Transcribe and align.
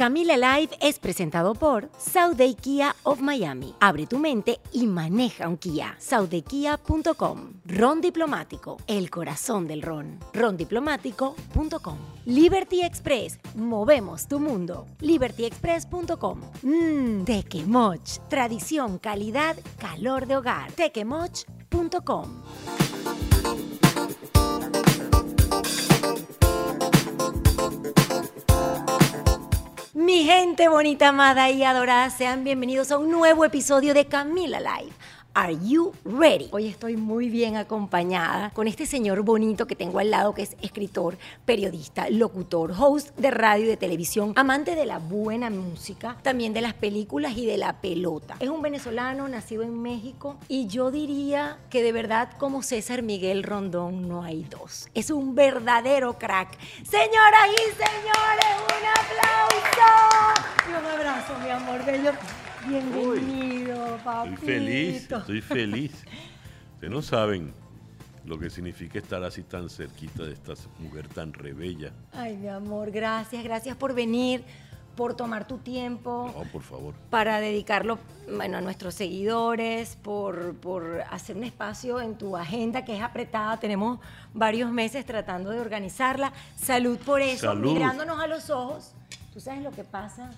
Camila 0.00 0.38
Live 0.38 0.78
es 0.80 0.98
presentado 0.98 1.54
por 1.54 1.90
Day 2.34 2.54
Kia 2.54 2.96
of 3.02 3.20
Miami. 3.20 3.74
Abre 3.80 4.06
tu 4.06 4.16
mente 4.16 4.58
y 4.72 4.86
maneja 4.86 5.46
un 5.46 5.58
Kia. 5.58 5.94
SaudeKia.com. 5.98 7.60
Ron 7.66 8.00
Diplomático, 8.00 8.78
el 8.86 9.10
corazón 9.10 9.68
del 9.68 9.82
ron. 9.82 10.18
Rondiplomático.com. 10.32 11.98
Liberty 12.24 12.80
Express, 12.80 13.38
movemos 13.54 14.26
tu 14.26 14.40
mundo. 14.40 14.86
LibertyExpress.com. 15.00 16.40
Mmm, 16.62 17.24
Tequemoch, 17.24 18.20
tradición, 18.30 18.98
calidad, 18.98 19.54
calor 19.78 20.26
de 20.26 20.38
hogar. 20.38 20.72
Tequemoch.com. 20.72 22.89
Mi 30.00 30.24
gente 30.24 30.66
bonita, 30.70 31.08
amada 31.08 31.50
y 31.50 31.62
adorada, 31.62 32.08
sean 32.08 32.42
bienvenidos 32.42 32.90
a 32.90 32.96
un 32.96 33.10
nuevo 33.10 33.44
episodio 33.44 33.92
de 33.92 34.06
Camila 34.06 34.58
Live. 34.58 34.92
Are 35.32 35.56
you 35.62 35.92
ready? 36.04 36.48
Hoy 36.50 36.66
estoy 36.66 36.96
muy 36.96 37.30
bien 37.30 37.56
acompañada 37.56 38.50
con 38.50 38.66
este 38.66 38.84
señor 38.84 39.22
bonito 39.22 39.68
que 39.68 39.76
tengo 39.76 40.00
al 40.00 40.10
lado, 40.10 40.34
que 40.34 40.42
es 40.42 40.56
escritor, 40.60 41.18
periodista, 41.44 42.10
locutor, 42.10 42.72
host 42.76 43.16
de 43.16 43.30
radio 43.30 43.64
y 43.64 43.68
de 43.68 43.76
televisión, 43.76 44.32
amante 44.34 44.74
de 44.74 44.86
la 44.86 44.98
buena 44.98 45.48
música, 45.48 46.16
también 46.22 46.52
de 46.52 46.62
las 46.62 46.74
películas 46.74 47.36
y 47.36 47.46
de 47.46 47.58
la 47.58 47.80
pelota. 47.80 48.34
Es 48.40 48.48
un 48.48 48.60
venezolano 48.60 49.28
nacido 49.28 49.62
en 49.62 49.80
México 49.80 50.36
y 50.48 50.66
yo 50.66 50.90
diría 50.90 51.58
que 51.70 51.84
de 51.84 51.92
verdad 51.92 52.30
como 52.36 52.64
César 52.64 53.02
Miguel 53.04 53.44
Rondón 53.44 54.08
no 54.08 54.24
hay 54.24 54.42
dos. 54.42 54.88
Es 54.94 55.10
un 55.10 55.36
verdadero 55.36 56.18
crack. 56.18 56.58
Señoras 56.82 57.46
y 57.52 57.70
señores, 57.76 58.56
un 58.66 58.84
aplauso 58.98 59.60
y 60.66 60.70
un 60.70 60.86
abrazo, 60.86 61.38
mi 61.38 61.50
amor 61.50 61.84
bello. 61.84 62.10
Bienvenido, 62.70 63.98
papi. 64.04 64.34
Estoy 64.34 64.46
feliz, 64.46 65.10
estoy 65.10 65.40
feliz. 65.40 65.92
Ustedes 66.74 66.92
no 66.92 67.02
saben 67.02 67.52
lo 68.24 68.38
que 68.38 68.48
significa 68.48 69.00
estar 69.00 69.24
así 69.24 69.42
tan 69.42 69.68
cerquita 69.68 70.22
de 70.22 70.34
esta 70.34 70.52
mujer 70.78 71.08
tan 71.08 71.32
rebella. 71.32 71.90
Ay, 72.12 72.36
mi 72.36 72.46
amor, 72.46 72.92
gracias, 72.92 73.42
gracias 73.42 73.76
por 73.76 73.92
venir, 73.92 74.44
por 74.94 75.14
tomar 75.14 75.48
tu 75.48 75.58
tiempo. 75.58 76.32
No, 76.32 76.44
por 76.44 76.62
favor. 76.62 76.94
Para 77.10 77.40
dedicarlo 77.40 77.98
bueno, 78.32 78.58
a 78.58 78.60
nuestros 78.60 78.94
seguidores, 78.94 79.96
por, 79.96 80.54
por 80.54 81.02
hacer 81.10 81.36
un 81.36 81.42
espacio 81.42 82.00
en 82.00 82.16
tu 82.16 82.36
agenda 82.36 82.84
que 82.84 82.96
es 82.96 83.02
apretada. 83.02 83.56
Tenemos 83.56 83.98
varios 84.32 84.70
meses 84.70 85.04
tratando 85.04 85.50
de 85.50 85.58
organizarla. 85.58 86.32
Salud 86.54 86.98
por 86.98 87.20
eso, 87.20 87.48
Salud. 87.48 87.72
mirándonos 87.72 88.20
a 88.20 88.28
los 88.28 88.48
ojos. 88.48 88.94
¿Tú 89.34 89.40
sabes 89.40 89.60
lo 89.62 89.72
que 89.72 89.82
pasa? 89.82 90.30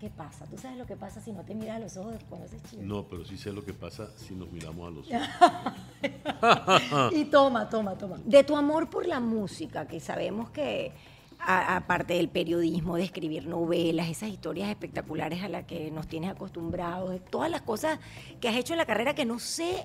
¿Qué 0.00 0.10
pasa? 0.10 0.44
¿Tú 0.46 0.56
sabes 0.56 0.78
lo 0.78 0.86
que 0.86 0.96
pasa 0.96 1.20
si 1.20 1.32
no 1.32 1.42
te 1.42 1.56
miras 1.56 1.76
a 1.76 1.80
los 1.80 1.96
ojos 1.96 2.14
cuando 2.28 2.46
haces 2.46 2.62
chido? 2.70 2.84
No, 2.84 3.04
pero 3.08 3.24
sí 3.24 3.36
sé 3.36 3.52
lo 3.52 3.64
que 3.64 3.74
pasa 3.74 4.08
si 4.16 4.34
nos 4.34 4.50
miramos 4.52 4.86
a 4.86 4.90
los 4.90 5.08
ojos. 6.92 7.12
y 7.14 7.24
toma, 7.24 7.68
toma, 7.68 7.98
toma. 7.98 8.16
De 8.24 8.44
tu 8.44 8.56
amor 8.56 8.88
por 8.88 9.06
la 9.06 9.18
música, 9.18 9.88
que 9.88 9.98
sabemos 9.98 10.50
que 10.50 10.92
aparte 11.40 12.14
del 12.14 12.28
periodismo, 12.28 12.96
de 12.96 13.04
escribir 13.04 13.46
novelas, 13.46 14.08
esas 14.08 14.28
historias 14.28 14.68
espectaculares 14.70 15.42
a 15.42 15.48
las 15.48 15.64
que 15.64 15.90
nos 15.90 16.06
tienes 16.06 16.30
acostumbrados, 16.30 17.10
de 17.10 17.20
todas 17.20 17.50
las 17.50 17.62
cosas 17.62 17.98
que 18.40 18.48
has 18.48 18.56
hecho 18.56 18.74
en 18.74 18.78
la 18.78 18.86
carrera 18.86 19.14
que 19.14 19.24
no 19.24 19.40
sé 19.40 19.82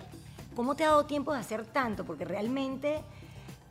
cómo 0.56 0.75
te 0.75 0.84
ha 0.84 0.89
dado 0.89 1.06
tiempo 1.06 1.34
de 1.34 1.39
hacer 1.39 1.66
tanto, 1.66 2.06
porque 2.06 2.25
realmente 2.25 3.02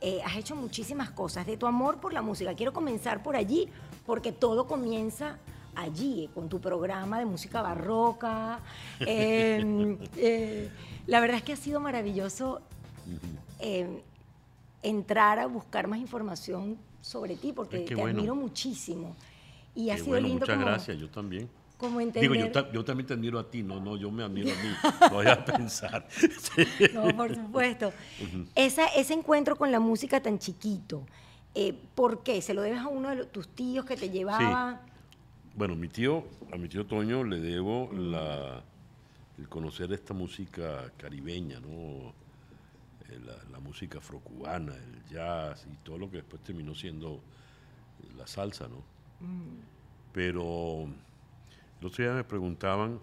eh, 0.01 0.21
has 0.25 0.35
hecho 0.35 0.57
muchísimas 0.57 1.09
cosas. 1.11 1.45
De 1.45 1.55
tu 1.55 1.67
amor 1.67 2.01
por 2.01 2.11
la 2.11 2.21
música, 2.21 2.53
quiero 2.53 2.73
comenzar 2.73 3.23
por 3.23 3.37
allí, 3.37 3.69
porque 4.05 4.33
todo 4.33 4.67
comienza 4.67 5.37
allí, 5.75 6.29
con 6.33 6.49
tu 6.49 6.59
programa 6.59 7.19
de 7.19 7.25
música 7.25 7.61
barroca. 7.61 8.59
Em, 8.99 9.97
eh, 10.17 10.69
la 11.07 11.19
verdad 11.19 11.37
es 11.37 11.43
que 11.43 11.53
ha 11.53 11.57
sido 11.57 11.79
maravilloso 11.79 12.61
em, 13.59 13.99
entrar 14.81 15.39
a 15.39 15.47
buscar 15.47 15.87
más 15.87 15.99
información 15.99 16.77
sobre 17.01 17.35
ti, 17.35 17.53
porque 17.53 17.79
te 17.79 18.01
admiro 18.01 18.35
muchísimo. 18.35 19.15
Y 19.75 19.89
ha 19.89 19.97
sido 19.97 20.19
lindo. 20.19 20.41
Muchas 20.41 20.59
gracias, 20.59 20.97
yo 20.97 21.09
también. 21.09 21.49
Como 21.77 21.99
entender... 21.99 22.31
Digo, 22.31 22.51
yo, 22.71 22.85
también 22.85 23.07
te 23.07 23.13
admiro 23.13 23.39
a 23.39 23.49
ti, 23.49 23.61
no, 23.61 23.79
no, 23.79 23.97
yo 23.97 24.09
me 24.09 24.23
admiro 24.23 24.49
a 24.51 24.63
mí, 24.63 24.69
voy 25.11 25.27
a 25.27 25.43
pensar. 25.43 26.07
No, 26.93 27.15
por 27.15 27.35
supuesto. 27.35 27.91
ese 28.55 29.13
encuentro 29.13 29.55
con 29.55 29.71
la 29.71 29.79
música 29.79 30.21
tan 30.21 30.39
chiquito, 30.39 31.05
eh, 31.55 31.75
¿por 31.93 32.23
qué? 32.23 32.41
¿Se 32.41 32.53
lo 32.53 32.61
debes 32.61 32.79
a 32.79 32.87
uno 32.87 33.09
de 33.09 33.25
tus 33.25 33.47
tíos 33.49 33.85
que 33.85 33.97
te 33.97 34.09
llevaba? 34.09 34.81
Bueno, 35.55 35.75
mi 35.75 35.87
tío, 35.87 36.25
a 36.51 36.57
mi 36.57 36.67
tío 36.67 36.87
Toño 36.87 37.23
le 37.23 37.39
debo 37.39 37.91
la, 37.93 38.63
el 39.37 39.47
conocer 39.47 39.93
esta 39.93 40.11
música 40.11 40.91
caribeña, 40.97 41.59
¿no? 41.59 42.11
Eh, 43.09 43.19
la, 43.51 43.59
música 43.59 43.99
afrocubana, 43.99 44.73
el 44.75 45.05
jazz 45.09 45.65
y 45.71 45.75
todo 45.83 45.99
lo 45.99 46.09
que 46.09 46.17
después 46.17 46.41
terminó 46.41 46.73
siendo 46.73 47.21
la 48.17 48.25
salsa, 48.25 48.67
¿no? 48.67 48.77
Mm. 49.25 49.59
Pero 50.11 50.85
el 51.79 51.85
otro 51.85 52.03
día 52.03 52.13
me 52.15 52.23
preguntaban 52.23 52.99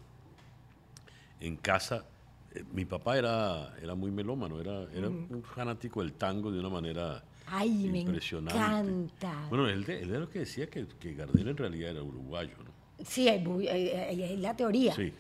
en 1.39 1.57
casa, 1.57 2.05
eh, 2.53 2.65
mi 2.73 2.85
papá 2.85 3.17
era, 3.17 3.77
era 3.81 3.95
muy 3.95 4.11
melómano, 4.11 4.61
era, 4.61 4.83
era 4.93 5.09
un 5.09 5.45
fanático 5.45 6.03
del 6.03 6.15
tango 6.15 6.51
de 6.51 6.59
una 6.59 6.69
manera 6.69 7.23
Ay, 7.53 7.89
me 7.89 8.03
encanta. 8.03 9.47
Bueno, 9.49 9.69
él, 9.69 9.85
él, 9.89 10.11
era 10.11 10.21
lo 10.21 10.31
que 10.31 10.41
decía 10.41 10.71
que, 10.71 10.87
que 10.87 11.15
Gardel 11.15 11.49
en 11.49 11.57
realidad 11.57 11.91
era 11.91 12.03
uruguayo, 12.03 12.55
¿no? 12.65 12.71
Sí, 13.05 13.27
es 13.29 14.39
la 14.39 14.57
teoría. 14.57 14.95
Sí. 14.95 15.13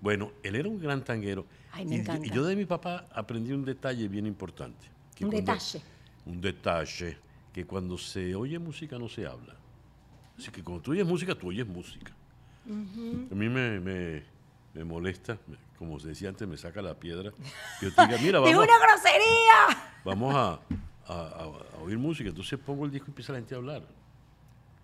Bueno, 0.00 0.32
él 0.42 0.56
era 0.56 0.68
un 0.68 0.80
gran 0.80 1.04
tanguero. 1.04 1.46
Ay, 1.72 1.84
me 1.84 1.96
encanta. 1.96 2.26
Y 2.26 2.30
yo 2.30 2.44
de 2.44 2.56
mi 2.56 2.64
papá 2.64 3.06
aprendí 3.12 3.52
un 3.52 3.64
detalle 3.64 4.08
bien 4.08 4.26
importante. 4.26 4.86
un 5.20 5.30
detalle. 5.30 5.82
Un 6.24 6.40
detalle, 6.40 7.18
que 7.52 7.66
cuando 7.66 7.98
se 7.98 8.34
oye 8.34 8.58
música 8.58 8.98
no 8.98 9.08
se 9.08 9.26
habla. 9.26 9.54
Así 10.38 10.50
que 10.50 10.62
cuando 10.62 10.82
tú 10.82 10.92
oyes 10.92 11.06
música, 11.06 11.34
tú 11.34 11.48
oyes 11.48 11.66
música. 11.66 12.12
A 12.66 13.34
mí 13.34 13.48
me, 13.48 13.80
me, 13.80 14.22
me, 14.72 14.84
molesta, 14.84 15.36
como 15.78 15.98
se 15.98 16.08
decía 16.08 16.28
antes, 16.28 16.46
me 16.46 16.56
saca 16.56 16.80
la 16.80 16.94
piedra. 16.94 17.32
Que 17.80 17.86
yo 17.86 17.94
te 17.94 18.06
diga, 18.06 18.18
mira, 18.22 18.38
vamos. 18.40 18.54
una 18.54 18.78
grosería! 18.78 20.00
Vamos 20.04 20.34
a, 20.34 20.60
a, 21.06 21.50
oír 21.82 21.98
música. 21.98 22.28
Entonces 22.28 22.58
pongo 22.58 22.84
el 22.84 22.90
disco 22.90 23.06
y 23.08 23.10
empieza 23.10 23.32
la 23.32 23.38
gente 23.38 23.54
a 23.54 23.58
hablar. 23.58 23.82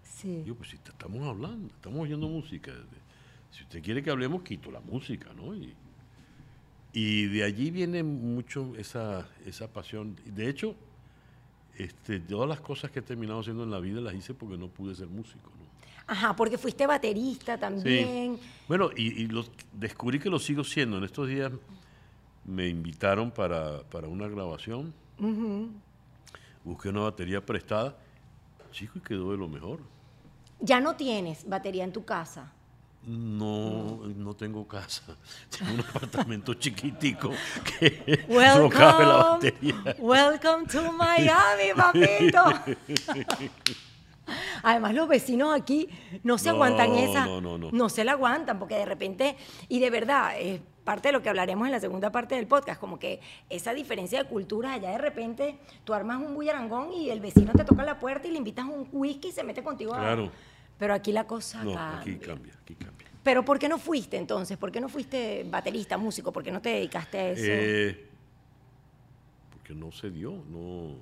Sí. 0.03 0.43
Yo, 0.45 0.55
pues 0.55 0.71
si 0.71 0.77
estamos 0.77 1.27
hablando, 1.27 1.69
estamos 1.75 2.01
oyendo 2.01 2.29
música. 2.29 2.73
Si 3.51 3.63
usted 3.63 3.83
quiere 3.83 4.03
que 4.03 4.11
hablemos, 4.11 4.43
quito 4.43 4.71
la 4.71 4.81
música, 4.81 5.33
¿no? 5.35 5.55
Y, 5.55 5.75
y 6.93 7.27
de 7.27 7.45
allí 7.45 7.71
viene 7.71 8.03
mucho 8.03 8.75
esa, 8.77 9.29
esa 9.47 9.73
pasión. 9.73 10.17
De 10.25 10.49
hecho, 10.49 10.75
este, 11.77 12.19
todas 12.21 12.49
las 12.49 12.61
cosas 12.61 12.91
que 12.91 12.99
he 12.99 13.03
terminado 13.03 13.41
haciendo 13.41 13.63
en 13.63 13.71
la 13.71 13.79
vida 13.79 14.01
las 14.01 14.15
hice 14.15 14.35
porque 14.35 14.57
no 14.57 14.69
pude 14.69 14.95
ser 14.95 15.07
músico, 15.07 15.51
¿no? 15.59 15.69
Ajá, 16.09 16.35
porque 16.35 16.57
fuiste 16.57 16.87
baterista 16.87 17.59
también. 17.59 18.39
Bueno, 18.67 18.91
y, 18.97 19.29
descubrí 19.75 20.19
que 20.19 20.31
lo 20.31 20.39
sigo 20.39 20.65
siendo. 20.65 20.97
En 20.97 21.05
estos 21.05 21.29
días 21.29 21.53
me 22.47 22.67
invitaron 22.67 23.31
para, 23.31 23.83
para 23.83 24.09
una 24.09 24.27
grabación 24.27 24.95
busqué 26.69 26.91
una 26.91 27.01
batería 27.01 27.45
prestada, 27.45 27.97
chico, 28.71 28.99
y 28.99 29.01
quedó 29.01 29.33
de 29.33 29.39
lo 29.39 29.49
mejor. 29.49 29.81
¿Ya 30.61 30.81
no 30.81 30.97
tienes 30.97 31.49
batería 31.49 31.85
en 31.85 31.93
tu 31.93 32.05
casa? 32.05 32.53
No, 33.07 34.01
no 34.17 34.35
tengo 34.35 34.67
casa. 34.67 35.17
Tengo 35.57 35.75
un 35.75 35.81
apartamento 35.81 36.55
chiquitico 36.55 37.31
que 37.65 38.27
no 38.29 38.69
cabe 38.69 39.07
la 39.07 39.17
batería. 39.17 39.97
Welcome 39.99 40.67
to 40.67 40.93
Miami, 40.93 41.73
papito. 41.77 42.45
Además, 44.63 44.95
los 44.95 45.09
vecinos 45.09 45.59
aquí 45.59 45.89
no 46.23 46.37
se 46.37 46.51
aguantan 46.51 46.95
esa. 46.97 47.25
No, 47.25 47.41
no, 47.41 47.57
no. 47.57 47.71
No 47.73 47.89
se 47.89 48.05
la 48.05 48.13
aguantan, 48.13 48.59
porque 48.59 48.75
de 48.75 48.85
repente, 48.85 49.37
y 49.69 49.79
de 49.79 49.89
verdad, 49.89 50.39
es 50.39 50.61
parte 50.89 51.09
de 51.09 51.13
lo 51.13 51.21
que 51.21 51.29
hablaremos 51.29 51.67
en 51.67 51.73
la 51.73 51.81
segunda 51.81 52.11
parte 52.11 52.35
del 52.35 52.47
podcast, 52.47 52.81
como 52.81 52.99
que 52.99 53.21
esa 53.51 53.75
diferencia 53.75 54.23
de 54.23 54.27
culturas, 54.27 54.73
allá 54.73 54.93
de 54.93 54.97
repente 54.97 55.59
tú 55.85 55.93
armas 55.93 56.17
un 56.17 56.35
bullarangón 56.35 56.95
y 56.95 57.11
el 57.11 57.21
vecino 57.21 57.53
te 57.53 57.63
toca 57.63 57.85
la 57.85 57.99
puerta 58.01 58.27
y 58.27 58.31
le 58.31 58.39
invitas 58.39 58.65
un 58.65 58.89
whisky 58.91 59.29
y 59.29 59.33
se 59.33 59.45
mete 59.45 59.63
contigo 59.63 59.93
claro. 59.93 60.33
Pero 60.79 60.95
aquí 60.95 61.13
la 61.13 61.27
cosa 61.27 61.63
no, 61.63 61.79
aquí 61.79 62.17
cambia, 62.17 62.55
aquí 62.63 62.75
cambia. 62.75 63.07
Pero 63.23 63.45
¿por 63.45 63.59
qué 63.59 63.69
no 63.69 63.79
fuiste 63.79 64.17
entonces? 64.17 64.57
¿Por 64.57 64.73
qué 64.73 64.81
no 64.81 64.89
fuiste 64.89 65.45
baterista, 65.51 65.99
músico? 65.99 66.33
¿Por 66.33 66.43
qué 66.43 66.51
no 66.51 66.63
te 66.63 66.71
dedicaste 66.71 67.19
a 67.19 67.31
eso? 67.33 67.43
Eh, 67.45 68.07
porque 69.53 69.75
no 69.75 69.93
se 69.93 70.11
dio, 70.11 70.43
no. 70.49 70.95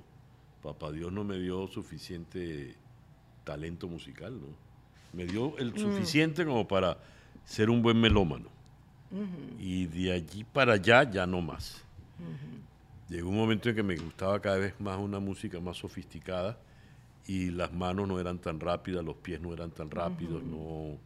Papá 0.61 0.91
Dios 0.91 1.13
no 1.13 1.23
me 1.23 1.39
dio 1.39 1.65
suficiente 1.67 2.75
talento 3.45 3.87
musical, 3.87 4.37
¿no? 4.37 4.47
Me 5.13 5.25
dio 5.25 5.57
el 5.59 5.71
mm. 5.71 5.77
suficiente 5.77 6.45
como 6.45 6.67
para 6.67 6.97
ser 7.45 7.69
un 7.69 7.81
buen 7.81 8.01
melómano. 8.01 8.56
Y 9.59 9.85
de 9.85 10.11
allí 10.13 10.43
para 10.43 10.73
allá 10.73 11.09
ya 11.09 11.25
no 11.25 11.41
más. 11.41 11.83
Llegó 13.09 13.29
un 13.29 13.37
momento 13.37 13.69
en 13.69 13.75
que 13.75 13.83
me 13.83 13.95
gustaba 13.95 14.39
cada 14.41 14.57
vez 14.57 14.73
más 14.79 14.97
una 14.97 15.19
música 15.19 15.59
más 15.59 15.77
sofisticada 15.77 16.57
y 17.25 17.51
las 17.51 17.71
manos 17.71 18.07
no 18.07 18.19
eran 18.19 18.37
tan 18.39 18.59
rápidas, 18.59 19.03
los 19.03 19.15
pies 19.15 19.39
no 19.39 19.53
eran 19.53 19.71
tan 19.71 19.89
rápidos, 19.89 20.43
no 20.43 20.97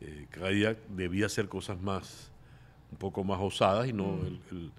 eh, 0.00 0.26
cada 0.30 0.50
día 0.50 0.76
debía 0.88 1.26
hacer 1.26 1.48
cosas 1.48 1.80
más, 1.80 2.30
un 2.92 2.98
poco 2.98 3.24
más 3.24 3.40
osadas 3.40 3.88
y 3.88 3.92
no 3.92 4.18
el, 4.24 4.70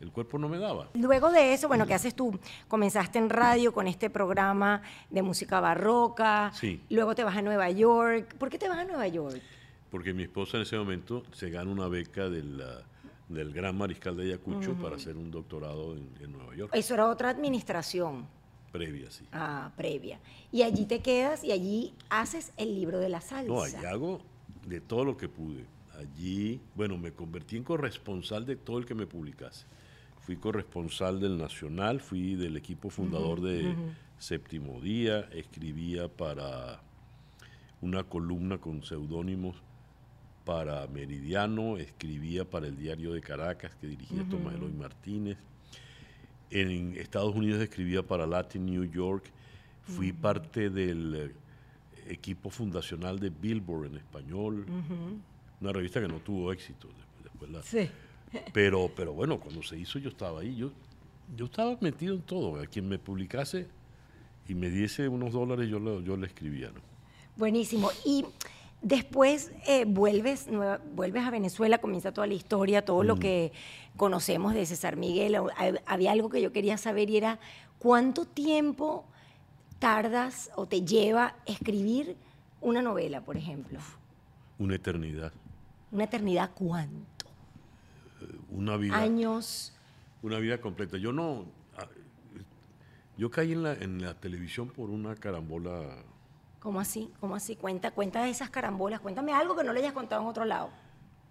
el, 0.00 0.12
cuerpo 0.12 0.38
no 0.38 0.48
me 0.48 0.58
daba. 0.58 0.88
Luego 0.94 1.30
de 1.30 1.54
eso, 1.54 1.66
bueno, 1.66 1.86
¿qué 1.86 1.94
haces 1.94 2.14
tú? 2.14 2.38
Comenzaste 2.68 3.18
en 3.18 3.28
radio 3.30 3.72
con 3.72 3.88
este 3.88 4.10
programa 4.10 4.82
de 5.10 5.22
música 5.22 5.60
barroca, 5.60 6.52
Sí. 6.54 6.80
luego 6.88 7.14
te 7.16 7.24
vas 7.24 7.36
a 7.36 7.42
Nueva 7.42 7.68
York. 7.70 8.34
¿Por 8.36 8.48
qué 8.48 8.58
te 8.58 8.68
vas 8.68 8.78
a 8.78 8.84
Nueva 8.84 9.08
York? 9.08 9.40
Porque 9.90 10.14
mi 10.14 10.22
esposa 10.22 10.56
en 10.56 10.62
ese 10.62 10.76
momento 10.78 11.24
se 11.32 11.50
gana 11.50 11.70
una 11.70 11.88
beca 11.88 12.28
del, 12.28 12.60
ah, 12.62 12.82
del 13.28 13.52
Gran 13.52 13.76
Mariscal 13.76 14.16
de 14.16 14.24
Ayacucho 14.24 14.74
para 14.74 14.96
hacer 14.96 15.16
un 15.16 15.30
doctorado 15.30 15.96
en, 15.96 16.08
en 16.20 16.32
Nueva 16.32 16.54
York, 16.54 16.72
Eso 16.74 16.94
era 16.94 17.08
otra 17.08 17.30
administración 17.30 18.26
previa, 18.70 19.10
sí. 19.10 19.24
ah, 19.32 19.72
previa. 19.76 20.20
Y 20.52 20.62
allí 20.62 20.86
te 20.86 21.00
quedas 21.00 21.44
y 21.44 21.52
allí 21.52 21.92
haces 22.08 22.52
el 22.56 22.74
libro 22.74 22.98
de 22.98 23.08
la 23.08 23.20
salsa. 23.20 23.52
No, 23.52 23.62
allí 23.62 23.84
hago 23.86 24.20
de 24.66 24.80
todo 24.80 25.04
lo 25.04 25.16
que 25.16 25.28
pude. 25.28 25.66
Allí, 25.98 26.60
bueno, 26.74 26.96
me 26.96 27.12
convertí 27.12 27.56
en 27.56 27.64
corresponsal 27.64 28.46
de 28.46 28.56
todo 28.56 28.78
el 28.78 28.86
que 28.86 28.94
me 28.94 29.06
publicase. 29.06 29.66
Fui 30.20 30.36
corresponsal 30.36 31.20
del 31.20 31.36
Nacional, 31.36 32.00
fui 32.00 32.36
del 32.36 32.56
equipo 32.56 32.90
fundador 32.90 33.40
de 33.40 33.74
Séptimo 34.18 34.80
Día, 34.80 35.28
escribía 35.32 36.08
para 36.08 36.80
una 37.80 38.04
columna 38.04 38.58
con 38.58 38.82
seudónimos 38.82 39.56
para 40.50 40.84
Meridiano, 40.88 41.76
escribía 41.76 42.44
para 42.44 42.66
el 42.66 42.76
Diario 42.76 43.12
de 43.12 43.20
Caracas 43.20 43.70
que 43.80 43.86
dirigía 43.86 44.24
Tomás 44.28 44.56
Eloy 44.56 44.72
Martínez. 44.72 45.38
En 46.50 46.96
Estados 46.96 47.36
Unidos 47.36 47.62
escribía 47.62 48.02
para 48.02 48.26
Latin 48.26 48.66
New 48.66 48.82
York. 48.90 49.26
Fui 49.84 50.12
parte 50.12 50.68
del 50.68 51.14
eh, 51.14 51.32
equipo 52.12 52.50
fundacional 52.50 53.20
de 53.20 53.30
Billboard 53.30 53.86
en 53.92 53.96
español. 53.98 54.66
Una 55.60 55.72
revista 55.72 56.00
que 56.00 56.08
no 56.08 56.18
tuvo 56.18 56.52
éxito. 56.52 56.88
Después, 56.88 57.22
después 57.22 57.50
la- 57.52 57.62
Sí. 57.62 57.88
pero, 58.52 58.90
pero 58.96 59.12
bueno, 59.12 59.38
cuando 59.38 59.62
se 59.62 59.78
hizo 59.78 60.00
yo 60.00 60.08
estaba 60.08 60.40
ahí. 60.40 60.56
Yo, 60.56 60.72
yo 61.36 61.44
estaba 61.44 61.78
metido 61.80 62.16
en 62.16 62.22
todo. 62.22 62.60
A 62.60 62.66
quien 62.66 62.88
me 62.88 62.98
publicase 62.98 63.68
y 64.48 64.54
me 64.56 64.68
diese 64.68 65.06
unos 65.08 65.32
dólares, 65.32 65.68
yo, 65.70 65.78
lo- 65.78 66.00
yo 66.00 66.16
le 66.16 66.26
escribía. 66.26 66.72
¿no? 66.72 66.80
Buenísimo. 67.36 67.88
Y 68.04 68.24
después 68.82 69.52
eh, 69.66 69.84
vuelves, 69.86 70.46
nueva- 70.48 70.80
vuelves 70.94 71.24
a 71.24 71.30
Venezuela, 71.30 71.78
comienza 71.78 72.12
toda 72.12 72.26
la 72.26 72.34
historia, 72.34 72.84
todo 72.84 73.02
lo 73.02 73.16
que 73.18 73.52
conocemos 73.96 74.54
de 74.54 74.64
César 74.66 74.96
Miguel. 74.96 75.34
Hab- 75.34 75.82
Había 75.86 76.12
algo 76.12 76.30
que 76.30 76.40
yo 76.40 76.52
quería 76.52 76.76
saber 76.78 77.10
y 77.10 77.16
era 77.16 77.38
cuánto 77.78 78.24
tiempo 78.24 79.04
tardas 79.78 80.50
o 80.56 80.66
te 80.66 80.82
lleva 80.82 81.36
escribir 81.46 82.16
una 82.60 82.82
novela, 82.82 83.22
por 83.24 83.36
ejemplo. 83.36 83.78
Una 84.58 84.74
eternidad. 84.74 85.32
Una 85.92 86.04
eternidad, 86.04 86.50
¿cuánto? 86.54 87.26
Una 88.50 88.76
vida. 88.76 88.96
Años. 88.98 89.72
Una 90.22 90.38
vida 90.38 90.60
completa. 90.60 90.98
Yo 90.98 91.12
no. 91.12 91.46
ah, 91.78 91.86
Yo 93.16 93.30
caí 93.30 93.52
en 93.52 93.62
la, 93.62 93.72
en 93.72 94.02
la 94.02 94.14
televisión 94.14 94.68
por 94.68 94.90
una 94.90 95.14
carambola. 95.14 96.04
¿Cómo 96.60 96.78
así? 96.78 97.10
¿Cómo 97.20 97.34
así? 97.34 97.56
Cuenta, 97.56 97.90
cuenta 97.90 98.22
de 98.22 98.30
esas 98.30 98.50
carambolas. 98.50 99.00
Cuéntame 99.00 99.32
algo 99.32 99.56
que 99.56 99.64
no 99.64 99.72
le 99.72 99.80
hayas 99.80 99.94
contado 99.94 100.22
en 100.22 100.28
otro 100.28 100.44
lado. 100.44 100.70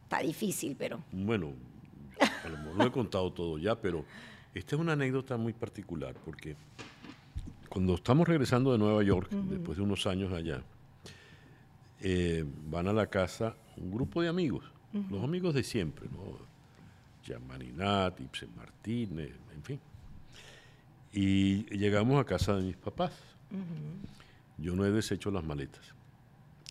Está 0.04 0.20
difícil, 0.20 0.76
pero. 0.78 1.00
Bueno, 1.12 1.54
a 2.20 2.50
lo 2.50 2.58
mejor 2.58 2.76
no 2.76 2.84
he 2.86 2.92
contado 2.92 3.32
todo 3.32 3.58
ya, 3.60 3.76
pero 3.76 4.04
esta 4.54 4.76
es 4.76 4.82
una 4.82 4.94
anécdota 4.94 5.38
muy 5.38 5.54
particular 5.54 6.16
porque 6.26 6.56
cuando 7.70 7.94
estamos 7.94 8.28
regresando 8.28 8.72
de 8.72 8.80
Nueva 8.80 9.04
York, 9.04 9.30
después 9.30 9.78
de 9.78 9.84
unos 9.84 10.08
años 10.08 10.34
allá, 10.34 10.64
eh, 12.02 12.44
van 12.66 12.88
a 12.88 12.94
la 12.94 13.08
casa 13.08 13.56
un 13.78 13.92
grupo 13.92 14.22
de 14.22 14.30
amigos, 14.30 14.66
los 15.12 15.24
amigos 15.24 15.54
de 15.54 15.64
siempre, 15.64 16.08
¿no? 16.12 16.40
Jean 17.24 17.46
Marinat, 17.48 18.20
Ibsen 18.20 18.50
Martínez, 18.56 19.34
en 19.54 19.64
fin. 19.64 19.80
Y 21.14 21.66
llegamos 21.78 22.20
a 22.20 22.26
casa 22.26 22.56
de 22.56 22.64
mis 22.64 22.78
papás. 22.78 23.12
Yo 24.62 24.76
no 24.76 24.86
he 24.86 24.92
deshecho 24.92 25.32
las 25.32 25.44
maletas. 25.44 25.82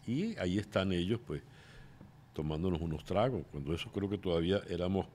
Y 0.07 0.37
ahí 0.39 0.59
están 0.59 0.93
ellos, 0.93 1.21
pues, 1.27 1.43
tomándonos 2.33 2.81
unos 2.81 3.05
tragos. 3.05 3.43
Cuando 3.51 3.75
eso 3.75 3.91
creo 3.91 4.09
que 4.09 4.19
todavía 4.19 4.61
éramos, 4.69 5.07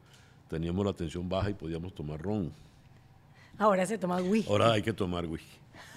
teníamos 0.49 0.85
la 0.85 0.93
tensión 0.93 1.27
baja 1.29 1.49
y 1.49 1.53
podíamos 1.53 1.93
tomar 1.95 2.21
ron. 2.21 2.51
Ahora 3.57 3.85
se 3.85 3.97
toma 3.97 4.17
whisky. 4.21 4.49
Ahora 4.51 4.73
hay 4.73 4.81
que 4.81 4.93
tomar 4.93 5.25
whisky. 5.25 5.47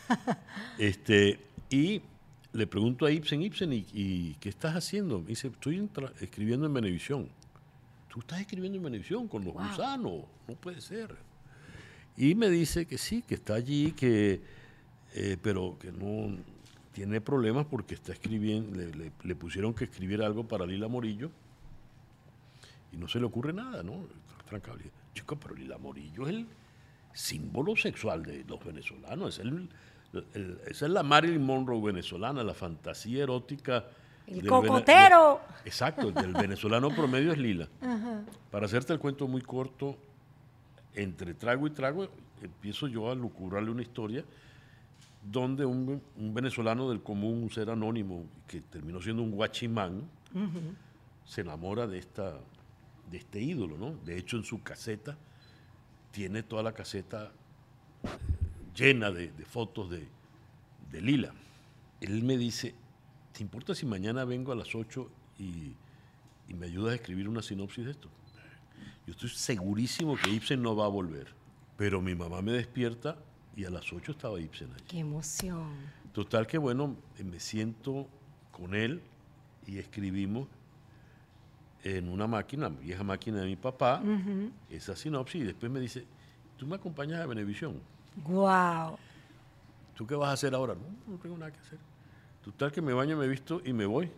este, 0.79 1.41
y 1.71 2.01
le 2.53 2.67
pregunto 2.67 3.07
a 3.07 3.11
Ibsen, 3.11 3.43
Ibsen, 3.43 3.73
¿y, 3.73 3.87
y 3.93 4.35
qué 4.41 4.49
estás 4.49 4.75
haciendo? 4.77 5.21
Me 5.21 5.29
dice, 5.29 5.49
estoy 5.49 5.89
escribiendo 6.21 6.67
en 6.67 6.75
Venevisión. 6.75 7.29
¿Tú 8.09 8.21
estás 8.21 8.41
escribiendo 8.41 8.79
en 8.79 8.85
Venevisión 8.85 9.29
con 9.29 9.45
los 9.45 9.53
Wow. 9.55 9.63
gusanos? 9.69 10.25
No 10.49 10.55
puede 10.55 10.81
ser. 10.81 11.15
Y 12.17 12.35
me 12.35 12.49
dice 12.49 12.87
que 12.87 12.97
sí, 12.97 13.23
que 13.23 13.35
está 13.35 13.55
allí, 13.55 13.93
que, 13.93 14.41
eh, 15.15 15.37
pero 15.43 15.77
que 15.79 15.93
no 15.93 16.37
tiene 16.97 17.21
problemas 17.21 17.67
porque 17.67 17.93
está 17.95 18.13
escribiendo, 18.15 18.75
le, 18.75 18.91
le- 18.95 19.13
le 19.23 19.35
pusieron 19.37 19.75
que 19.75 19.85
escribiera 19.85 20.25
algo 20.25 20.49
para 20.49 20.65
Lila 20.65 20.89
Morillo 20.89 21.31
y 22.91 22.97
no 22.97 23.07
se 23.07 23.19
le 23.21 23.27
ocurre 23.27 23.53
nada, 23.53 23.83
¿no? 23.83 24.07
Tranquilo. 24.49 24.77
Chico, 25.13 25.37
pero 25.37 25.55
Lila 25.55 25.77
Morillo 25.77 26.23
es 26.23 26.31
el 26.31 26.47
símbolo 27.13 27.77
sexual 27.77 28.23
de 28.23 28.45
los 28.49 28.65
venezolanos, 28.65 29.35
es 29.39 29.45
el, 29.45 29.69
el- 30.33 30.59
esa 30.69 30.87
es 30.87 30.91
la 30.93 31.03
Marilyn 31.03 31.43
Monroe 31.45 31.83
venezolana, 31.83 32.43
la 32.43 32.55
fantasía 32.55 33.25
erótica. 33.25 33.85
El 34.27 34.47
cocotero. 34.47 35.43
de- 35.65 35.69
exacto, 35.69 36.09
el 36.09 36.15
del 36.15 36.33
venezolano 36.33 36.89
promedio 36.89 37.31
es 37.33 37.37
Lila. 37.39 37.69
Para 38.51 38.65
hacerte 38.65 38.95
el 38.95 38.99
cuento 38.99 39.29
muy 39.29 39.43
corto, 39.43 39.99
entre 40.95 41.35
trago 41.35 41.67
y 41.67 41.71
trago, 41.73 42.09
empiezo 42.41 42.89
yo 42.89 43.11
a 43.11 43.15
lucurarle 43.15 43.71
una 43.71 43.83
historia 43.83 44.25
donde 45.31 45.65
un, 45.65 46.03
un 46.17 46.35
venezolano 46.35 46.89
del 46.89 47.03
común, 47.03 47.43
un 47.43 47.51
ser 47.51 47.71
anónimo, 47.71 48.25
que 48.47 48.61
terminó 48.61 49.01
siendo 49.01 49.23
un 49.23 49.33
guachimán, 49.33 50.09
se 51.25 51.41
enamora 51.41 51.87
de, 51.87 51.99
esta, 51.99 52.39
de 53.11 53.19
este 53.19 53.41
ídolo, 53.41 53.77
¿no? 53.77 53.97
De 54.05 54.17
hecho, 54.19 54.37
en 54.37 54.45
su 54.45 54.63
caseta, 54.63 55.17
tiene 56.11 56.43
toda 56.43 56.63
la 56.63 56.73
caseta 56.73 57.33
eh, 58.05 58.09
llena 58.75 59.11
de, 59.11 59.33
de 59.33 59.45
fotos 59.45 59.91
de, 59.91 60.07
de 60.91 61.01
Lila. 61.01 61.33
Él 62.01 62.23
me 62.23 62.37
dice, 62.37 62.75
¿te 63.33 63.43
importa 63.43 63.75
si 63.75 63.87
mañana 63.87 64.25
vengo 64.25 64.53
a 64.53 64.55
las 64.55 64.75
8 64.75 65.11
y, 65.39 65.75
y 66.49 66.55
me 66.55 66.67
ayudas 66.67 66.93
a 66.93 66.95
escribir 66.97 67.29
una 67.29 67.43
sinopsis 67.43 67.85
de 67.85 67.91
esto? 67.91 68.09
Yo 69.07 69.13
estoy 69.13 69.29
segurísimo 69.31 70.17
que 70.17 70.31
Ibsen 70.31 70.61
no 70.61 70.75
va 70.75 70.87
a 70.87 70.89
volver. 70.89 71.29
Pero 71.77 72.01
mi 72.01 72.15
mamá 72.15 72.43
me 72.43 72.53
despierta 72.53 73.17
y 73.57 73.65
a 73.65 73.71
las 73.71 73.91
8 73.91 74.13
estaba 74.13 74.39
Ibsen 74.39 74.71
allí. 74.73 74.85
Qué 74.87 74.99
emoción. 74.99 75.71
Total 76.13 76.47
que 76.47 76.59
bueno, 76.59 76.95
me 77.25 77.41
siento 77.41 78.07
con 78.53 78.75
él 78.75 79.03
y 79.67 79.79
escribimos 79.79 80.47
en 81.83 82.09
una 82.09 82.27
máquina, 82.27 82.69
vieja 82.69 83.03
máquina 83.03 83.41
de 83.41 83.47
mi 83.47 83.57
papá, 83.57 84.03
esa 84.71 84.95
sinopsis 84.95 85.43
y 85.43 85.45
después 85.45 85.73
me 85.73 85.81
dice, 85.81 86.05
tú 86.57 86.67
me 86.67 86.77
acompañas 86.77 87.21
a 87.21 87.27
Venevisión. 87.27 87.81
Wow. 88.25 88.99
¿Tú 89.95 90.07
qué 90.07 90.15
vas 90.15 90.29
a 90.29 90.33
hacer 90.33 90.55
ahora? 90.55 90.75
No, 90.75 91.13
no 91.13 91.19
tengo 91.19 91.39
nada 91.39 91.53
que 91.53 91.61
hacer. 91.61 91.79
Total 92.45 92.71
que 92.71 92.83
me 92.83 92.93
baño, 92.93 93.17
me 93.17 93.27
visto 93.27 93.63
y 93.65 93.73
me 93.73 93.87
voy. 93.87 94.11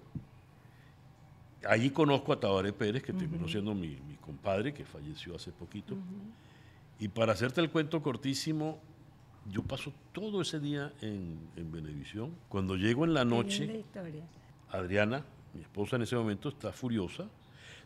Allí 1.69 1.91
conozco 1.91 2.33
a 2.33 2.41
Tabaré 2.41 2.73
Pérez, 2.73 3.03
que 3.03 3.13
terminó 3.13 3.49
siendo 3.49 3.75
mi, 3.75 3.97
mi 4.09 4.17
compadre, 4.17 4.73
que 4.73 4.85
falleció 4.85 5.35
hace 5.35 5.51
poquito. 5.53 5.97
Y 7.01 7.09
para 7.09 7.33
hacerte 7.33 7.61
el 7.61 7.71
cuento 7.71 8.03
cortísimo, 8.03 8.81
yo 9.51 9.63
paso 9.63 9.93
todo 10.13 10.43
ese 10.43 10.61
día 10.61 10.93
en, 11.01 11.39
en 11.57 11.73
Venevisión. 11.73 12.35
Cuando 12.49 12.77
llego 12.77 13.05
en 13.05 13.15
la 13.15 13.25
noche. 13.25 13.85
Adriana, 14.71 15.25
mi 15.55 15.63
esposa 15.63 15.97
en 15.97 16.03
ese 16.03 16.17
momento, 16.17 16.49
está 16.51 16.73
furiosa, 16.73 17.25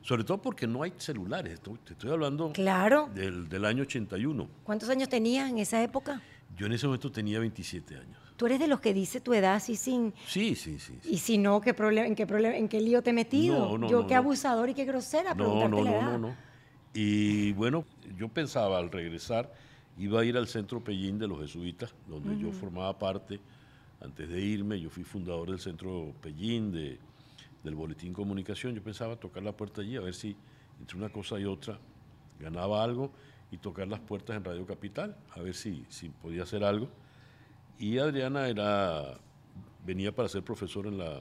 sobre 0.02 0.24
todo 0.24 0.38
porque 0.42 0.66
no 0.66 0.82
hay 0.82 0.92
celulares. 0.96 1.60
Te 1.60 1.92
estoy 1.92 2.10
hablando 2.10 2.52
Claro. 2.52 3.08
del, 3.14 3.48
del 3.48 3.64
año 3.64 3.82
81. 3.82 4.48
¿Cuántos 4.64 4.88
años 4.88 5.08
tenías 5.08 5.48
en 5.50 5.58
esa 5.58 5.82
época? 5.82 6.20
Yo 6.56 6.66
en 6.66 6.72
ese 6.72 6.86
momento 6.86 7.10
tenía 7.10 7.38
27 7.38 7.96
años. 7.96 8.18
Tú 8.36 8.46
eres 8.46 8.58
de 8.58 8.66
los 8.66 8.80
que 8.80 8.92
dice 8.92 9.20
tu 9.20 9.32
edad 9.34 9.54
así 9.54 9.76
sin... 9.76 10.12
Sí, 10.26 10.56
sí, 10.56 10.78
sí. 10.80 10.98
sí. 11.00 11.08
Y 11.14 11.18
si 11.18 11.38
no, 11.38 11.60
¿qué 11.60 11.74
problema, 11.74 12.08
¿en 12.08 12.16
qué 12.16 12.26
problema, 12.26 12.56
en 12.56 12.68
qué 12.68 12.80
lío 12.80 13.00
te 13.02 13.10
he 13.10 13.12
metido? 13.12 13.58
No, 13.58 13.78
no, 13.78 13.88
Yo 13.88 14.00
no, 14.02 14.06
qué 14.08 14.14
abusador 14.16 14.68
y 14.70 14.74
qué 14.74 14.84
grosera 14.84 15.34
No, 15.34 15.68
no, 15.68 15.82
la 15.84 15.90
no, 15.90 16.02
no, 16.02 16.18
no. 16.18 16.36
Y 16.92 17.52
bueno, 17.52 17.84
yo 18.16 18.28
pensaba 18.28 18.78
al 18.78 18.90
regresar, 18.90 19.52
iba 19.98 20.20
a 20.20 20.24
ir 20.24 20.36
al 20.36 20.48
centro 20.48 20.82
Pellín 20.82 21.18
de 21.18 21.28
los 21.28 21.40
jesuitas, 21.40 21.94
donde 22.08 22.38
yo 22.38 22.52
formaba 22.52 22.98
parte. 22.98 23.40
Antes 24.00 24.28
de 24.28 24.40
irme, 24.40 24.80
yo 24.80 24.90
fui 24.90 25.04
fundador 25.04 25.50
del 25.50 25.60
centro 25.60 26.12
Pellín, 26.20 26.72
de, 26.72 26.98
del 27.62 27.74
Boletín 27.74 28.12
Comunicación. 28.12 28.74
Yo 28.74 28.82
pensaba 28.82 29.16
tocar 29.16 29.42
la 29.42 29.52
puerta 29.52 29.80
allí, 29.80 29.96
a 29.96 30.00
ver 30.00 30.14
si 30.14 30.36
entre 30.80 30.96
una 30.96 31.10
cosa 31.10 31.38
y 31.38 31.44
otra 31.44 31.78
ganaba 32.40 32.82
algo 32.82 33.12
y 33.52 33.58
tocar 33.58 33.86
las 33.86 34.00
puertas 34.00 34.36
en 34.36 34.44
Radio 34.44 34.66
Capital, 34.66 35.16
a 35.30 35.40
ver 35.40 35.54
si, 35.54 35.84
si 35.88 36.08
podía 36.08 36.42
hacer 36.42 36.64
algo. 36.64 36.88
Y 37.78 37.98
Adriana 37.98 38.48
era, 38.48 39.18
venía 39.84 40.14
para 40.14 40.28
ser 40.28 40.42
profesor 40.42 40.86
en 40.86 40.98
la, 40.98 41.18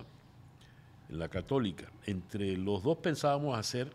en 1.09 1.19
la 1.19 1.29
católica. 1.29 1.91
Entre 2.05 2.57
los 2.57 2.83
dos 2.83 2.97
pensábamos 2.97 3.57
hacer 3.57 3.91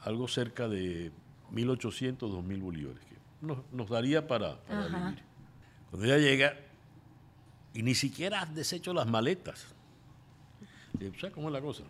algo 0.00 0.26
cerca 0.26 0.68
de 0.68 1.12
1.800, 1.52 2.18
2.000 2.18 2.60
bolívares, 2.60 3.07
nos, 3.40 3.58
nos 3.72 3.88
daría 3.88 4.26
para, 4.26 4.60
para 4.62 4.86
vivir. 4.88 5.22
Cuando 5.90 6.06
ella 6.06 6.18
llega, 6.18 6.54
y 7.74 7.82
ni 7.82 7.94
siquiera 7.94 8.42
has 8.42 8.54
deshecho 8.54 8.92
las 8.92 9.06
maletas. 9.06 9.66
¿Sabes 11.20 11.34
cómo 11.34 11.48
es 11.48 11.52
la 11.52 11.60
cosa? 11.60 11.84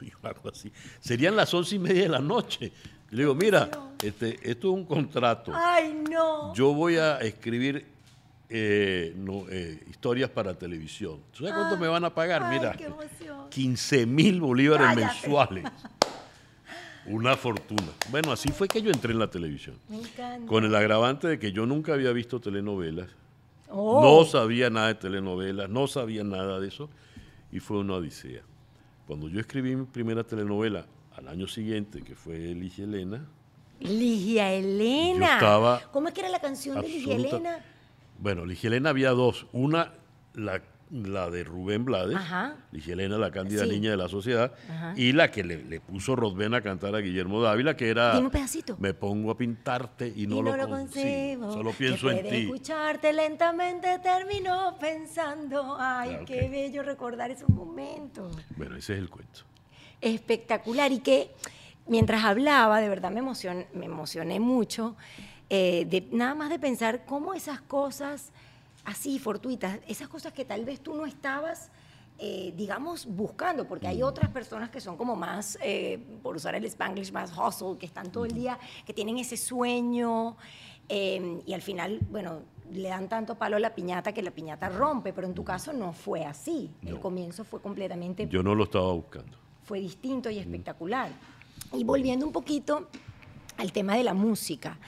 Algo 0.22 0.48
así. 0.48 0.72
Serían 1.00 1.36
las 1.36 1.52
once 1.52 1.76
y 1.76 1.78
media 1.78 2.02
de 2.02 2.08
la 2.08 2.20
noche. 2.20 2.72
Le 3.10 3.22
digo, 3.22 3.34
mira, 3.34 3.68
este, 4.02 4.38
esto 4.48 4.68
es 4.68 4.74
un 4.74 4.84
contrato. 4.84 5.52
Ay, 5.54 6.00
no. 6.08 6.54
Yo 6.54 6.72
voy 6.72 6.96
a 6.96 7.18
escribir 7.18 7.86
eh, 8.48 9.12
no, 9.16 9.46
eh, 9.48 9.82
historias 9.90 10.30
para 10.30 10.54
televisión. 10.56 11.20
¿Sabes 11.32 11.52
cuánto 11.52 11.76
me 11.76 11.88
van 11.88 12.04
a 12.04 12.14
pagar? 12.14 12.42
Ay, 12.44 12.58
mira, 12.58 12.72
qué 12.72 12.84
emoción. 12.84 13.48
15 13.50 14.06
mil 14.06 14.40
bolívares 14.40 14.86
Cállate. 14.86 15.04
mensuales. 15.06 15.64
Una 17.06 17.36
fortuna. 17.36 17.88
Bueno, 18.10 18.32
así 18.32 18.50
fue 18.50 18.68
que 18.68 18.82
yo 18.82 18.90
entré 18.90 19.12
en 19.12 19.18
la 19.18 19.30
televisión. 19.30 19.76
Me 19.88 19.98
encanta. 19.98 20.46
Con 20.46 20.64
el 20.64 20.74
agravante 20.74 21.28
de 21.28 21.38
que 21.38 21.52
yo 21.52 21.66
nunca 21.66 21.94
había 21.94 22.12
visto 22.12 22.40
telenovelas. 22.40 23.08
Oh. 23.68 24.02
No 24.02 24.24
sabía 24.24 24.68
nada 24.68 24.88
de 24.88 24.94
telenovelas, 24.96 25.70
no 25.70 25.86
sabía 25.86 26.24
nada 26.24 26.58
de 26.60 26.68
eso 26.68 26.90
y 27.52 27.60
fue 27.60 27.78
una 27.78 27.94
odisea. 27.94 28.42
Cuando 29.06 29.28
yo 29.28 29.40
escribí 29.40 29.74
mi 29.76 29.86
primera 29.86 30.24
telenovela 30.24 30.86
al 31.16 31.28
año 31.28 31.46
siguiente, 31.46 32.02
que 32.02 32.14
fue 32.14 32.36
Ligia 32.54 32.84
Elena, 32.84 33.26
Ligia 33.80 34.52
Elena. 34.52 35.26
Yo 35.26 35.32
estaba 35.34 35.82
¿Cómo 35.90 36.08
es 36.08 36.14
que 36.14 36.20
era 36.20 36.28
la 36.28 36.40
canción 36.40 36.80
de 36.80 36.88
Ligia 36.88 37.16
Elena? 37.16 37.64
bueno, 38.18 38.44
Ligia 38.44 38.68
Elena 38.68 38.90
había 38.90 39.10
dos, 39.10 39.46
una 39.52 39.92
la, 40.34 40.62
la 40.90 41.30
de 41.30 41.44
Rubén 41.44 41.84
Blades, 41.84 42.16
Ajá. 42.16 42.56
Ligia 42.72 42.94
Elena, 42.94 43.16
la 43.16 43.30
cándida 43.30 43.64
Sí. 43.64 43.70
niña 43.70 43.90
de 43.92 43.96
la 43.96 44.08
sociedad, 44.08 44.52
Ajá. 44.68 44.92
y 44.96 45.12
la 45.12 45.30
que 45.30 45.44
le, 45.44 45.62
le 45.64 45.80
puso 45.80 46.16
Rodben 46.16 46.52
a 46.54 46.60
cantar 46.62 46.94
a 46.96 46.98
Guillermo 46.98 47.40
Dávila, 47.40 47.76
que 47.76 47.88
era 47.90 48.12
Dime 48.14 48.26
un 48.26 48.30
pedacito. 48.32 48.76
Me 48.80 48.92
pongo 48.92 49.30
a 49.30 49.36
pintarte 49.38 50.08
y 50.14 50.26
no, 50.26 50.38
y 50.38 50.42
no 50.42 50.50
lo, 50.50 50.56
lo 50.56 50.68
con- 50.68 50.88
sí, 50.88 51.36
solo 51.38 51.70
que 51.70 51.76
pienso 51.76 52.10
en 52.10 52.28
ti. 52.28 52.36
escucharte 52.42 53.12
lentamente 53.12 53.98
terminó 54.00 54.76
pensando. 54.80 55.76
Ay, 55.78 56.16
Ah, 56.20 56.24
qué 56.26 56.48
bello 56.48 56.82
recordar 56.82 57.30
esos 57.30 57.48
momentos. 57.50 58.36
Bueno, 58.56 58.76
ese 58.76 58.94
es 58.94 58.98
el 58.98 59.08
cuento. 59.10 59.40
Espectacular. 60.00 60.90
Y 60.92 61.00
que 61.00 61.30
mientras 61.86 62.24
hablaba, 62.24 62.80
de 62.80 62.88
verdad 62.88 63.10
me 63.10 63.20
emocioné 63.84 64.40
mucho. 64.40 64.96
eh, 65.52 65.84
de, 65.90 66.06
nada 66.12 66.36
más 66.36 66.48
de 66.48 66.60
pensar 66.60 67.04
cómo 67.06 67.34
esas 67.34 67.60
cosas 67.60 68.30
así, 68.90 69.18
fortuitas, 69.18 69.78
esas 69.86 70.08
cosas 70.08 70.32
que 70.32 70.44
tal 70.44 70.64
vez 70.64 70.80
tú 70.80 70.94
no 70.94 71.06
estabas. 71.06 71.70
eh, 72.22 72.52
digamos, 72.54 73.06
buscando, 73.06 73.66
porque 73.66 73.86
hay 73.88 74.02
otras 74.02 74.28
personas 74.28 74.68
que 74.68 74.78
son 74.78 74.98
como 74.98 75.16
más, 75.16 75.56
eh, 75.62 75.98
por 76.22 76.36
usar 76.36 76.54
el 76.54 76.66
spanglish, 76.66 77.10
más 77.12 77.32
hustle, 77.34 77.78
que 77.78 77.86
están 77.86 78.12
todo 78.12 78.26
el 78.26 78.34
día, 78.34 78.58
que 78.84 78.92
tienen 78.92 79.16
ese 79.16 79.38
sueño, 79.38 80.36
eh, 80.86 81.40
y 81.46 81.54
al 81.54 81.62
final, 81.62 81.98
bueno, 82.10 82.42
le 82.70 82.90
dan 82.90 83.08
tanto 83.08 83.36
palo 83.36 83.56
a 83.56 83.60
la 83.60 83.74
piñata 83.74 84.12
que 84.12 84.20
la 84.22 84.32
piñata 84.32 84.68
rompe, 84.68 85.14
pero 85.14 85.26
en 85.26 85.32
tu 85.32 85.44
caso 85.44 85.72
no 85.72 85.94
fue 85.94 86.26
así. 86.26 86.70
El 86.84 87.00
comienzo 87.00 87.42
fue 87.42 87.62
completamente 87.62 88.28
Yo 88.28 88.42
no 88.42 88.54
lo 88.54 88.64
estaba 88.64 88.92
buscando. 88.92 89.38
fue 89.62 89.80
distinto 89.80 90.28
y 90.28 90.38
espectacular. 90.40 91.10
Y 91.72 91.84
volviendo 91.84 92.26
un 92.26 92.32
poquito 92.32 92.88
al 93.56 93.72
tema 93.72 93.96
de 93.96 94.04
la 94.04 94.12
música, 94.12 94.78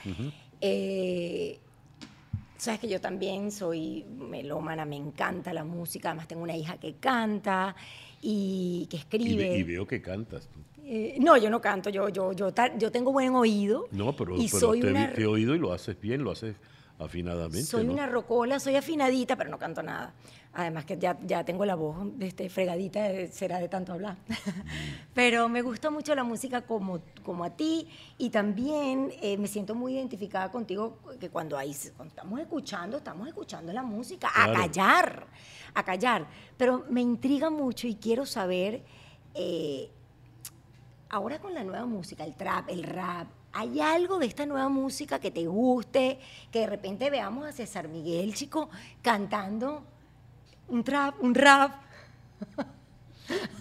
eh, 0.61 1.59
sabes 2.63 2.79
que 2.79 2.87
yo 2.87 3.01
también 3.01 3.51
soy 3.51 4.05
melómana, 4.05 4.85
me 4.85 4.95
encanta 4.95 5.53
la 5.53 5.63
música, 5.63 6.09
además 6.09 6.27
tengo 6.27 6.43
una 6.43 6.55
hija 6.55 6.77
que 6.77 6.95
canta 6.95 7.75
y 8.21 8.87
que 8.89 8.97
escribe. 8.97 9.57
y 9.57 9.63
veo 9.63 9.85
que 9.85 10.01
cantas. 10.01 10.47
tú. 10.47 10.59
Eh, 10.85 11.17
no, 11.19 11.37
yo 11.37 11.49
no 11.49 11.61
canto, 11.61 11.89
yo, 11.89 12.09
yo, 12.09 12.33
yo, 12.33 12.53
yo 12.77 12.91
tengo 12.91 13.11
buen 13.11 13.35
oído. 13.35 13.87
No, 13.91 14.15
pero, 14.15 14.35
y 14.35 14.47
pero 14.47 14.59
soy 14.59 14.81
te, 14.81 14.91
una, 14.91 15.13
te 15.13 15.21
he 15.21 15.25
oído 15.25 15.55
y 15.55 15.59
lo 15.59 15.73
haces 15.73 15.99
bien, 15.99 16.23
lo 16.23 16.31
haces 16.31 16.55
afinadamente. 16.99 17.63
soy 17.63 17.85
¿no? 17.85 17.93
una 17.93 18.07
rocola, 18.07 18.59
soy 18.59 18.75
afinadita, 18.75 19.35
pero 19.35 19.49
no 19.49 19.57
canto 19.57 19.83
nada. 19.83 20.13
Además 20.55 20.85
que 20.85 20.97
ya, 20.99 21.17
ya 21.25 21.43
tengo 21.43 21.65
la 21.65 21.73
voz 21.75 21.95
este, 22.19 22.47
fregadita, 22.49 23.09
eh, 23.09 23.27
será 23.27 23.57
de 23.57 23.67
tanto 23.69 23.91
hablar. 23.93 24.17
pero 25.15 25.49
me 25.49 25.61
gusta 25.63 25.89
mucho 25.89 26.13
la 26.13 26.23
música 26.23 26.61
como, 26.61 26.99
como 27.23 27.43
a 27.43 27.49
ti 27.49 27.87
y 28.19 28.29
también 28.29 29.11
eh, 29.21 29.35
me 29.37 29.47
siento 29.47 29.73
muy 29.73 29.95
identificada 29.95 30.51
contigo 30.51 30.99
que 31.19 31.29
cuando, 31.29 31.57
ahí, 31.57 31.75
cuando 31.97 32.11
estamos 32.13 32.39
escuchando, 32.39 32.97
estamos 32.97 33.27
escuchando 33.27 33.73
la 33.73 33.81
música, 33.83 34.27
a 34.29 34.45
Claro. 34.45 34.53
callar, 34.53 35.27
a 35.73 35.83
callar. 35.83 36.27
Pero 36.55 36.85
me 36.89 37.01
intriga 37.01 37.49
mucho 37.49 37.87
y 37.87 37.95
quiero 37.95 38.25
saber... 38.25 38.83
eh, 39.33 39.89
ahora 41.09 41.39
con 41.39 41.53
la 41.53 41.63
nueva 41.63 41.85
música, 41.85 42.23
el 42.23 42.35
trap, 42.35 42.69
el 42.69 42.83
rap, 42.83 43.27
¿hay 43.53 43.79
algo 43.79 44.17
de 44.17 44.25
esta 44.25 44.45
nueva 44.47 44.67
música 44.69 45.19
que 45.19 45.29
te 45.29 45.45
guste? 45.45 46.19
Que 46.51 46.59
de 46.61 46.67
repente 46.67 47.09
veamos 47.11 47.45
a 47.45 47.51
César 47.51 47.87
Miguel, 47.87 48.33
chico, 48.33 48.69
cantando 49.03 49.83
un 50.67 50.83
trap, 50.83 51.15
un 51.21 51.35
rap. 51.35 51.71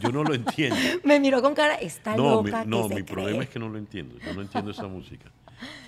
Yo 0.00 0.10
no 0.10 0.24
lo 0.24 0.34
entiendo. 0.34 0.76
Me 1.04 1.20
miró 1.20 1.40
con 1.40 1.54
cara, 1.54 1.74
está 1.76 2.16
no, 2.16 2.42
mi, 2.42 2.50
loca. 2.50 2.62
que 2.64 2.68
no, 2.68 2.82
se 2.88 2.88
mi 2.88 3.02
cree". 3.02 3.04
problema 3.04 3.42
es 3.44 3.48
que 3.50 3.58
no 3.58 3.68
lo 3.68 3.78
entiendo. 3.78 4.16
Yo 4.18 4.34
no 4.34 4.42
entiendo 4.42 4.70
esa 4.72 4.88
música. 4.88 5.30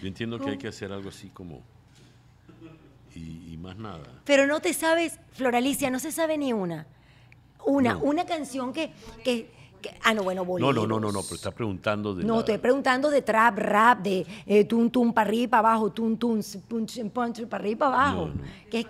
Yo 0.00 0.06
entiendo 0.08 0.38
que 0.38 0.50
hay 0.50 0.58
que 0.58 0.68
hacer 0.68 0.92
algo 0.92 1.08
así 1.08 1.28
como... 1.30 1.60
Y, 3.16 3.52
y 3.52 3.56
más 3.58 3.76
nada. 3.76 4.02
Pero 4.24 4.46
no 4.46 4.60
te 4.60 4.72
sabes, 4.74 5.18
Floralicia, 5.32 5.88
no 5.90 5.98
se 6.00 6.10
sabe 6.12 6.36
ni 6.38 6.52
una. 6.52 6.86
Una, 7.64 7.94
No. 7.94 8.00
una 8.00 8.24
canción 8.26 8.72
que, 8.72 8.92
que, 9.24 9.50
que- 9.80 9.94
Ah, 10.02 10.14
no, 10.14 10.22
bueno, 10.24 10.42
No, 10.42 10.46
boleros. 10.46 10.74
no, 10.74 10.86
no, 10.86 11.00
no, 11.00 11.12
no, 11.12 11.22
pero 11.22 11.34
está 11.36 11.50
preguntando 11.52 12.14
de 12.14 12.24
No, 12.24 12.34
la- 12.34 12.40
estoy 12.40 12.58
preguntando 12.58 13.10
de 13.10 13.22
trap, 13.22 13.58
rap, 13.58 14.00
de 14.02 14.26
eh, 14.46 14.64
tum 14.64 14.90
tum 14.90 15.12
para 15.12 15.28
arriba 15.28 15.42
y 15.44 15.46
para 15.48 15.68
abajo, 15.70 15.92
tum 15.92 16.16
tum 16.16 16.40
punch 16.68 17.10
punch 17.12 17.46
para 17.46 17.62
arriba 17.62 17.72
y 17.72 17.76
para 17.76 17.92
abajo. 17.94 18.26
No, 18.28 18.34
no. 18.34 18.42
Que- 18.70 18.86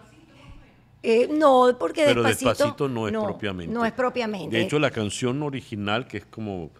eh, 1.04 1.28
no, 1.30 1.76
porque 1.78 2.04
Pero 2.06 2.22
despacito, 2.22 2.48
despacito 2.50 2.88
no 2.88 3.06
es 3.06 3.12
propiamente. 3.12 3.72
No 3.72 3.84
es 3.84 3.92
propiamente. 3.92 4.56
De 4.56 4.62
hecho, 4.62 4.78
la 4.78 4.90
canción 4.90 5.42
original, 5.42 6.06
que 6.06 6.16
es 6.18 6.24
como 6.26 6.70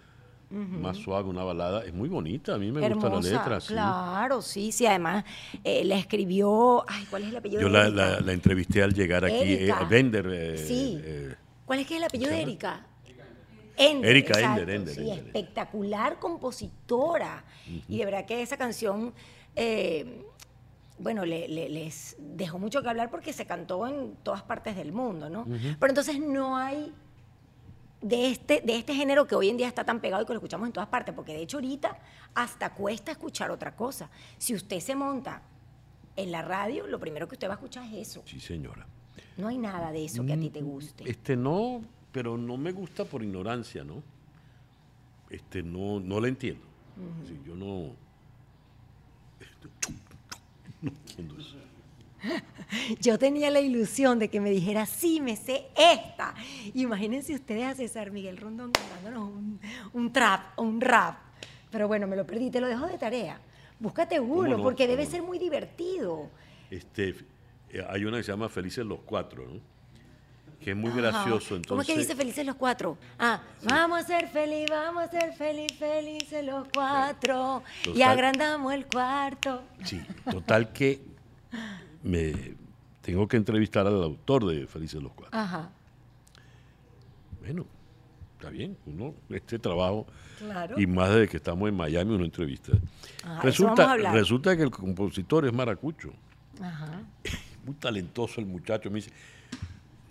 más 0.51 0.97
suave, 0.99 1.29
una 1.29 1.43
balada, 1.43 1.85
es 1.85 1.93
muy 1.93 2.09
bonita. 2.09 2.55
A 2.55 2.59
mí 2.59 2.71
me 2.71 2.81
gusta 2.81 3.09
la 3.09 3.17
Hermosa, 3.17 3.29
letra. 3.31 3.61
sí. 3.61 3.73
Claro, 3.73 4.41
sí, 4.43 4.71
sí. 4.73 4.87
Además, 4.87 5.25
eh, 5.65 5.85
la 5.85 5.97
escribió. 5.99 6.85
Ay, 6.89 7.07
¿cuál 7.11 7.23
es 7.25 7.29
el 7.31 7.37
apellido 7.37 7.61
Yo 7.63 7.67
de 7.67 7.73
la, 7.73 7.87
Erika? 7.87 7.97
la- 8.07 8.21
la 8.21 8.33
entrevisté 8.33 8.83
al 8.83 8.95
llegar 8.95 9.25
aquí. 9.25 9.35
eh, 9.35 9.63
Erika. 9.65 9.85
Bender. 9.85 10.27
eh, 10.33 10.59
Sí. 10.59 11.03
¿Cuál 11.67 11.81
es 11.81 11.87
que 11.87 11.95
es 11.95 11.99
el 11.99 12.05
apellido 12.05 12.31
de? 12.31 12.43
Erika? 12.43 12.87
Ender, 13.77 14.11
Erika 14.11 14.35
exacto, 14.35 14.61
Ender, 14.61 14.71
Ender, 14.77 14.95
sí, 14.95 15.01
Ender. 15.11 15.27
espectacular 15.27 16.19
compositora. 16.21 17.45
Y 17.89 17.99
de 17.99 18.05
verdad 18.05 18.25
que 18.25 18.41
esa 18.41 18.57
canción, 18.57 19.13
bueno, 20.99 21.25
le- 21.25 21.49
le- 21.49 21.69
les 21.69 22.17
dejó 22.19 22.59
mucho 22.59 22.83
que 22.83 22.89
hablar 22.89 23.11
porque 23.11 23.33
se 23.33 23.47
cantó 23.47 23.87
en 23.87 24.15
todas 24.23 24.43
partes 24.43 24.77
del 24.77 24.93
mundo, 24.93 25.29
¿no? 25.29 25.45
Pero 25.45 25.91
entonces 25.91 26.21
no 26.21 26.57
hay 26.57 26.93
de 28.01 28.31
este, 28.31 28.61
de 28.61 28.77
este 28.77 28.95
género 28.95 29.27
que 29.27 29.35
hoy 29.35 29.49
en 29.49 29.57
día 29.57 29.67
está 29.67 29.85
tan 29.85 30.01
pegado 30.01 30.23
y 30.23 30.27
que 30.27 30.33
lo 30.35 30.39
escuchamos 30.39 30.67
en 30.67 30.73
todas 30.73 30.89
partes, 30.89 31.15
porque 31.15 31.33
de 31.33 31.43
hecho 31.43 31.57
ahorita 31.57 31.99
hasta 32.35 32.75
cuesta 32.75 33.13
escuchar 33.13 33.51
otra 33.51 33.75
cosa. 33.75 34.11
Si 34.39 34.55
usted 34.55 34.79
se 34.81 34.95
monta 34.95 35.43
en 36.17 36.31
la 36.31 36.43
radio, 36.43 36.87
lo 36.87 37.01
primero 37.01 37.27
que 37.27 37.35
usted 37.35 37.49
va 37.49 37.53
a 37.55 37.57
escuchar 37.57 37.85
es 37.87 38.09
eso. 38.09 38.23
sí, 38.27 38.39
señora. 38.41 38.87
No 39.37 39.49
hay 39.49 39.59
nada 39.59 39.91
de 39.91 40.05
eso 40.05 40.25
que 40.25 40.33
a 40.33 40.39
ti 40.39 40.51
te 40.51 40.61
guste. 40.63 41.11
Este 41.11 41.35
no, 41.37 41.83
pero 42.13 42.37
no 42.39 42.57
me 42.57 42.71
gusta 42.71 43.05
por 43.05 43.23
ignorancia, 43.23 43.83
¿no? 43.83 44.01
Este 45.31 45.63
no, 45.63 45.99
no 45.99 46.21
la 46.21 46.29
entiendo. 46.29 46.65
Sí, 47.27 47.37
yo 47.45 47.57
no. 47.57 47.91
Yo 53.01 53.19
tenía 53.19 53.51
la 53.51 53.61
ilusión 53.61 54.19
de 54.19 54.29
que 54.29 54.41
me 54.41 54.51
dijera, 54.51 54.87
sí, 54.87 55.21
me 55.21 55.37
sé 55.37 55.67
esta. 55.77 56.35
Imagínense 56.75 57.35
ustedes 57.35 57.65
a 57.65 57.75
César 57.75 58.11
Miguel 58.11 58.39
Rondón 58.39 58.73
cantándonos 58.73 59.29
un, 59.29 59.61
un 59.93 60.13
trap 60.13 60.59
o 60.59 60.63
un 60.63 60.81
rap. 60.81 61.19
Pero 61.71 61.89
bueno, 61.89 62.07
me 62.07 62.17
lo 62.17 62.27
perdí, 62.27 62.51
te 62.51 62.61
lo 62.61 62.69
dejo 62.69 62.87
de 62.87 62.99
tarea. 62.99 63.41
Búscate 63.79 64.21
uno, 64.21 64.57
no? 64.57 64.63
porque 64.63 64.87
debe 64.87 65.03
¿Cómo 65.03 65.11
ser 65.11 65.23
muy 65.23 65.39
divertido. 65.39 66.31
Este, 66.71 67.15
eh, 67.71 67.85
hay 67.89 68.05
una 68.05 68.19
que 68.19 68.23
se 68.23 68.33
llama 68.33 68.49
Felices 68.49 68.87
los 68.87 69.01
Cuatro, 69.01 69.45
¿no? 69.47 69.61
Que 70.61 70.71
es 70.71 70.77
muy 70.77 70.91
Ajá. 70.91 71.01
gracioso. 71.01 71.57
Entonces, 71.57 71.69
¿Cómo 71.69 71.81
es 71.83 71.87
que 71.87 71.99
dice 71.99 72.15
felices 72.17 72.47
los 72.47 72.57
cuatro? 72.57 72.97
Ah, 73.19 73.41
vamos 73.65 73.99
a 74.01 74.03
ser 74.07 74.29
felices, 74.29 74.71
vamos 74.71 75.03
a 75.05 75.09
ser 75.11 75.33
felices, 75.35 75.79
felices 75.79 76.45
los 76.45 76.67
cuatro. 76.73 77.63
Y 77.95 78.03
agrandamos 78.03 78.73
el 78.73 78.87
cuarto. 78.87 79.63
Sí, 79.85 80.01
total 80.31 80.73
que 80.73 81.01
me 82.03 82.55
tengo 83.03 83.29
que 83.29 83.37
entrevistar 83.37 83.87
al 83.87 84.03
autor 84.03 84.47
de 84.47 84.67
Felices 84.67 85.03
los 85.03 85.13
Cuatro. 85.13 85.39
Ajá, 85.39 85.71
Bueno, 87.41 87.67
está 88.39 88.49
bien, 88.51 88.77
uno, 88.87 89.15
este 89.29 89.59
trabajo, 89.59 90.07
claro. 90.39 90.81
y 90.81 90.87
más 90.87 91.11
desde 91.11 91.29
que 91.29 91.37
estamos 91.37 91.69
en 91.69 91.77
Miami, 91.77 92.15
uno 92.15 92.25
entrevista. 92.25 92.73
Ajá, 93.23 93.47
eso 93.49 93.65
vamos 93.65 93.79
a 93.81 93.97
resulta, 93.97 94.13
resulta 94.13 94.57
que 94.57 94.63
el 94.63 94.71
compositor 94.71 95.45
es 95.47 95.53
maracucho. 95.53 96.13
Ajá. 96.63 97.03
muy 97.67 97.75
talentoso 97.77 98.41
el 98.41 98.47
muchacho. 98.47 98.91
Me 98.91 98.97
dice, 98.97 99.11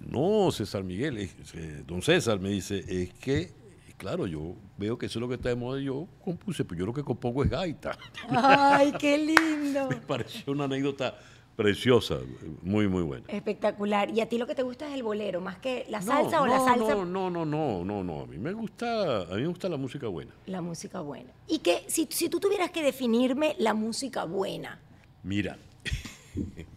no, 0.07 0.51
César 0.51 0.83
Miguel, 0.83 1.17
eh, 1.17 1.83
don 1.85 2.01
César 2.01 2.39
me 2.39 2.49
dice, 2.49 2.83
es 2.87 3.13
que, 3.13 3.51
claro, 3.97 4.27
yo 4.27 4.55
veo 4.77 4.97
que 4.97 5.05
eso 5.05 5.19
es 5.19 5.21
lo 5.21 5.27
que 5.27 5.35
está 5.35 5.49
de 5.49 5.55
moda 5.55 5.79
y 5.79 5.85
yo 5.85 6.07
compuse, 6.23 6.65
pero 6.65 6.79
yo 6.79 6.85
lo 6.85 6.93
que 6.93 7.03
compongo 7.03 7.43
es 7.43 7.49
gaita. 7.49 7.97
¡Ay, 8.29 8.93
qué 8.99 9.17
lindo! 9.17 9.87
me 9.89 9.97
pareció 9.97 10.53
una 10.53 10.65
anécdota 10.65 11.15
preciosa, 11.55 12.17
muy, 12.61 12.87
muy 12.87 13.03
buena. 13.03 13.25
Espectacular. 13.27 14.09
¿Y 14.09 14.21
a 14.21 14.27
ti 14.27 14.37
lo 14.37 14.47
que 14.47 14.55
te 14.55 14.63
gusta 14.63 14.87
es 14.87 14.93
el 14.95 15.03
bolero, 15.03 15.39
más 15.39 15.57
que 15.57 15.85
la 15.89 16.01
salsa 16.01 16.41
o 16.41 16.47
la 16.47 16.59
salsa? 16.59 16.95
No, 16.95 17.05
no, 17.05 17.29
no, 17.29 17.45
no, 17.45 17.83
no, 17.85 18.03
no. 18.03 18.21
A 18.21 18.25
mí 18.25 18.37
me 18.37 18.53
gusta, 18.53 19.21
a 19.21 19.35
mí 19.35 19.41
me 19.41 19.47
gusta 19.47 19.69
la 19.69 19.77
música 19.77 20.07
buena. 20.07 20.33
La 20.47 20.61
música 20.61 21.01
buena. 21.01 21.31
Y 21.47 21.59
que 21.59 21.83
si, 21.87 22.07
si 22.09 22.29
tú 22.29 22.39
tuvieras 22.39 22.71
que 22.71 22.83
definirme 22.83 23.55
la 23.59 23.73
música 23.73 24.25
buena. 24.25 24.79
Mira, 25.23 25.57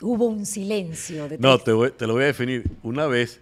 Hubo 0.00 0.26
un 0.26 0.46
silencio. 0.46 1.28
De 1.28 1.38
no, 1.38 1.58
te, 1.58 1.72
lo 1.72 2.12
voy 2.12 2.22
a 2.22 2.26
definir. 2.26 2.70
Una 2.82 3.06
vez, 3.06 3.40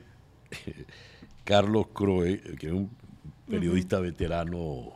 Carlos 1.45 1.89
Croe, 1.93 2.41
que 2.59 2.69
es 2.69 2.73
un 2.73 2.91
periodista 3.49 4.01
veterano, 4.01 4.93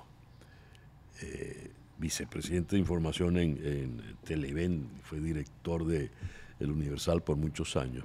eh, 1.23 1.71
vicepresidente 1.99 2.77
de 2.77 2.81
información 2.81 3.37
en, 3.37 3.61
en, 3.65 4.03
Televen, 4.25 4.89
fue 5.03 5.21
director 5.21 5.85
de 5.85 6.11
El 6.59 6.71
Universal 6.71 7.23
por 7.23 7.37
muchos 7.37 7.77
años. 7.77 8.05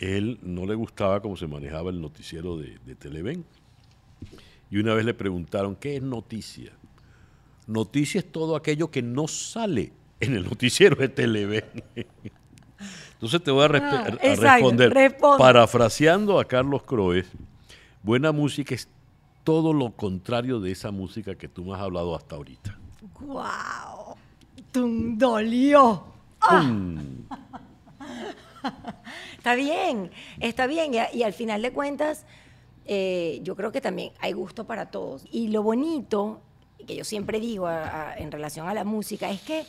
Él 0.00 0.38
no 0.42 0.66
le 0.66 0.74
gustaba 0.74 1.20
cómo 1.20 1.36
se 1.36 1.46
manejaba 1.46 1.90
el 1.90 2.00
noticiero 2.00 2.56
de, 2.56 2.78
de 2.84 2.94
Televen. 2.94 3.44
Y 4.70 4.78
una 4.78 4.94
vez 4.94 5.04
le 5.04 5.14
preguntaron, 5.14 5.76
¿qué 5.76 5.96
es 5.96 6.02
noticia? 6.02 6.72
Noticia 7.66 8.18
es 8.18 8.30
todo 8.30 8.56
aquello 8.56 8.90
que 8.90 9.02
no 9.02 9.28
sale 9.28 9.92
en 10.20 10.34
el 10.34 10.44
noticiero 10.44 10.96
de 10.96 11.08
Televen. 11.08 11.64
Entonces 13.14 13.42
te 13.42 13.50
voy 13.50 13.62
a, 13.62 13.66
ah, 13.66 14.10
responder, 14.20 15.18
parafraseando 15.18 16.38
a 16.38 16.44
Carlos 16.44 16.84
Croes, 16.84 17.26
buena 18.02 18.30
música 18.30 18.76
es 18.76 18.88
todo 19.42 19.72
lo 19.72 19.90
contrario 19.90 20.60
de 20.60 20.70
esa 20.70 20.92
música 20.92 21.34
que 21.34 21.48
tú 21.48 21.64
me 21.64 21.74
has 21.74 21.80
hablado 21.80 22.14
hasta 22.14 22.36
ahorita. 22.36 22.78
¡Guau! 23.20 24.14
¡Tum 24.70 25.18
dolió! 25.18 26.04
¡Ah! 26.42 26.70
está 29.36 29.54
bien, 29.56 30.10
está 30.38 30.66
bien. 30.66 30.92
Y, 31.12 31.22
al 31.22 31.32
final 31.32 31.62
de 31.62 31.72
cuentas, 31.72 32.24
eh, 32.84 33.40
yo 33.42 33.56
creo 33.56 33.72
que 33.72 33.80
también 33.80 34.12
hay 34.20 34.32
gusto 34.32 34.64
para 34.64 34.90
todos. 34.90 35.24
Y 35.32 35.48
lo 35.48 35.64
bonito, 35.64 36.40
que 36.86 36.94
yo 36.94 37.04
siempre 37.04 37.40
digo 37.40 37.68
en 38.16 38.30
relación 38.30 38.68
a 38.68 38.74
la 38.74 38.84
música, 38.84 39.30
es 39.30 39.40
que 39.42 39.64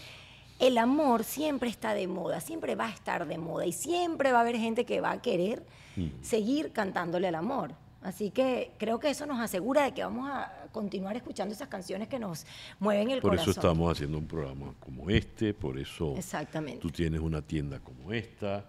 el 0.59 0.77
amor 0.77 1.23
siempre 1.23 1.69
está 1.69 1.93
de 1.93 2.07
moda, 2.07 2.41
siempre 2.41 2.75
va 2.75 2.87
a 2.87 2.91
estar 2.91 3.27
de 3.27 3.37
moda 3.37 3.65
y 3.65 3.71
siempre 3.71 4.31
va 4.31 4.39
a 4.39 4.41
haber 4.41 4.57
gente 4.57 4.85
que 4.85 5.01
va 5.01 5.11
a 5.11 5.21
querer 5.21 5.65
mm. 5.95 6.07
seguir 6.21 6.71
cantándole 6.71 7.27
al 7.27 7.35
amor. 7.35 7.73
Así 8.01 8.31
que 8.31 8.71
creo 8.77 8.99
que 8.99 9.09
eso 9.09 9.25
nos 9.25 9.39
asegura 9.39 9.83
de 9.83 9.93
que 9.93 10.03
vamos 10.03 10.29
a 10.29 10.67
continuar 10.71 11.17
escuchando 11.17 11.53
esas 11.53 11.67
canciones 11.67 12.07
que 12.07 12.17
nos 12.17 12.45
mueven 12.79 13.09
el 13.11 13.21
corazón. 13.21 13.45
Por 13.45 13.51
eso 13.51 13.59
estamos 13.59 13.91
haciendo 13.91 14.17
un 14.17 14.25
programa 14.25 14.73
como 14.79 15.09
este, 15.09 15.53
por 15.53 15.77
eso 15.77 16.15
Exactamente. 16.15 16.79
tú 16.79 16.89
tienes 16.89 17.19
una 17.19 17.41
tienda 17.41 17.79
como 17.79 18.13
esta, 18.13 18.65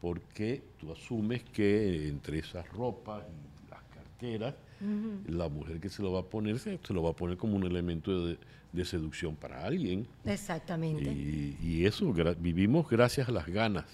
porque 0.00 0.62
tú 0.78 0.92
asumes 0.92 1.42
que 1.44 2.08
entre 2.08 2.38
esas 2.38 2.68
ropas 2.70 3.24
y 3.24 3.70
las 3.70 3.82
carteras, 3.92 4.54
la 5.26 5.48
mujer 5.48 5.78
que 5.80 5.90
se 5.90 6.00
lo 6.02 6.12
va 6.12 6.20
a 6.20 6.24
poner 6.24 6.58
se, 6.58 6.78
lo 6.88 7.02
va 7.02 7.10
a 7.10 7.16
poner 7.16 7.36
como 7.36 7.56
un 7.56 7.64
elemento 7.64 8.26
de, 8.26 8.38
de 8.72 8.84
seducción 8.84 9.36
para 9.36 9.64
alguien. 9.64 10.06
Exactamente. 10.24 11.10
Y, 11.10 11.84
eso, 11.86 12.12
vivimos 12.38 12.88
gracias 12.88 13.28
a 13.28 13.32
las 13.32 13.46
ganas 13.46 13.84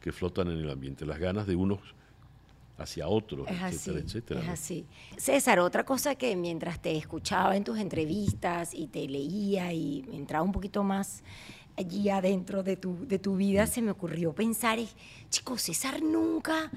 que 0.00 0.12
flotan 0.12 0.48
en 0.48 0.58
el 0.58 0.70
ambiente, 0.70 1.06
las 1.06 1.18
ganas 1.18 1.46
de 1.46 1.56
unos 1.56 1.80
hacia 2.76 3.06
otros, 3.06 3.46
etcétera, 3.48 4.00
etcétera. 4.00 4.40
Es 4.42 4.48
así. 4.48 4.86
César, 5.16 5.60
otra 5.60 5.84
cosa 5.84 6.14
que 6.14 6.34
mientras 6.36 6.80
te 6.80 6.96
escuchaba 6.96 7.56
en 7.56 7.64
tus 7.64 7.78
entrevistas 7.78 8.74
y 8.74 8.88
te 8.88 9.06
leía 9.06 9.72
y 9.72 10.04
entraba 10.12 10.44
un 10.44 10.52
poquito 10.52 10.82
más 10.82 11.22
allí 11.76 12.10
adentro 12.10 12.62
de 12.62 12.76
tu, 12.76 13.06
de 13.06 13.18
tu 13.18 13.36
vida, 13.36 13.64
mm. 13.64 13.68
se 13.68 13.82
me 13.82 13.92
ocurrió 13.92 14.34
pensar, 14.34 14.78
chicos, 15.30 15.62
César 15.62 16.02
nunca... 16.02 16.70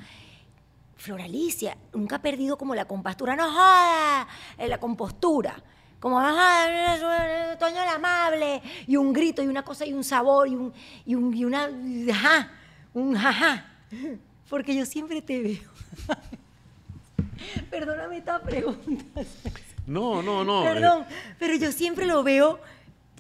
Floralicia, 0.97 1.77
nunca 1.93 2.15
ha 2.15 2.21
perdido 2.21 2.57
como 2.57 2.73
la 2.73 2.85
compostura, 2.85 3.35
no 3.35 3.51
joda, 3.51 4.29
eh, 4.57 4.69
la 4.69 4.79
compostura 4.79 5.61
como, 6.05 6.19
ajá, 6.19 7.57
Toño 7.57 7.81
el 7.81 7.89
amable, 7.89 8.61
y 8.85 8.95
un 8.95 9.11
grito, 9.11 9.41
y 9.41 9.47
una 9.47 9.63
cosa, 9.63 9.87
y 9.87 9.93
un 9.93 10.03
sabor, 10.03 10.47
y, 10.47 10.53
un, 10.53 10.71
y, 11.03 11.15
un, 11.15 11.35
y 11.35 11.45
una, 11.45 11.67
ajá, 12.11 12.51
un 12.93 13.15
jaja. 13.15 13.65
Porque 14.47 14.75
yo 14.75 14.85
siempre 14.85 15.23
te 15.23 15.41
veo. 15.41 15.71
Perdóname 17.71 18.17
esta 18.17 18.39
pregunta. 18.39 19.23
No, 19.87 20.21
no, 20.21 20.43
no. 20.43 20.61
Perdón, 20.61 21.07
eh. 21.09 21.35
pero 21.39 21.55
yo 21.55 21.71
siempre 21.71 22.05
lo 22.05 22.21
veo 22.21 22.59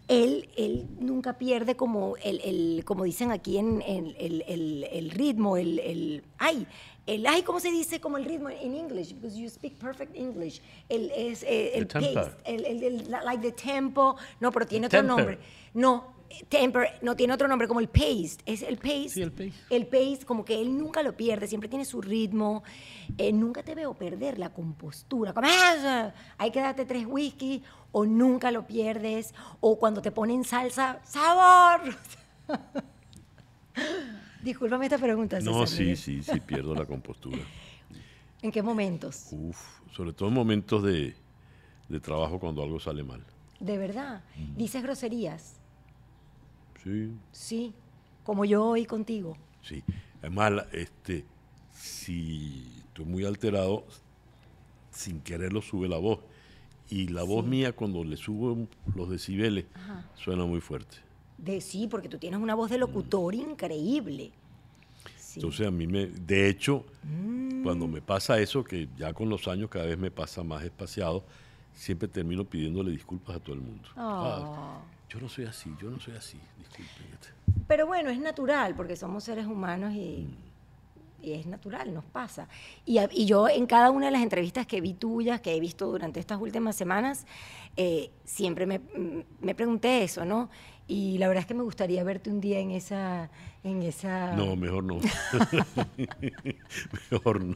él, 0.07 0.47
él, 0.55 0.85
nunca 0.99 1.39
pierde 1.39 1.75
como 1.75 2.17
el, 2.17 2.39
el 2.41 2.83
como 2.85 3.05
dicen 3.05 3.31
aquí 3.31 3.57
en, 3.57 3.81
el, 3.81 4.15
el, 4.19 4.87
el, 4.91 5.09
ritmo, 5.09 5.57
el, 5.57 6.23
ay, 6.37 6.67
el, 7.05 7.27
ay, 7.27 7.43
¿cómo 7.43 7.59
se 7.59 7.69
dice 7.69 7.99
como 7.99 8.17
el 8.17 8.25
ritmo 8.25 8.49
en 8.49 8.75
English? 8.75 9.13
Because 9.13 9.39
you 9.39 9.47
speak 9.49 9.77
perfect 9.77 10.15
English. 10.15 10.61
El, 10.89 11.11
es, 11.11 11.43
eh, 11.43 11.77
el, 11.77 11.87
pace, 11.87 12.31
el, 12.45 12.65
el, 12.65 13.11
like 13.11 13.41
the 13.41 13.51
tempo. 13.51 14.15
No, 14.39 14.51
pero 14.51 14.65
tiene 14.65 14.87
otro 14.87 15.03
nombre. 15.03 15.37
No, 15.73 16.15
temper, 16.49 16.97
no 17.01 17.15
tiene 17.15 17.33
otro 17.33 17.47
nombre, 17.47 17.67
como 17.67 17.79
el 17.79 17.89
pace. 17.89 18.37
Es 18.45 18.63
el 18.63 18.77
pace. 18.77 19.09
Sí, 19.09 19.21
el 19.21 19.31
pace. 19.31 19.53
El 19.69 19.85
pace, 19.85 20.21
como 20.25 20.43
que 20.43 20.59
él 20.59 20.75
nunca 20.75 21.03
lo 21.03 21.15
pierde, 21.15 21.47
siempre 21.47 21.69
tiene 21.69 21.85
su 21.85 22.01
ritmo. 22.01 22.63
Eh, 23.17 23.31
nunca 23.31 23.61
te 23.61 23.75
veo 23.75 23.93
perder 23.93 24.39
la 24.39 24.51
compostura. 24.51 25.31
Como, 25.33 25.47
ah, 25.47 26.11
hay 26.37 26.51
que 26.51 26.59
darte 26.59 26.85
tres 26.85 27.05
whisky, 27.07 27.61
o 27.91 28.05
nunca 28.05 28.49
lo 28.49 28.65
pierdes, 28.65 29.33
o 29.59 29.77
cuando 29.77 30.01
te 30.01 30.11
ponen 30.11 30.43
salsa, 30.43 30.99
¡sabor! 31.03 31.95
Discúlpame 34.45 34.85
esta 34.85 34.99
pregunta. 34.99 35.39
no, 35.39 35.65
sí, 35.65 35.95
sí, 35.95 36.21
sí, 36.21 36.39
pierdo 36.39 36.75
la 36.75 36.85
compostura. 36.85 37.39
¿En 38.43 38.51
qué 38.51 38.61
momentos? 38.61 39.29
Uf, 39.31 39.57
sobre 39.91 40.13
todo 40.13 40.29
en 40.29 40.35
momentos 40.35 40.83
de, 40.83 41.15
trabajo 41.99 42.39
cuando 42.39 42.61
algo 42.61 42.79
sale 42.79 43.03
mal. 43.03 43.25
¿De 43.59 43.79
verdad? 43.79 44.23
¿Dices 44.55 44.83
groserías? 44.83 45.55
Sí. 46.83 47.11
Sí, 47.31 47.73
como 48.23 48.45
yo 48.45 48.63
hoy 48.65 48.85
contigo. 48.85 49.35
Sí, 49.63 49.83
además, 50.21 50.65
este, 50.73 51.25
si 51.73 52.71
estoy 52.85 53.05
muy 53.05 53.25
alterado, 53.25 53.87
sin 54.91 55.21
quererlo 55.21 55.63
sube 55.63 55.87
la 55.87 55.97
voz. 55.97 56.19
Y 56.87 57.07
la 57.07 57.23
voz 57.23 57.43
mía, 57.43 57.71
cuando 57.71 58.03
le 58.03 58.15
subo 58.15 58.67
los 58.93 59.09
decibeles, 59.09 59.65
suena 60.13 60.45
muy 60.45 60.61
fuerte. 60.61 60.97
De 61.37 61.61
sí, 61.61 61.87
porque 61.87 62.09
tú 62.09 62.17
tienes 62.17 62.39
una 62.39 62.55
voz 62.55 62.69
de 62.69 62.77
locutor 62.77 63.35
increíble. 63.35 64.31
Entonces 65.35 65.67
a 65.67 65.71
mí 65.71 65.85
me, 65.85 66.07
de 66.07 66.49
hecho, 66.49 66.85
cuando 67.63 67.87
me 67.87 68.01
pasa 68.01 68.39
eso, 68.39 68.63
que 68.63 68.87
ya 68.97 69.13
con 69.13 69.29
los 69.29 69.47
años 69.47 69.69
cada 69.69 69.85
vez 69.85 69.97
me 69.97 70.11
pasa 70.11 70.43
más 70.43 70.63
espaciado, 70.63 71.23
siempre 71.73 72.07
termino 72.07 72.45
pidiéndole 72.45 72.91
disculpas 72.91 73.35
a 73.35 73.39
todo 73.39 73.55
el 73.55 73.61
mundo. 73.61 73.89
Ah, 73.95 74.81
oh. 74.81 75.09
yo 75.09 75.19
no 75.19 75.27
soy 75.27 75.45
así, 75.45 75.69
yo 75.81 75.89
no 75.89 75.99
soy 75.99 76.15
así, 76.15 76.39
disculpen. 76.57 77.05
Pero 77.67 77.87
bueno, 77.87 78.09
es 78.09 78.19
natural, 78.19 78.75
porque 78.75 78.95
somos 78.95 79.23
seres 79.23 79.45
humanos 79.45 79.93
y, 79.93 80.27
y 81.21 81.33
es 81.33 81.45
natural, 81.47 81.93
nos 81.93 82.05
pasa. 82.05 82.47
Y, 82.85 82.99
y, 83.11 83.25
yo 83.25 83.49
en 83.49 83.65
cada 83.65 83.91
una 83.91 84.05
de 84.05 84.11
las 84.11 84.21
entrevistas 84.21 84.67
que 84.67 84.81
vi 84.81 84.93
tuyas, 84.93 85.41
que 85.41 85.55
he 85.55 85.59
visto 85.59 85.87
durante 85.87 86.19
estas 86.19 86.39
últimas 86.39 86.75
semanas, 86.75 87.25
eh, 87.75 88.11
siempre 88.23 88.65
me, 88.65 88.81
me 89.41 89.55
pregunté 89.55 90.03
eso, 90.03 90.23
¿no? 90.25 90.49
Y 90.87 91.17
la 91.17 91.27
verdad 91.27 91.41
es 91.41 91.47
que 91.47 91.55
me 91.55 91.63
gustaría 91.63 92.03
verte 92.03 92.29
un 92.29 92.41
día 92.41 92.59
en 92.59 92.71
esa... 92.71 93.29
En 93.63 93.81
esa... 93.81 94.35
No, 94.35 94.55
mejor 94.55 94.83
no. 94.83 94.99
mejor 97.11 97.43
no. 97.43 97.55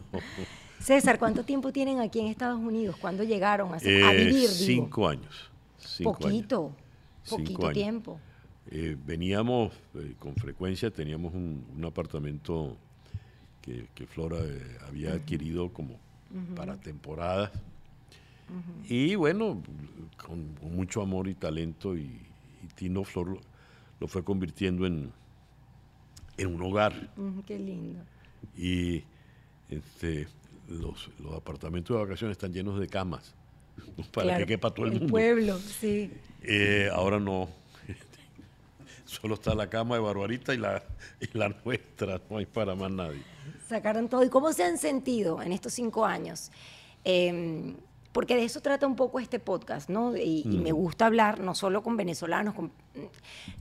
César, 0.80 1.20
¿cuánto 1.20 1.44
tiempo 1.44 1.72
tienen 1.72 2.00
aquí 2.00 2.20
en 2.20 2.28
Estados 2.28 2.60
Unidos? 2.60 2.96
¿Cuándo 2.98 3.24
llegaron 3.24 3.74
a, 3.74 3.78
eh, 3.78 4.26
vivir? 4.26 4.50
Cinco 4.50 5.08
años. 5.08 5.52
poquito, 6.04 6.72
poquito 7.30 7.72
tiempo. 7.72 8.20
Eh, 8.72 8.98
veníamos 9.06 9.74
eh, 9.96 10.16
con 10.18 10.36
frecuencia, 10.36 10.90
teníamos 10.90 11.34
un, 11.34 11.64
apartamento 11.86 12.76
que, 13.62 13.88
Flora 14.08 14.38
había 14.88 15.14
adquirido 15.14 15.72
como 15.72 16.00
para 16.56 16.76
temporadas. 16.78 17.52
Y 18.88 19.14
bueno, 19.14 19.62
con, 20.26 20.56
mucho 20.72 21.04
amor 21.04 21.28
y 21.28 21.36
talento 21.36 21.96
y, 21.96 22.20
Flor 23.06 23.40
lo, 24.00 24.08
fue 24.08 24.24
convirtiendo 24.24 24.86
en, 24.86 25.12
en 26.38 26.56
un 26.56 26.62
hogar. 26.62 27.12
qué 27.46 27.60
lindo. 27.60 28.00
Y 28.56 29.04
este, 29.70 30.28
los, 30.68 31.10
los, 31.20 31.36
apartamentos 31.36 31.96
de 31.96 32.04
vacaciones 32.04 32.36
están 32.36 32.54
llenos 32.54 32.80
de 32.80 32.88
camas 32.88 33.36
para 34.14 34.38
que 34.38 34.46
quepa 34.46 34.72
todo 34.72 34.86
el, 34.86 34.94
mundo. 34.94 35.08
pueblo, 35.08 35.58
sí. 35.60 36.12
Eh, 36.44 36.90
ahora 36.94 37.20
no. 37.20 37.50
Solo 39.06 39.36
está 39.36 39.56
la 39.56 39.70
cama 39.70 39.96
de 39.96 40.02
Barbarita 40.02 40.54
y 40.54 40.58
la, 40.58 40.84
y 41.20 41.38
la 41.38 41.50
nuestra, 41.66 42.22
no 42.30 42.38
hay 42.38 42.46
para 42.46 42.76
más 42.76 42.92
nadie. 42.92 43.22
Sacaron 43.68 44.08
todo. 44.08 44.24
¿Y 44.24 44.30
cómo 44.30 44.54
se 44.54 44.64
han 44.64 44.78
sentido 44.78 45.42
en 45.42 45.52
estos 45.52 45.74
cinco 45.74 46.06
años? 46.06 46.52
Em, 47.04 47.76
porque 48.12 48.36
de 48.36 48.44
eso 48.44 48.60
trata 48.62 48.88
un 48.88 48.96
poco 48.96 49.20
este 49.20 49.40
podcast, 49.40 49.90
¿no? 49.90 50.18
Y, 50.18 50.44
me 50.46 50.72
gusta 50.72 51.06
hablar 51.06 51.42
no 51.42 51.54
solo 51.54 51.84
con 51.84 51.96
venezolanos, 51.96 52.56
con 52.56 52.72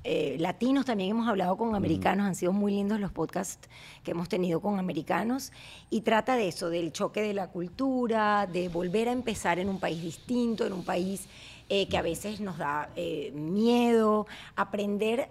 eh, 0.05 0.37
latinos, 0.39 0.87
también 0.87 1.11
hemos 1.11 1.29
hablado 1.29 1.57
con 1.57 1.75
americanos, 1.75 2.27
han 2.27 2.35
sido 2.35 2.53
muy 2.53 2.73
lindos 2.73 2.99
los 2.99 3.13
podcasts 3.13 3.69
que 4.03 4.13
hemos 4.13 4.29
tenido 4.29 4.61
con 4.61 4.79
americanos, 4.79 5.53
y 5.91 6.01
trata 6.01 6.37
de 6.37 6.49
eso, 6.49 6.71
del 6.71 6.93
choque 6.93 7.21
de 7.21 7.35
la 7.35 7.49
cultura, 7.49 8.47
de 8.47 8.69
volver 8.69 9.09
a 9.09 9.13
empezar 9.13 9.59
en 9.59 9.69
un 9.69 9.79
país 9.79 10.03
distinto, 10.03 10.67
en 10.67 10.73
un 10.73 10.85
país 10.85 11.29
eh, 11.69 11.87
que 11.87 11.99
a 11.99 12.03
veces 12.03 12.41
nos 12.41 12.57
da 12.57 12.91
eh, 12.97 13.31
miedo, 13.35 14.27
aprender 14.57 15.29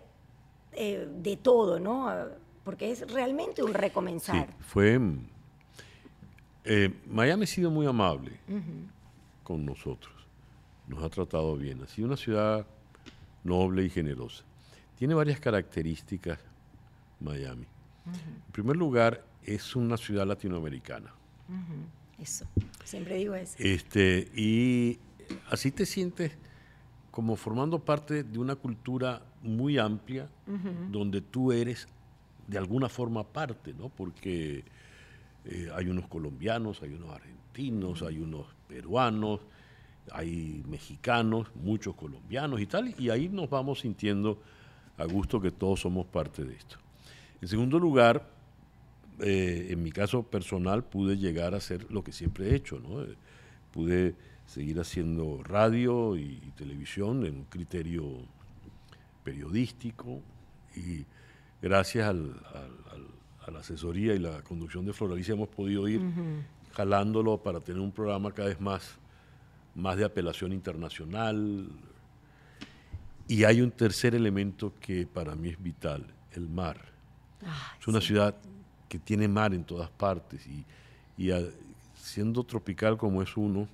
de 0.77 1.39
todo, 1.41 1.79
¿no? 1.79 2.13
Porque 2.63 2.91
es 2.91 3.11
realmente 3.11 3.63
un 3.63 3.73
recomenzar. 3.73 4.45
Sí, 4.45 4.53
fue... 4.59 5.01
Miami 7.07 7.45
ha 7.45 7.47
sido 7.47 7.71
muy 7.71 7.87
amable 7.87 8.39
con 9.47 9.65
nosotros. 9.65 10.13
Nos 10.89 11.01
ha 11.01 11.07
tratado 11.07 11.55
bien. 11.55 11.81
Ha 11.81 11.87
sido 11.87 12.09
una 12.09 12.17
ciudad 12.17 12.67
noble 13.45 13.85
y 13.85 13.89
generosa. 13.89 14.43
Tiene 14.97 15.13
varias 15.13 15.39
características 15.39 16.37
Miami. 17.21 17.65
En 18.05 18.51
primer 18.51 18.75
lugar, 18.75 19.23
es 19.41 19.73
una 19.77 19.95
ciudad 19.95 20.27
latinoamericana. 20.27 21.13
Eso, 22.19 22.45
siempre 22.83 23.15
digo 23.15 23.35
eso. 23.35 23.55
Este, 23.57 24.29
y 24.35 24.99
así 25.49 25.71
te 25.71 25.85
sientes 25.85 26.33
como 27.09 27.37
formando 27.37 27.79
parte 27.79 28.25
de 28.25 28.39
una 28.39 28.57
cultura 28.57 29.21
muy 29.43 29.77
amplia, 29.77 30.27
donde 30.91 31.21
tú 31.21 31.53
eres 31.53 31.87
de 32.47 32.57
alguna 32.57 32.89
forma 32.89 33.23
parte, 33.23 33.73
¿no? 33.73 33.87
Porque 33.87 34.65
eh, 35.45 35.69
hay 35.73 35.87
unos 35.87 36.09
colombianos, 36.09 36.81
hay 36.83 36.93
unos 36.93 37.11
argentinos, 37.11 38.01
hay 38.01 38.19
unos 38.19 38.56
peruanos, 38.67 39.41
hay 40.11 40.63
mexicanos, 40.67 41.47
muchos 41.55 41.95
colombianos 41.95 42.61
y 42.61 42.65
tal, 42.65 42.93
y 42.97 43.09
ahí 43.09 43.29
nos 43.29 43.49
vamos 43.49 43.81
sintiendo 43.81 44.41
a 44.97 45.05
gusto 45.05 45.39
que 45.41 45.51
todos 45.51 45.81
somos 45.81 46.05
parte 46.05 46.43
de 46.43 46.55
esto. 46.55 46.77
En 47.41 47.47
segundo 47.47 47.79
lugar, 47.79 48.27
eh, 49.19 49.67
en 49.69 49.83
mi 49.83 49.91
caso 49.91 50.23
personal 50.23 50.83
pude 50.83 51.17
llegar 51.17 51.53
a 51.53 51.57
hacer 51.57 51.91
lo 51.91 52.03
que 52.03 52.11
siempre 52.11 52.49
he 52.49 52.55
hecho, 52.55 52.79
¿no? 52.79 53.03
Eh, 53.03 53.15
pude 53.71 54.15
seguir 54.45 54.79
haciendo 54.79 55.43
radio 55.43 56.15
y, 56.15 56.37
televisión 56.55 57.25
en 57.25 57.35
un 57.35 57.45
criterio 57.45 58.03
periodístico 59.23 60.21
y 60.75 61.05
gracias 61.61 62.07
a 62.09 63.51
la 63.51 63.59
asesoría 63.59 64.15
y 64.15 64.19
la 64.19 64.41
conducción 64.41 64.85
de 64.85 64.93
Floralicia 64.93 65.33
hemos 65.33 65.49
podido 65.49 65.87
ir 65.87 66.01
jalándolo 66.77 67.41
para 67.41 67.59
tener 67.59 67.81
un 67.81 67.91
programa 67.91 68.31
cada 68.31 68.49
vez 68.49 68.61
más, 68.61 68.83
más 69.73 69.97
de 69.97 70.05
apelación 70.05 70.53
internacional. 70.53 71.67
Y 73.27 73.43
hay 73.45 73.61
un 73.61 73.71
tercer 73.71 74.13
elemento 74.13 74.73
que 74.79 75.07
para 75.07 75.33
mí 75.33 75.49
es 75.49 75.61
vital, 75.61 76.05
el 76.33 76.47
mar. 76.47 76.77
es 77.79 77.87
una 77.87 77.99
ciudad 77.99 78.35
que 78.87 78.99
tiene 78.99 79.27
mar 79.27 79.55
en 79.55 79.63
todas 79.63 79.89
partes 79.89 80.45
y, 80.45 80.63
siendo 81.95 82.43
tropical 82.43 82.95
como 82.95 83.23
es 83.23 83.35
uno, 83.35 83.67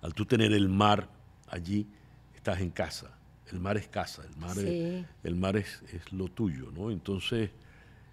al 0.00 0.14
tú 0.14 0.24
tener 0.24 0.52
el 0.52 0.70
mar 0.70 1.08
allí, 1.46 1.86
estás 2.34 2.60
en 2.60 2.70
casa. 2.70 3.10
El 3.52 3.60
mar 3.60 3.76
es 3.76 3.86
casa, 3.86 4.22
el 4.24 4.36
mar, 4.36 4.56
es, 4.56 5.04
el 5.24 5.34
mar 5.34 5.56
es, 5.56 5.82
es, 5.92 6.10
lo 6.12 6.28
tuyo, 6.28 6.70
¿no? 6.70 6.90
Entonces, 6.90 7.50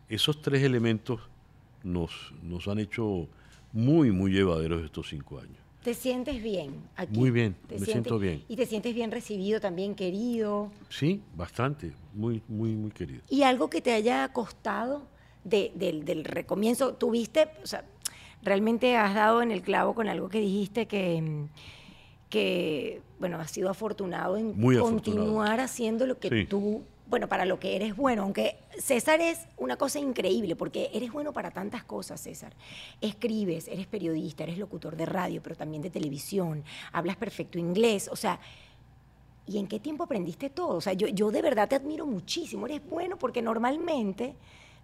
esos 0.09 0.41
tres 0.41 0.63
elementos 0.63 1.21
nos, 1.83 2.33
nos 2.41 2.67
han 2.67 2.79
hecho 2.79 3.27
muy, 3.73 4.11
muy 4.11 4.31
llevaderos 4.31 4.83
estos 4.83 5.09
cinco 5.09 5.39
años. 5.39 5.57
¿Te 5.83 5.93
sientes 5.93 6.43
bien 6.43 6.83
aquí? 6.97 7.17
Muy 7.17 7.31
bien, 7.31 7.55
me 7.69 7.79
siento 7.79 8.19
bien. 8.19 8.43
¿Y 8.49 8.57
te 8.57 8.65
sientes 8.65 8.93
bien 8.93 9.09
recibido, 9.09 9.61
también 9.61 9.95
querido? 9.95 10.69
Sí, 10.89 11.21
bastante, 11.35 11.93
muy, 12.13 12.41
muy, 12.47 12.75
muy 12.75 12.91
querido. 12.91 13.21
¿Y 13.29 13.43
algo 13.43 13.69
que 13.69 13.81
te 13.81 13.93
haya 13.93 14.27
costado 14.33 15.03
del 15.45 16.25
recomienzo? 16.25 16.95
¿Tuviste, 16.95 17.47
o 17.63 17.67
sea, 17.67 17.85
realmente 18.41 18.97
has 18.97 19.15
dado 19.15 19.41
en 19.41 19.51
el 19.51 19.61
clavo 19.61 19.95
con 19.95 20.09
algo 20.09 20.27
que 20.27 20.41
dijiste 20.41 20.87
que, 20.87 21.45
que 22.29 23.01
bueno, 23.19 23.39
has 23.39 23.51
sido 23.51 23.69
afortunado 23.69 24.35
en 24.35 24.53
continuar 24.79 25.61
haciendo 25.61 26.05
lo 26.05 26.19
que 26.19 26.45
tú 26.45 26.83
bueno, 27.09 27.27
para 27.29 27.45
lo 27.45 27.59
que 27.59 27.75
eres 27.75 27.95
bueno, 27.95 28.23
aunque 28.23 28.57
César 28.77 29.21
es 29.21 29.47
una 29.57 29.77
cosa 29.77 29.99
increíble, 29.99 30.55
porque 30.55 30.89
eres 30.93 31.11
bueno 31.11 31.31
para 31.33 31.51
tantas 31.51 31.83
cosas, 31.83 32.19
César. 32.19 32.53
Escribes, 32.99 33.67
eres 33.67 33.87
periodista, 33.87 34.43
eres 34.43 34.57
locutor 34.57 34.95
de 34.95 35.05
radio, 35.05 35.41
pero 35.41 35.55
también 35.55 35.81
de 35.81 35.89
televisión, 35.89 36.63
hablas 36.91 37.15
perfecto 37.15 37.57
inglés, 37.57 38.09
o 38.11 38.15
sea, 38.15 38.39
¿y 39.45 39.57
en 39.57 39.67
qué 39.67 39.79
tiempo 39.79 40.03
aprendiste 40.03 40.49
todo? 40.49 40.75
O 40.75 40.81
sea, 40.81 40.93
yo, 40.93 41.07
yo 41.07 41.31
de 41.31 41.41
verdad 41.41 41.69
te 41.69 41.75
admiro 41.75 42.05
muchísimo, 42.05 42.65
eres 42.65 42.81
bueno 42.87 43.17
porque 43.17 43.41
normalmente 43.41 44.35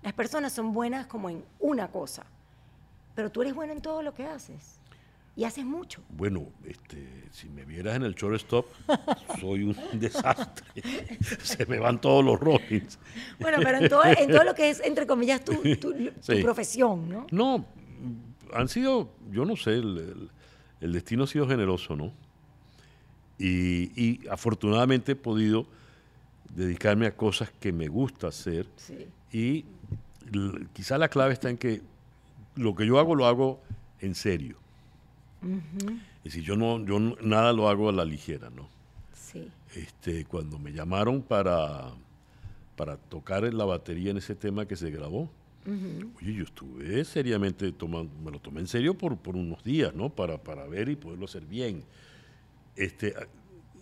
las 0.02 0.14
personas 0.14 0.54
son 0.54 0.72
buenas 0.74 1.08
como 1.08 1.30
en 1.30 1.44
una 1.60 1.90
cosa, 1.92 2.26
pero 3.16 3.32
tú 3.32 3.42
eres 3.42 3.54
bueno 3.54 3.74
en 3.74 3.82
todo 3.82 4.02
lo 4.02 4.14
que 4.14 4.26
haces 4.26 4.80
y 5.36 5.44
haces 5.46 5.66
mucho. 5.66 6.02
Bueno, 6.10 6.48
este, 6.66 7.26
si 7.32 7.50
me 7.50 7.66
vieras 7.66 7.96
en 7.96 8.04
el 8.04 8.14
shortstop, 8.14 8.68
soy 9.40 9.64
un 9.64 9.76
desastre. 9.94 10.84
Se 11.42 11.66
me 11.66 11.80
van 11.80 12.00
todos 12.00 12.24
los 12.24 12.40
Rollins. 12.40 13.00
Bueno, 13.40 13.58
pero 13.64 13.80
en 13.80 13.90
todo, 13.90 14.04
en 14.06 14.30
todo, 14.30 14.44
lo 14.44 14.54
que 14.54 14.70
es, 14.70 14.80
entre 14.82 15.08
comillas, 15.08 15.44
tu, 15.44 15.56
tu, 15.78 15.94
profesión, 16.44 17.10
¿no? 17.10 17.28
No, 17.32 17.66
han 18.54 18.68
sido, 18.68 19.10
yo 19.32 19.46
no 19.46 19.56
sé, 19.56 19.72
el, 19.72 20.30
destino 20.80 21.24
ha 21.24 21.28
sido 21.28 21.48
generoso, 21.48 21.96
¿no? 21.96 22.14
Y, 23.40 23.92
y, 24.00 24.28
afortunadamente 24.30 25.14
he 25.14 25.16
podido 25.16 25.66
dedicarme 26.50 27.08
a 27.08 27.16
cosas 27.16 27.52
que 27.60 27.74
me 27.74 27.88
gusta 27.88 28.28
hacer. 28.28 28.68
Sí. 28.76 29.08
Y 29.32 29.66
quizá 30.74 31.00
la 31.00 31.10
clave 31.10 31.34
está 31.34 31.50
en 31.50 31.58
que 31.58 31.82
lo 32.56 32.76
que 32.76 32.86
yo 32.86 33.00
hago 33.00 33.16
lo 33.16 33.26
hago 33.26 33.60
en 34.00 34.14
serio. 34.14 34.63
Es 36.18 36.24
decir, 36.24 36.44
yo 36.44 36.56
no, 36.56 36.84
yo 36.86 37.00
nada 37.00 37.54
lo 37.54 37.70
hago 37.70 37.90
a 37.90 37.92
la 37.92 38.06
ligera, 38.06 38.50
¿no? 38.50 38.68
Sí. 39.14 39.50
Este, 39.76 40.26
cuando 40.26 40.60
me 40.60 40.72
llamaron 40.72 41.22
para, 41.22 41.92
para 42.76 42.98
tocar 42.98 43.52
la 43.54 43.66
batería 43.66 44.12
en 44.12 44.18
ese 44.18 44.36
tema 44.36 44.66
que 44.66 44.76
se 44.76 44.90
grabó, 44.90 45.30
oye, 45.66 46.34
yo 46.34 46.44
estuve 46.44 47.04
seriamente 47.06 47.72
tomando, 47.72 48.14
me 48.24 48.32
lo 48.32 48.40
tomé 48.40 48.60
en 48.60 48.68
serio 48.68 48.98
por, 48.98 49.18
por 49.18 49.36
unos 49.36 49.64
días, 49.64 49.94
¿no? 49.94 50.10
Para, 50.10 50.38
para 50.38 50.68
ver 50.68 50.90
y 50.90 50.96
poderlo 50.96 51.26
hacer 51.26 51.46
bien. 51.46 51.84
Este, 52.76 53.14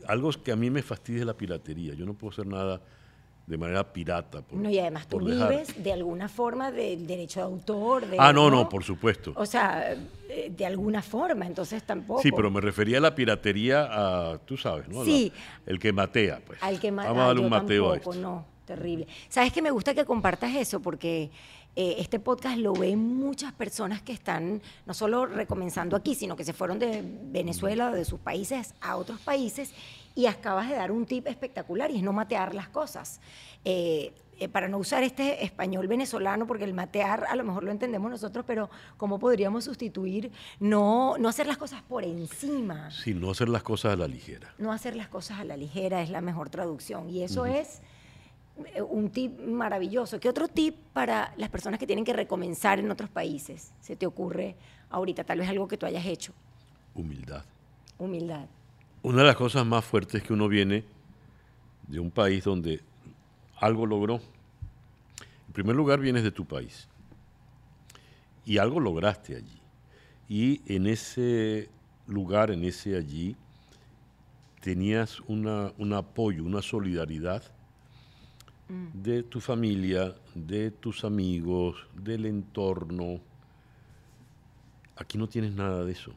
algo 0.07 0.31
que 0.31 0.51
a 0.51 0.55
mí 0.55 0.69
me 0.69 0.81
fastidia 0.81 1.21
es 1.21 1.25
la 1.25 1.37
piratería. 1.37 1.93
Yo 1.93 2.05
no 2.05 2.13
puedo 2.13 2.31
hacer 2.31 2.47
nada 2.47 2.81
de 3.51 3.57
manera 3.57 3.83
pirata. 3.83 4.41
no, 4.53 4.69
y 4.69 4.79
además 4.79 5.07
tú 5.07 5.19
vives 5.19 5.83
de 5.83 5.91
alguna 5.91 6.29
forma 6.29 6.71
del 6.71 7.05
derecho 7.05 7.41
de 7.41 7.45
autor. 7.47 8.05
ah, 8.17 8.31
no, 8.31 8.49
no, 8.49 8.69
por 8.69 8.85
supuesto. 8.85 9.33
O 9.35 9.45
sea, 9.45 9.93
eh, 10.29 10.53
de 10.55 10.65
alguna 10.65 11.01
forma, 11.01 11.45
entonces 11.45 11.83
tampoco. 11.83 12.21
Sí, 12.21 12.31
pero 12.31 12.49
me 12.49 12.61
refería 12.61 12.99
a 12.99 13.01
la 13.01 13.13
piratería 13.13 13.89
a, 13.91 14.37
tú 14.37 14.55
sabes, 14.55 14.87
¿no? 14.87 15.03
Sí. 15.03 15.33
el 15.65 15.79
que 15.79 15.91
matea, 15.91 16.39
pues. 16.47 16.63
Al 16.63 16.79
que 16.79 16.93
matea. 16.93 17.11
Vamos 17.11 17.23
a 17.23 17.27
darle 17.27 17.41
un 17.41 17.49
mateo 17.49 17.91
a 17.91 17.97
esto. 17.97 18.13
No, 18.13 18.45
terrible. 18.63 19.05
Sabes 19.27 19.51
que 19.51 19.61
me 19.61 19.69
gusta 19.69 19.93
que 19.93 20.05
compartas 20.05 20.55
eso 20.55 20.79
porque 20.79 21.29
eh, 21.75 21.95
este 21.99 22.21
podcast 22.21 22.57
lo 22.57 22.71
ven 22.71 22.99
muchas 22.99 23.51
personas 23.51 24.01
que 24.01 24.13
están 24.13 24.61
no 24.85 24.93
solo 24.93 25.25
recomenzando 25.25 25.97
aquí, 25.97 26.15
sino 26.15 26.37
que 26.37 26.45
se 26.45 26.53
fueron 26.53 26.79
de 26.79 27.03
Venezuela 27.03 27.91
de 27.91 28.05
sus 28.05 28.21
países 28.21 28.75
a 28.79 28.95
otros 28.95 29.19
países 29.19 29.73
y 30.21 30.27
acabas 30.27 30.69
de 30.69 30.75
dar 30.75 30.91
un 30.91 31.07
tip 31.07 31.25
espectacular 31.25 31.89
y 31.89 31.97
es 31.97 32.03
no 32.03 32.13
matear 32.13 32.53
las 32.53 32.69
cosas. 32.69 33.19
Eh, 33.65 34.13
eh, 34.37 34.47
para 34.49 34.67
no 34.67 34.77
usar 34.77 35.01
este 35.01 35.43
español 35.43 35.87
venezolano, 35.87 36.45
porque 36.45 36.63
el 36.63 36.75
matear 36.75 37.25
a 37.27 37.35
lo 37.35 37.43
mejor 37.43 37.63
lo 37.63 37.71
entendemos 37.71 38.11
nosotros, 38.11 38.45
pero 38.47 38.69
¿cómo 38.97 39.17
podríamos 39.17 39.63
sustituir 39.63 40.31
no, 40.59 41.17
no 41.17 41.27
hacer 41.27 41.47
las 41.47 41.57
cosas 41.57 41.81
por 41.81 42.03
encima? 42.03 42.91
Sí, 42.91 43.15
no 43.15 43.31
hacer 43.31 43.49
las 43.49 43.63
cosas 43.63 43.93
a 43.93 43.95
la 43.95 44.07
ligera. 44.07 44.53
No 44.59 44.71
hacer 44.71 44.95
las 44.95 45.07
cosas 45.07 45.39
a 45.39 45.43
la 45.43 45.57
ligera 45.57 46.03
es 46.03 46.11
la 46.11 46.21
mejor 46.21 46.51
traducción. 46.51 47.09
Y 47.09 47.23
eso 47.23 47.47
es 47.47 47.81
eh, 48.75 48.81
un 48.83 49.09
tip 49.09 49.39
maravilloso. 49.39 50.19
¿Qué 50.19 50.29
otro 50.29 50.47
tip 50.47 50.75
para 50.93 51.33
las 51.37 51.49
personas 51.49 51.79
que 51.79 51.87
tienen 51.87 52.05
que 52.05 52.13
recomenzar 52.13 52.77
en 52.77 52.91
otros 52.91 53.09
países 53.09 53.71
se 53.79 53.95
te 53.95 54.05
ocurre 54.05 54.55
ahorita? 54.91 55.23
Tal 55.23 55.39
vez 55.39 55.49
algo 55.49 55.67
que 55.67 55.77
tú 55.77 55.87
hayas 55.87 56.05
hecho. 56.05 56.31
Humildad. 56.93 57.43
Humildad. 57.97 58.45
Una 59.03 59.21
de 59.21 59.27
las 59.27 59.35
cosas 59.35 59.65
más 59.65 59.83
fuertes 59.83 60.21
que 60.21 60.31
uno 60.31 60.47
viene 60.47 60.83
de 61.87 61.99
un 61.99 62.11
país 62.11 62.43
donde 62.43 62.81
algo 63.57 63.87
logró. 63.87 64.21
En 65.47 65.53
primer 65.53 65.75
lugar, 65.75 65.99
vienes 65.99 66.23
de 66.23 66.31
tu 66.31 66.45
país 66.45 66.87
y 68.45 68.59
algo 68.59 68.79
lograste 68.79 69.35
allí. 69.35 69.59
Y 70.29 70.61
en 70.73 70.87
ese 70.87 71.69
lugar, 72.07 72.51
en 72.51 72.63
ese 72.63 72.95
allí, 72.95 73.35
tenías 74.61 75.19
una, 75.21 75.73
un 75.77 75.93
apoyo, 75.93 76.43
una 76.43 76.61
solidaridad 76.61 77.43
de 78.93 79.23
tu 79.23 79.41
familia, 79.41 80.15
de 80.33 80.71
tus 80.71 81.03
amigos, 81.03 81.87
del 81.93 82.25
entorno. 82.25 83.19
Aquí 84.95 85.17
no 85.17 85.27
tienes 85.27 85.53
nada 85.53 85.83
de 85.83 85.91
eso. 85.91 86.13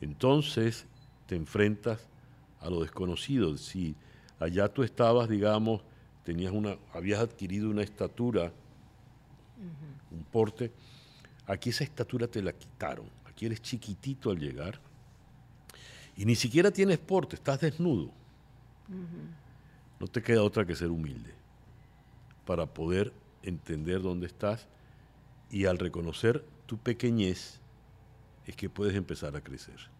Entonces 0.00 0.86
te 1.26 1.36
enfrentas 1.36 2.06
a 2.60 2.70
lo 2.70 2.82
desconocido. 2.82 3.56
Si 3.56 3.94
allá 4.38 4.68
tú 4.68 4.82
estabas, 4.82 5.28
digamos, 5.28 5.82
tenías 6.24 6.52
una, 6.52 6.76
habías 6.92 7.20
adquirido 7.20 7.70
una 7.70 7.82
estatura, 7.82 8.52
un 10.10 10.24
porte, 10.24 10.72
aquí 11.46 11.70
esa 11.70 11.84
estatura 11.84 12.26
te 12.26 12.42
la 12.42 12.52
quitaron. 12.52 13.06
Aquí 13.26 13.46
eres 13.46 13.60
chiquitito 13.60 14.30
al 14.30 14.38
llegar 14.38 14.80
y 16.16 16.24
ni 16.24 16.34
siquiera 16.34 16.70
tienes 16.70 16.98
porte, 16.98 17.36
estás 17.36 17.60
desnudo. 17.60 18.10
No 20.00 20.06
te 20.06 20.22
queda 20.22 20.42
otra 20.42 20.64
que 20.64 20.76
ser 20.76 20.90
humilde 20.90 21.32
para 22.46 22.66
poder 22.66 23.12
entender 23.42 24.02
dónde 24.02 24.26
estás 24.26 24.66
y 25.50 25.66
al 25.66 25.78
reconocer 25.78 26.44
tu 26.66 26.78
pequeñez 26.78 27.60
es 28.46 28.56
que 28.56 28.68
puedes 28.68 28.94
empezar 28.94 29.36
a 29.36 29.40
crecer 29.40 29.93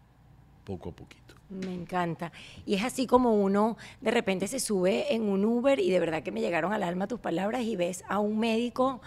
poco 0.64 0.90
a 0.90 0.92
poquito. 0.92 1.34
Me 1.50 1.72
encanta. 1.72 2.32
Y 2.66 2.74
es 2.74 2.84
así 2.84 3.06
como 3.06 3.34
uno 3.34 3.76
de 4.00 4.10
repente 4.10 4.48
se 4.48 4.58
sube 4.58 5.14
en 5.14 5.22
un 5.22 5.44
Uber 5.44 5.78
y 5.78 5.90
de 5.90 6.00
verdad 6.00 6.22
que 6.22 6.32
me 6.32 6.40
llegaron 6.40 6.72
al 6.72 6.82
alma 6.82 7.06
tus 7.06 7.20
palabras 7.20 7.62
y 7.62 7.76
ves 7.76 8.04
a 8.08 8.18
un 8.18 8.38
médico 8.38 9.00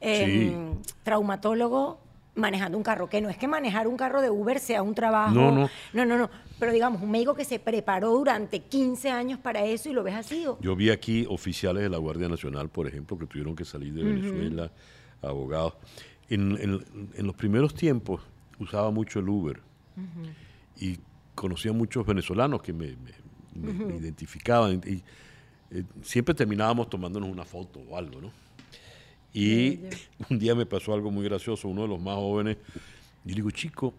em, 0.00 0.76
traumatólogo 1.02 1.98
manejando 2.36 2.78
un 2.78 2.84
carro, 2.84 3.08
que 3.08 3.20
no 3.20 3.28
es 3.28 3.36
que 3.36 3.48
manejar 3.48 3.88
un 3.88 3.96
carro 3.96 4.22
de 4.22 4.30
Uber 4.30 4.60
sea 4.60 4.82
un 4.82 4.94
trabajo. 4.94 5.34
No, 5.34 5.50
no. 5.50 5.68
No, 5.92 6.04
no, 6.06 6.16
no. 6.16 6.30
Pero 6.58 6.72
digamos, 6.72 7.02
un 7.02 7.10
médico 7.10 7.34
que 7.34 7.44
se 7.44 7.58
preparó 7.58 8.10
durante 8.10 8.60
15 8.60 9.10
años 9.10 9.38
para 9.38 9.64
eso 9.64 9.90
y 9.90 9.92
lo 9.92 10.02
ves 10.02 10.14
así. 10.14 10.46
Yo 10.60 10.76
vi 10.76 10.90
aquí 10.90 11.26
oficiales 11.28 11.82
de 11.82 11.88
la 11.88 11.98
Guardia 11.98 12.28
Nacional, 12.28 12.68
por 12.68 12.86
ejemplo, 12.86 13.18
que 13.18 13.26
tuvieron 13.26 13.56
que 13.56 13.64
salir 13.64 13.92
de 13.92 14.04
Venezuela, 14.04 14.70
abogados. 15.22 15.74
En, 16.28 16.84
los 17.18 17.34
primeros 17.34 17.74
tiempos 17.74 18.22
usaba 18.58 18.90
mucho 18.90 19.18
el 19.18 19.28
Uber 19.28 19.60
y 20.80 20.98
conocía 21.34 21.72
muchos 21.72 22.04
venezolanos 22.04 22.62
que 22.62 22.72
me, 22.72 22.96
identificaban 23.54 24.80
y 24.86 25.02
eh, 25.70 25.84
siempre 26.02 26.34
terminábamos 26.34 26.90
tomándonos 26.90 27.28
una 27.28 27.44
foto 27.44 27.80
o 27.80 27.96
algo, 27.96 28.20
¿no? 28.20 28.32
Y 29.32 29.80
un 30.28 30.38
día 30.38 30.54
me 30.54 30.66
pasó 30.66 30.92
algo 30.92 31.10
muy 31.10 31.24
gracioso, 31.24 31.68
uno 31.68 31.82
de 31.82 31.88
los 31.88 32.00
más 32.00 32.16
jóvenes, 32.16 32.56
y 33.24 33.28
le 33.28 33.34
digo, 33.36 33.50
chico, 33.50 33.94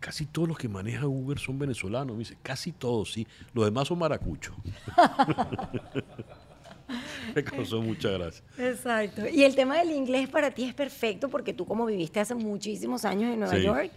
casi 0.00 0.26
todos 0.26 0.48
los 0.48 0.58
que 0.58 0.68
manejan 0.68 1.04
Uber 1.04 1.38
son 1.38 1.58
venezolanos. 1.58 2.14
Me 2.14 2.20
dice, 2.20 2.36
casi 2.42 2.72
todos, 2.72 3.12
sí. 3.12 3.26
Los 3.52 3.64
demás 3.64 3.88
son 3.88 3.98
maracuchos. 3.98 4.54
me 7.34 7.44
causó 7.44 7.82
mucha 7.82 8.10
gracia. 8.10 8.42
Exacto. 8.56 9.28
Y 9.28 9.42
el 9.42 9.54
tema 9.54 9.78
del 9.78 9.90
inglés 9.90 10.28
para 10.28 10.50
ti 10.50 10.64
es 10.64 10.74
perfecto 10.74 11.28
porque 11.28 11.52
tú 11.52 11.66
como 11.66 11.86
viviste 11.86 12.20
hace 12.20 12.34
muchísimos 12.34 13.04
años 13.04 13.32
en 13.32 13.40
Nueva 13.40 13.58
York, 13.58 13.92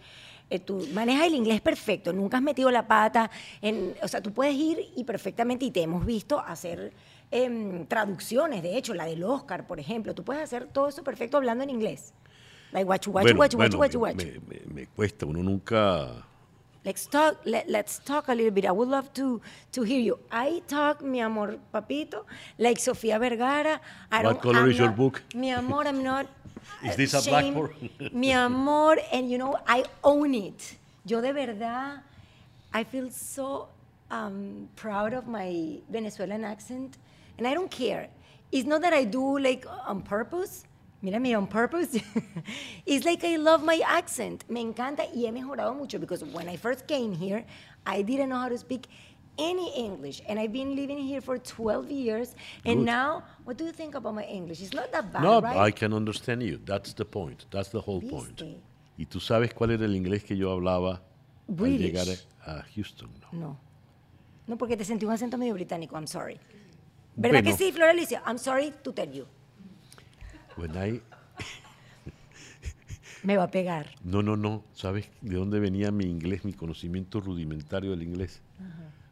eh, 0.52 0.60
tú 0.60 0.86
manejas 0.94 1.28
el 1.28 1.36
inglés 1.36 1.62
perfecto, 1.62 2.12
nunca 2.12 2.38
has 2.38 2.44
metido 2.44 2.70
la 2.70 2.86
pata, 2.86 3.32
en, 3.62 3.96
o 4.04 4.08
sea, 4.08 4.22
tú 4.22 4.34
puedes 4.34 4.54
ir 4.54 4.80
y 4.98 5.06
perfectamente, 5.06 5.64
y 5.64 5.72
te 5.72 5.82
hemos 5.82 6.06
visto 6.06 6.40
hacer 6.40 6.92
em, 7.32 7.86
traducciones, 7.86 8.62
de 8.62 8.78
hecho, 8.78 8.94
la 8.94 9.06
del 9.06 9.24
Oscar, 9.24 9.66
por 9.66 9.80
ejemplo, 9.80 10.14
tú 10.14 10.26
puedes 10.26 10.44
hacer 10.44 10.68
todo 10.68 10.90
eso 10.90 11.04
perfecto 11.04 11.38
hablando 11.38 11.64
en 11.64 11.70
inglés. 11.70 12.14
Like 12.74 12.84
guachu, 12.84 13.12
guachu, 13.12 13.36
guachu, 13.36 13.58
guachu, 13.58 13.78
guachu, 13.78 14.00
guachu. 14.00 14.28
Me, 14.48 14.62
me, 14.74 14.88
cuesta, 14.88 15.26
uno 15.26 15.42
nunca... 15.42 16.28
Let's 16.84 17.06
talk, 17.06 17.38
let, 17.46 17.70
let's 17.70 18.00
talk 18.00 18.28
a 18.28 18.34
little 18.34 18.52
bit. 18.52 18.66
I 18.66 18.72
would 18.72 18.88
love 18.88 19.14
to, 19.14 19.40
to 19.74 19.84
hear 19.84 20.00
you. 20.00 20.18
I 20.32 20.64
talk, 20.68 21.04
mi 21.04 21.20
amor, 21.20 21.58
papito, 21.72 22.26
like 22.58 22.80
Sofía 22.80 23.20
Vergara. 23.20 23.80
I 24.12 24.24
What 24.24 24.42
color 24.42 24.68
is 24.68 24.80
your 24.80 24.92
book? 24.92 25.22
Mi 25.36 25.52
amor, 25.52 25.88
I'm 25.88 26.04
not 26.04 26.28
Is 26.84 26.96
this 26.96 27.14
a 27.14 27.30
blackboard? 27.30 27.76
Mi 28.14 28.32
amor, 28.32 28.98
and 29.12 29.30
you 29.30 29.38
know, 29.38 29.58
I 29.68 29.84
own 30.04 30.34
it. 30.34 30.78
Yo 31.06 31.22
de 31.22 31.34
verdad, 31.34 32.02
I 32.74 32.84
feel 32.84 33.10
so 33.12 33.68
um, 34.10 34.70
proud 34.76 35.14
of 35.14 35.28
my 35.28 35.80
Venezuelan 35.90 36.44
accent, 36.44 36.98
and 37.38 37.48
I 37.48 37.54
don't 37.54 37.72
care. 37.72 38.08
It's 38.52 38.68
not 38.68 38.82
that 38.82 38.94
I 38.94 39.06
do 39.06 39.40
like 39.40 39.66
on 39.86 40.02
purpose. 40.02 40.66
Mira, 41.02 41.20
mira, 41.20 41.38
on 41.38 41.48
purpose. 41.48 42.00
it's 42.86 43.06
like 43.06 43.24
I 43.24 43.38
love 43.38 43.64
my 43.64 43.82
accent. 43.86 44.44
Me 44.50 44.62
encanta 44.62 45.04
y 45.14 45.26
he 45.26 45.32
mejorado 45.32 45.76
mucho 45.76 45.98
because 45.98 46.24
when 46.24 46.48
I 46.48 46.58
first 46.58 46.88
came 46.88 47.14
here, 47.14 47.44
I 47.86 48.04
didn't 48.04 48.30
know 48.30 48.38
how 48.38 48.50
to 48.50 48.58
speak 48.58 48.88
any 49.40 49.74
English. 49.76 50.22
And 50.28 50.40
I've 50.40 50.54
been 50.54 50.76
living 50.76 51.00
here 51.00 51.20
for 51.22 51.40
12 51.40 51.90
years. 51.90 52.36
And 52.66 52.86
now, 52.86 53.24
what 53.46 53.58
do 53.58 53.66
you 53.66 53.72
think 53.72 53.96
about 53.96 54.14
my 54.14 54.26
English? 54.26 54.62
It's 54.62 54.74
not 54.74 54.92
that 54.92 55.12
bad, 55.12 55.24
No, 55.24 55.42
right? 55.42 55.58
I 55.58 55.72
can 55.72 55.94
understand 55.94 56.44
you. 56.44 56.60
That's 56.64 56.94
the 56.94 57.06
point. 57.06 57.46
That's 57.50 57.70
the 57.70 57.82
whole 57.82 58.00
¿Viste? 58.00 58.12
point. 58.12 58.42
¿Y 58.98 59.06
tú 59.06 59.20
sabes 59.20 59.54
cuál 59.54 59.72
era 59.72 59.86
el 59.86 59.96
inglés 59.96 60.24
que 60.24 60.38
yo 60.38 60.52
hablaba 60.52 61.02
British. 61.48 61.98
al 61.98 62.06
llegar 62.06 62.18
a 62.46 62.64
Houston? 62.76 63.10
No. 63.32 63.40
no. 63.40 63.58
No, 64.48 64.58
porque 64.58 64.78
te 64.78 64.84
sentí 64.84 65.06
un 65.06 65.12
acento 65.12 65.38
medio 65.38 65.54
británico. 65.54 65.96
I'm 65.96 66.08
sorry. 66.08 66.40
¿Verdad 67.16 67.42
bueno, 67.44 67.58
que 67.58 67.72
sí, 67.72 67.82
Alicia? 67.82 68.22
I'm 68.26 68.38
sorry 68.38 68.72
to 68.84 68.94
tell 68.94 69.12
you. 69.12 69.26
When 70.58 70.72
I... 70.76 71.02
Me 73.24 73.38
va 73.38 73.44
a 73.44 73.52
pegar. 73.52 73.88
No, 74.04 74.24
no, 74.24 74.36
no. 74.36 74.64
¿Sabes 74.74 75.10
de 75.22 75.36
dónde 75.36 75.60
venía 75.60 75.92
mi 75.92 76.06
inglés, 76.06 76.44
mi 76.44 76.54
conocimiento 76.54 77.22
rudimentario 77.22 77.92
del 77.92 78.04
inglés? 78.04 78.42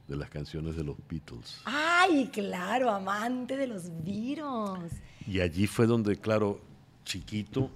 de 0.08 0.16
las 0.16 0.30
canciones 0.30 0.76
de 0.76 0.84
los 0.84 0.98
Beatles. 1.08 1.62
¡Ay, 1.66 2.30
claro! 2.34 2.90
Amante 2.90 3.56
de 3.56 3.68
los 3.68 3.84
Beatles. 4.04 4.94
Y 5.28 5.40
allí 5.40 5.68
fue 5.68 5.86
donde, 5.86 6.16
claro, 6.16 6.60
chiquito, 7.06 7.70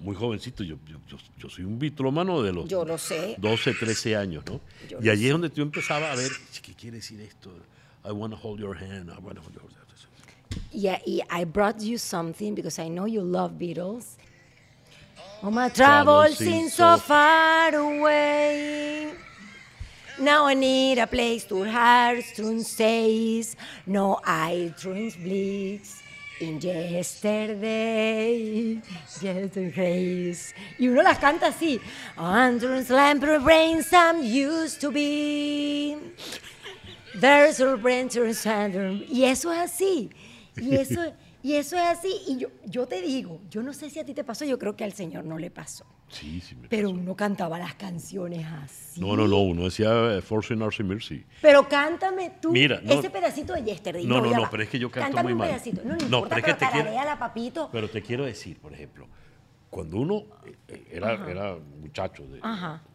muy 0.00 0.14
jovencito, 0.16 0.64
yo, 0.64 0.76
yo, 1.38 1.48
soy 1.48 1.64
un 1.64 1.78
bitlomano 1.78 2.42
de 2.42 2.52
los 2.52 2.68
yo 2.68 2.84
lo 2.84 2.98
sé. 2.98 3.36
12, 3.38 3.74
13 3.74 4.16
años, 4.16 4.44
¿no? 4.46 4.60
y 5.00 5.08
allí 5.08 5.26
es 5.26 5.32
donde 5.32 5.50
tú 5.50 5.62
empezabas 5.62 6.12
a 6.12 6.16
ver, 6.16 6.30
¿qué 6.62 6.74
quiere 6.74 6.96
decir 6.98 7.20
esto? 7.20 7.50
I 8.04 8.10
want 8.10 8.34
to 8.34 8.40
hold 8.40 8.60
your 8.60 8.76
hand, 8.76 9.08
I 9.10 9.22
want 9.22 9.36
to 9.36 9.42
hold 9.42 9.54
your 9.54 9.62
hand. 9.62 9.79
Yeah, 10.72 10.98
I 11.28 11.44
brought 11.44 11.80
you 11.80 11.98
something 11.98 12.54
because 12.54 12.78
I 12.78 12.88
know 12.88 13.06
you 13.06 13.22
love 13.22 13.52
Beatles. 13.52 14.16
Oh, 15.42 15.50
my 15.50 15.68
travels 15.68 16.38
seem 16.38 16.68
so 16.68 16.96
far 16.98 17.74
away. 17.74 19.12
Now 20.20 20.46
I 20.46 20.54
need 20.54 20.98
a 20.98 21.06
place 21.06 21.44
to 21.44 21.64
Hearthstone 21.64 22.62
says, 22.62 23.56
no 23.86 24.20
iTunes 24.24 25.16
bleeds. 25.16 26.02
In 26.40 26.58
yesterday, 26.60 27.62
yesterday's. 29.20 30.54
Y 30.78 30.88
uno 30.88 31.02
las 31.02 31.18
canta 31.18 31.48
así. 31.48 31.80
Under 32.16 32.82
lamp 32.84 33.20
brain 33.44 33.82
some 33.82 34.22
used 34.22 34.80
to 34.80 34.90
be. 34.90 35.98
There's 37.14 37.60
a 37.60 37.76
brain 37.76 38.08
syndrome. 38.08 39.04
Y 39.06 39.24
eso 39.24 39.50
es 39.50 39.70
así. 39.70 40.10
Y 40.56 40.74
eso, 40.76 41.00
y 41.42 41.54
eso 41.54 41.76
es 41.76 41.82
así. 41.82 42.12
Y 42.28 42.38
yo, 42.38 42.48
yo 42.66 42.86
te 42.86 43.00
digo, 43.00 43.40
yo 43.50 43.62
no 43.62 43.72
sé 43.72 43.90
si 43.90 43.98
a 43.98 44.04
ti 44.04 44.14
te 44.14 44.24
pasó, 44.24 44.44
yo 44.44 44.58
creo 44.58 44.76
que 44.76 44.84
al 44.84 44.92
Señor 44.92 45.24
no 45.24 45.38
le 45.38 45.50
pasó. 45.50 45.86
Sí, 46.08 46.40
sí 46.40 46.56
me 46.56 46.68
Pero 46.68 46.90
uno 46.90 47.14
cantaba 47.14 47.58
las 47.58 47.74
canciones 47.74 48.44
así. 48.44 49.00
No, 49.00 49.16
no, 49.16 49.28
no, 49.28 49.38
uno 49.38 49.64
decía 49.64 50.16
eh, 50.16 50.20
Force 50.20 50.54
Mercy 50.56 50.82
Mercy. 50.82 51.24
Pero 51.40 51.68
cántame 51.68 52.32
tú 52.42 52.50
Mira, 52.50 52.80
ese 52.84 53.10
pedacito 53.10 53.54
de 53.54 53.62
Yesterday. 53.62 54.04
No, 54.04 54.20
no, 54.20 54.30
no, 54.30 54.50
pero 54.50 54.62
es 54.62 54.68
que 54.68 54.78
yo 54.78 54.90
canto 54.90 55.06
Cántame 55.06 55.22
muy 55.24 55.32
un 55.34 55.38
mal. 55.38 55.48
pedacito. 55.48 55.82
No, 55.84 55.90
no, 55.90 55.96
no 55.96 56.04
importa, 56.04 56.34
pero, 56.34 56.46
es 56.46 56.54
que 56.54 56.66
te 56.66 56.72
quiero, 56.72 56.90
la 56.92 57.18
papito. 57.18 57.68
Pero 57.70 57.88
te 57.88 58.02
quiero 58.02 58.24
decir, 58.24 58.58
por 58.58 58.74
ejemplo, 58.74 59.06
cuando 59.70 59.98
uno 59.98 60.24
eh, 60.66 60.84
era, 60.90 61.30
era 61.30 61.56
muchacho, 61.80 62.24
de, 62.26 62.40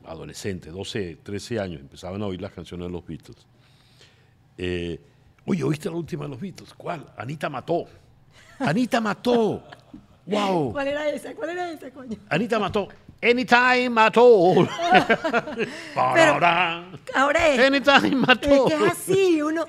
adolescente, 0.05 0.69
12, 0.69 1.19
13 1.23 1.59
años, 1.59 1.81
empezaban 1.81 2.21
a 2.21 2.27
oír 2.27 2.41
las 2.41 2.51
canciones 2.51 2.87
de 2.87 2.91
los 2.91 3.05
Beatles. 3.05 3.47
Eh, 4.57 4.99
Oye, 5.45 5.63
¿oíste 5.63 5.89
la 5.89 5.95
última 5.95 6.25
de 6.25 6.29
los 6.31 6.39
Beatles? 6.39 6.73
¿Cuál? 6.73 7.05
Anita 7.17 7.49
mató. 7.49 7.85
Anita 8.59 8.99
mató. 8.99 9.63
Wow. 10.25 10.71
¿Cuál 10.73 10.87
era 10.87 11.09
esa? 11.09 11.33
¿Cuál 11.35 11.51
era 11.51 11.71
esa, 11.71 11.91
coño? 11.91 12.17
Anita 12.29 12.59
mató. 12.59 12.87
Anytime 13.21 13.99
at 13.99 14.17
all. 14.17 14.67
Pero, 16.13 16.39
ahora 17.15 17.47
es. 17.47 17.59
Anytime 17.59 18.25
at 18.27 18.45
all. 18.45 18.71
Es 18.71 18.77
que 18.77 18.85
es 18.85 18.91
así, 18.91 19.41
uno. 19.41 19.65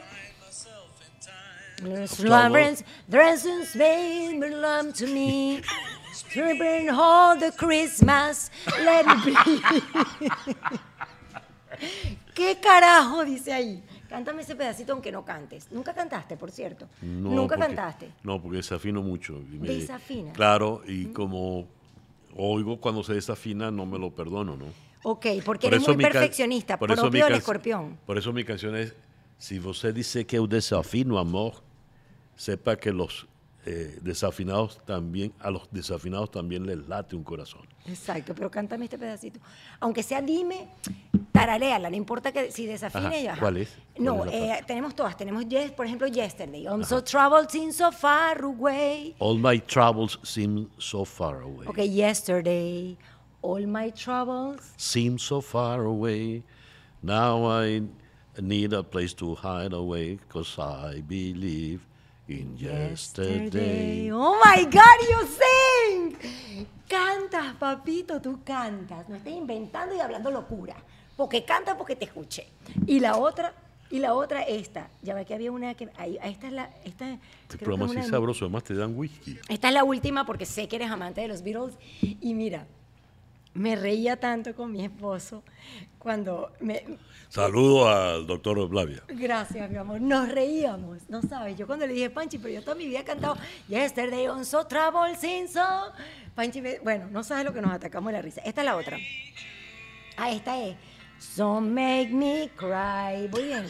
Slumberings, 2.07 2.83
dresses 3.09 3.77
made 3.77 4.41
belong 4.41 4.93
to 4.95 5.07
me. 5.07 5.61
Stripping 6.13 6.91
all 6.91 7.37
the 7.37 7.53
Christmas, 7.53 8.51
let 8.83 9.05
it 9.07 9.25
be. 9.25 9.37
¿Qué 12.35 12.59
carajo 12.61 13.25
dice 13.25 13.53
ahí? 13.53 13.83
Cántame 14.09 14.43
ese 14.43 14.57
pedacito 14.57 14.93
aunque 14.93 15.11
no 15.13 15.25
cantes. 15.25 15.71
Nunca 15.71 15.95
cantaste, 15.95 16.37
por 16.37 16.51
cierto. 16.51 16.89
Nunca 17.03 17.57
cantaste. 17.57 18.11
No, 18.23 18.41
porque 18.41 18.59
desafino 18.59 19.03
mucho. 19.03 19.41
Desafina. 19.49 20.33
Claro, 20.33 20.83
y 20.87 21.07
como 21.07 21.67
oigo 22.37 22.81
cuando 22.81 23.03
se 23.03 23.15
desafina, 23.15 23.71
no 23.71 23.87
me 23.87 23.99
lo 23.99 24.11
perdono, 24.11 24.57
¿no? 24.57 24.67
Ok, 25.03 25.27
porque 25.45 25.69
eres 25.69 25.87
muy 25.87 25.97
perfeccionista, 25.97 26.79
por 26.79 26.95
propio 26.95 27.27
del 27.27 27.35
escorpión. 27.35 27.99
Por 28.07 28.19
eso 28.19 28.33
mi 28.33 28.45
canción 28.45 28.77
es, 28.77 28.95
si 29.39 29.59
você 29.59 29.93
dice 29.93 30.27
que 30.27 30.37
eu 30.37 30.47
desafino, 30.47 31.19
amor, 31.19 31.63
sepa 32.35 32.77
que 32.77 32.93
los 32.93 33.27
eh, 33.69 33.99
desafinados 34.01 34.79
también, 34.85 35.33
a 35.41 35.51
los 35.51 35.69
desafinados 35.73 36.31
también 36.31 36.65
les 36.67 36.87
late 36.89 37.17
un 37.17 37.25
corazón. 37.25 37.63
Exacto, 37.87 38.33
pero 38.35 38.49
cántame 38.51 38.85
este 38.85 38.97
pedacito. 38.97 39.41
Aunque 39.81 40.03
sea 40.05 40.23
dime, 40.23 40.69
tarareala, 41.33 41.91
no 41.91 41.97
importa 41.97 42.31
que 42.31 42.53
si 42.53 42.65
desafine 42.67 43.07
Ajá, 43.07 43.19
ya. 43.21 43.33
ajá. 43.33 43.41
¿cuál 43.41 43.57
es? 43.59 43.77
¿Cuál 43.95 44.05
No, 44.05 44.25
es 44.25 44.33
eh, 44.33 44.65
tenemos 44.67 44.95
todas. 44.95 45.17
Tenemos, 45.17 45.49
yes, 45.49 45.73
por 45.73 45.85
ejemplo, 45.87 46.07
Yesterday. 46.07 46.65
I'm 46.67 46.85
so 46.85 47.03
troubled, 47.03 47.51
seem 47.51 47.73
so 47.73 47.91
far 47.91 48.43
away. 48.45 49.15
All 49.19 49.37
my 49.37 49.59
troubles 49.61 50.19
seem 50.23 50.69
so 50.79 51.05
far 51.05 51.43
away. 51.43 51.67
Ok, 51.67 51.79
yesterday. 51.79 52.97
All 53.43 53.67
my 53.67 53.91
troubles. 53.91 54.61
Seem 54.77 55.19
so 55.19 55.41
far 55.41 55.85
away. 55.85 56.43
Now 57.03 57.47
I 57.47 57.83
need 58.41 58.73
a 58.73 58.83
place 58.83 59.13
to 59.15 59.35
hide 59.35 59.73
away 59.73 60.17
because 60.17 60.57
I 60.59 61.01
believe 61.01 61.81
in 62.29 62.57
yesterday. 62.57 64.11
Oh 64.13 64.37
my 64.45 64.65
God, 64.65 64.99
you 65.11 65.27
sing. 65.27 66.67
Cantas, 66.89 67.55
papito, 67.57 68.21
tú 68.21 68.41
cantas. 68.45 69.09
No 69.09 69.17
estés 69.17 69.35
inventando 69.35 69.95
y 69.95 70.01
hablando 70.01 70.31
locura. 70.31 70.77
Porque 71.17 71.45
cantas 71.45 71.77
porque 71.77 71.97
te 71.97 72.05
escuché. 72.05 72.47
Y 72.87 73.01
la 73.01 73.17
otra, 73.17 73.55
y 73.91 73.99
la 74.01 74.15
otra, 74.15 74.43
esta. 74.43 74.89
Ya 75.03 75.15
ve 75.15 75.25
que 75.25 75.35
había 75.35 75.51
una 75.51 75.75
que. 75.75 75.89
ahí- 75.97 76.19
esta 76.23 76.47
es 76.49 76.53
la. 76.53 76.71
Esta, 76.85 77.19
Este 77.49 77.59
programa 77.59 77.99
es 78.01 78.09
sabroso, 78.09 78.45
además 78.45 78.65
te 78.65 78.75
dan 78.75 78.97
whisky. 78.97 79.39
esta 79.49 79.69
es 79.69 79.75
la 79.75 79.85
última 79.85 80.27
porque 80.27 80.47
sé 80.47 80.69
que 80.69 80.77
eres 80.77 80.91
amante 80.91 81.21
de 81.23 81.29
los 81.29 81.43
Beatles. 81.43 81.75
Y 82.03 82.35
mira, 82.35 82.67
me 83.57 83.77
reía 83.77 84.17
tanto 84.17 84.55
con 84.55 84.73
mi 84.73 84.85
esposo 84.85 85.43
cuando 85.99 86.53
me, 86.61 86.85
Saludo 87.29 87.89
al 87.89 88.27
doctor 88.27 88.69
Blavia. 88.69 89.03
Gracias, 89.09 89.69
mi 89.71 89.77
amor. 89.77 90.01
Nos 90.01 90.29
reíamos, 90.29 90.99
no 91.09 91.21
sabes. 91.23 91.59
Yo 91.59 91.67
cuando 91.67 91.87
le 91.87 91.93
dije 91.95 92.09
Panchi, 92.09 92.39
pero 92.39 92.55
yo 92.55 92.63
toda 92.63 92.77
mi 92.77 92.87
vida 92.87 93.01
he 93.01 93.05
cantado 93.05 93.37
Yesterday 93.69 94.29
on 94.29 94.45
so 94.45 94.65
trouble 94.67 95.17
since 95.19 95.53
so. 95.55 95.93
Panchi, 96.37 96.61
me- 96.63 96.79
bueno, 96.85 97.09
no 97.11 97.25
sabes 97.25 97.45
lo 97.45 97.53
que 97.53 97.61
nos 97.61 97.73
atacamos 97.73 98.13
de 98.13 98.19
la 98.19 98.23
risa. 98.23 98.41
Esta 98.45 98.61
es 98.61 98.65
la 98.65 98.77
otra. 98.77 98.97
Ah, 100.17 100.31
esta 100.31 100.63
es. 100.63 100.77
So 101.19 101.61
make 101.61 102.11
me 102.13 102.49
cry. 102.57 103.29
Muy 103.33 103.45
bien. 103.49 103.65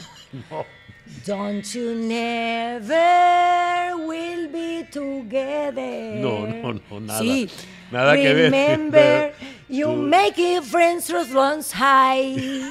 Don't 1.26 1.64
you 1.74 1.94
never 1.94 3.94
will 4.06 4.48
be 4.48 4.84
together. 4.90 6.16
No, 6.20 6.46
no, 6.46 6.72
no, 6.90 7.00
nada. 7.00 7.20
Sí. 7.20 7.48
Nada 7.90 8.16
que 8.16 8.34
ver. 8.34 9.34
You 9.68 9.86
Tú- 9.86 9.96
make 9.96 10.38
it 10.38 10.64
friends 10.64 11.06
through 11.06 11.26
once 11.34 11.72
high. 11.72 12.70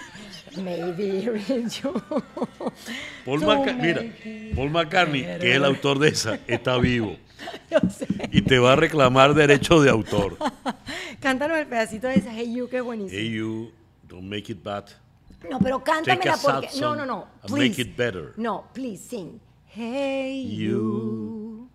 Maybe 0.58 1.22
you. 1.24 2.02
Paul, 3.26 3.40
Maca- 3.42 3.74
mira, 3.74 4.02
Paul 4.56 4.70
McCartney, 4.70 5.24
que 5.24 5.50
es 5.52 5.56
el 5.58 5.66
autor 5.66 6.00
de 6.00 6.08
esa, 6.10 6.40
está 6.48 6.78
vivo 6.82 7.18
Yo 7.70 7.80
sé. 7.90 8.08
y 8.32 8.42
te 8.42 8.58
va 8.60 8.74
a 8.74 8.76
reclamar 8.78 9.34
derecho 9.34 9.82
de 9.82 9.90
autor. 9.90 10.38
Cántanos 11.20 11.58
el 11.58 11.68
pedacito 11.68 12.08
de 12.08 12.16
esa 12.16 12.32
Hey 12.32 12.54
You, 12.56 12.70
que 12.70 12.78
es 12.78 12.84
buenísimo. 12.84 13.20
Hey 13.20 13.32
you, 13.32 13.72
don't 14.08 14.30
make 14.30 14.50
it 14.52 14.64
bad. 14.64 14.86
No, 15.50 15.60
pero 15.60 15.84
cántamela 15.84 16.22
Take 16.24 16.30
a 16.30 16.38
sad 16.38 16.54
porque. 16.62 16.68
No, 16.68 16.80
song 16.80 16.98
no, 17.00 17.06
no. 17.06 17.28
and 17.44 17.52
Please. 17.54 17.70
make 17.70 17.82
it 17.82 17.98
better. 17.98 18.34
No, 18.38 18.64
please 18.74 19.04
sing. 19.04 19.42
Hey 19.68 20.42
You. 20.48 20.72
you. 20.72 21.70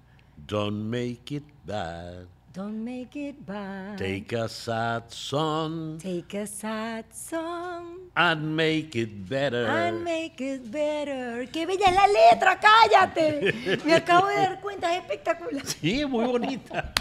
Don't 0.46 0.88
make 0.90 1.30
it 1.34 1.44
bad. 1.66 2.26
Don't 2.52 2.84
make 2.84 3.14
it 3.14 3.46
bad. 3.46 3.96
Take 3.98 4.32
a 4.32 4.48
sad 4.48 5.04
song 5.12 5.98
Take 6.02 6.34
a 6.34 6.46
sad 6.48 7.04
song 7.14 8.10
and 8.16 8.56
make 8.56 8.96
it 8.96 9.28
better. 9.28 9.66
and 9.66 10.02
make 10.02 10.40
it 10.40 10.68
better. 10.68 11.46
¡Qué 11.52 11.64
bella 11.64 11.86
es 11.86 11.94
la 11.94 12.08
letra! 12.08 12.58
¡Cállate! 12.58 13.80
Me 13.84 13.94
acabo 13.94 14.26
de 14.26 14.34
dar 14.34 14.60
cuenta, 14.60 14.92
es 14.96 15.02
espectacular. 15.02 15.64
Sí, 15.64 16.04
muy 16.04 16.26
bonita. 16.26 16.92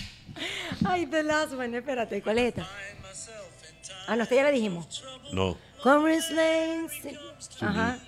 Ay, 0.86 1.04
the 1.04 1.22
last 1.22 1.52
one, 1.52 1.76
espérate, 1.76 2.22
¿cuál 2.22 2.38
es 2.38 2.48
esta? 2.56 2.66
Ah, 4.08 4.16
no, 4.16 4.22
esta 4.22 4.34
ya 4.34 4.42
la 4.44 4.50
dijimos. 4.50 5.04
No, 5.34 5.58
Congress 5.82 6.30
Lane. 6.30 6.88
sí. 6.88 7.16
Ajá. 7.60 7.98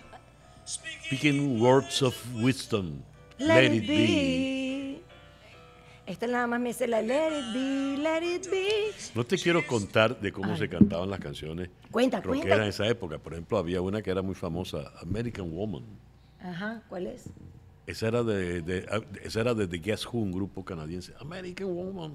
speaking 0.66 1.61
words 1.61 2.00
of 2.03 2.14
wisdom. 2.42 3.03
Let, 3.38 3.64
it 3.64 3.87
be. 3.87 5.03
Esta 6.07 6.27
nada 6.27 6.47
más 6.47 6.61
me 6.61 6.69
dice 6.69 6.87
la 6.87 7.01
Let 7.01 7.29
it 7.38 7.55
be, 7.55 7.97
let 8.03 8.23
it 8.35 8.51
be. 8.51 8.67
No 9.14 9.25
te 9.25 9.38
quiero 9.38 9.67
contar 9.67 10.21
de 10.21 10.33
cómo 10.33 10.55
se 10.57 10.69
cantaban 10.69 11.09
las 11.09 11.19
canciones 11.21 11.71
Cuenta, 11.90 12.23
cuenta. 12.23 12.57
en 12.57 12.62
esa 12.64 12.87
época. 12.87 13.19
Por 13.19 13.33
ejemplo, 13.33 13.57
había 13.57 13.81
una 13.81 14.03
que 14.03 14.11
era 14.11 14.21
muy 14.21 14.35
famosa, 14.35 14.93
American 15.01 15.51
Woman. 15.51 15.83
Ajá, 16.43 16.83
¿cuál 16.90 17.07
es? 17.07 17.25
Esa 17.87 18.09
era 18.09 18.23
de, 18.23 18.61
de- 18.61 18.87
ah, 18.90 19.01
esa 19.23 19.40
era 19.40 19.55
de 19.55 19.67
The 19.67 19.79
Guess 19.79 20.07
Who, 20.07 20.19
un 20.19 20.33
grupo 20.33 20.62
canadiense. 20.64 21.14
American 21.21 21.69
Woman. 21.75 22.12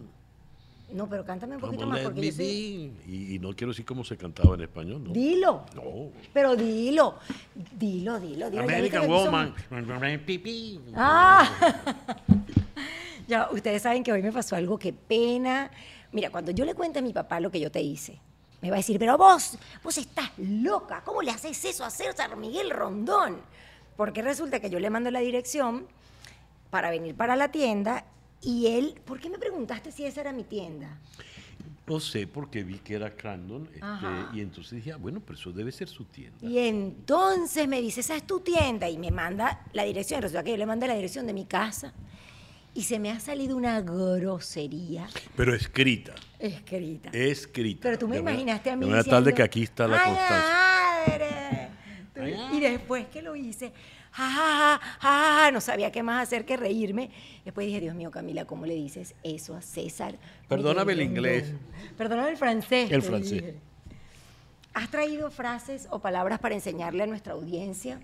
No, 0.92 1.08
pero 1.08 1.24
cántame 1.24 1.56
un 1.56 1.62
poquito 1.62 1.86
más 1.88 2.00
porque 2.02 2.32
yo. 2.32 2.44
Y, 2.44 3.36
y 3.36 3.40
no 3.40 3.56
quiero 3.56 3.72
decir 3.72 3.86
cómo 3.86 4.04
se 4.04 4.18
cantaba 4.18 4.56
en 4.56 4.62
español, 4.62 5.04
¿no? 5.04 5.12
Dilo. 5.14 5.66
No. 5.76 6.10
Pero 6.34 6.56
dilo. 6.56 7.16
Dilo, 7.78 8.20
dilo, 8.20 8.50
dilo. 8.50 8.64
American 8.64 9.08
Woman. 9.08 9.54
somos- 9.70 10.94
Ah. 10.96 11.50
ya, 13.30 13.50
ustedes 13.52 13.84
saben 13.84 14.04
que 14.04 14.12
hoy 14.12 14.22
me 14.22 14.32
pasó 14.32 14.56
algo 14.56 14.78
que 14.78 14.92
pena. 14.92 15.72
Mira, 16.12 16.30
cuando 16.32 16.52
yo 16.52 16.66
le 16.66 16.74
cuente 16.74 17.00
a 17.00 17.02
mi 17.02 17.14
papá 17.14 17.40
lo 17.40 17.52
que 17.52 17.60
yo 17.60 17.72
te 17.72 17.82
hice, 17.82 18.20
me 18.62 18.70
va 18.70 18.76
a 18.76 18.80
decir, 18.80 18.98
pero 19.00 19.18
vos, 19.18 19.58
vos 19.84 19.98
estás 19.98 20.32
loca, 20.38 21.02
¿cómo 21.06 21.22
le 21.22 21.32
haces 21.32 21.64
eso 21.64 21.86
a 21.86 21.90
César 21.90 22.36
Miguel 22.36 22.72
Rondón? 22.72 23.38
Porque 23.96 24.22
resulta 24.22 24.60
que 24.60 24.70
yo 24.70 24.80
le 24.80 24.90
mando 24.90 25.12
la 25.12 25.20
dirección 25.20 25.88
para 26.70 26.90
venir 26.90 27.16
para 27.16 27.36
la 27.36 27.52
tienda 27.52 28.04
y 28.42 28.68
él, 28.68 29.00
¿por 29.06 29.20
qué 29.20 29.30
me 29.30 29.38
preguntaste 29.38 29.92
si 29.92 30.06
esa 30.06 30.22
era 30.22 30.34
mi 30.34 30.44
tienda? 30.44 30.98
No 31.88 32.00
sé, 32.00 32.28
porque 32.28 32.64
vi 32.64 32.80
que 32.80 32.96
era 32.96 33.16
Crandon. 33.16 33.68
este, 33.74 34.38
y 34.38 34.42
entonces 34.42 34.74
dije, 34.74 34.92
ah, 34.94 34.98
bueno, 34.98 35.22
pero 35.26 35.40
eso 35.40 35.52
debe 35.52 35.72
ser 35.72 35.88
su 35.88 36.06
tienda. 36.06 36.38
Y 36.48 36.60
entonces 36.60 37.68
me 37.68 37.82
dice, 37.82 38.02
esa 38.02 38.16
es 38.16 38.28
tu 38.28 38.42
tienda, 38.42 38.88
y 38.88 39.00
me 39.00 39.10
manda 39.10 39.66
la 39.74 39.84
dirección. 39.84 40.22
Resulta 40.22 40.44
que 40.44 40.52
yo 40.52 40.58
le 40.58 40.68
mandé 40.68 40.88
la 40.88 40.94
dirección 40.94 41.26
de 41.26 41.34
mi 41.34 41.46
casa. 41.46 41.92
Y 42.80 42.84
se 42.84 42.98
me 42.98 43.12
ha 43.12 43.20
salido 43.20 43.58
una 43.58 43.82
grosería 43.82 45.10
Pero 45.36 45.54
escrita. 45.54 46.14
escrita. 46.40 47.10
Escrita. 47.12 47.82
Pero 47.84 47.98
tú 48.00 48.08
me 48.08 48.16
De 48.16 48.22
imaginaste 48.22 48.70
a 48.70 48.78
mí 48.78 48.86
De 48.86 48.92
manera 48.92 49.04
tal 49.04 49.26
de 49.26 49.32
diciendo, 49.32 49.36
que 49.36 49.44
aquí 49.44 49.64
está 49.64 49.86
la 49.86 49.98
"Ay, 49.98 50.06
constancia. 50.06 51.28
madre". 52.16 52.50
Tú- 52.50 52.56
Y 52.56 52.60
después 52.62 53.08
que 53.08 53.22
lo 53.22 53.36
hice, 53.36 53.74
ja, 54.12 54.30
ja, 54.32 54.80
ja, 54.80 54.82
ja, 55.02 55.44
ja, 55.44 55.52
no 55.52 55.60
sabía 55.60 55.92
qué 55.92 56.04
más 56.04 56.24
hacer 56.24 56.46
que 56.46 56.56
reírme. 56.56 57.12
Después 57.44 57.68
dije, 57.68 57.82
Dios 57.82 57.96
mío, 57.96 58.12
Camila, 58.12 58.46
¿cómo 58.46 58.66
le 58.66 58.76
dices 58.76 59.14
eso 59.24 59.56
a 59.56 59.62
César? 59.62 60.16
Perdóname 60.48 60.94
el 60.94 61.02
inglés. 61.02 61.52
Perdóname 61.98 62.30
el 62.30 62.38
francés. 62.38 62.90
El 62.92 63.02
francés. 63.02 63.32
dije. 63.44 63.56
¿Has 64.74 64.90
traído 64.90 65.30
frases 65.32 65.90
o 65.92 66.00
palabras 66.00 66.40
para 66.40 66.56
enseñarle 66.56 67.04
a 67.04 67.08
nuestra 67.08 67.34
audiencia? 67.34 68.00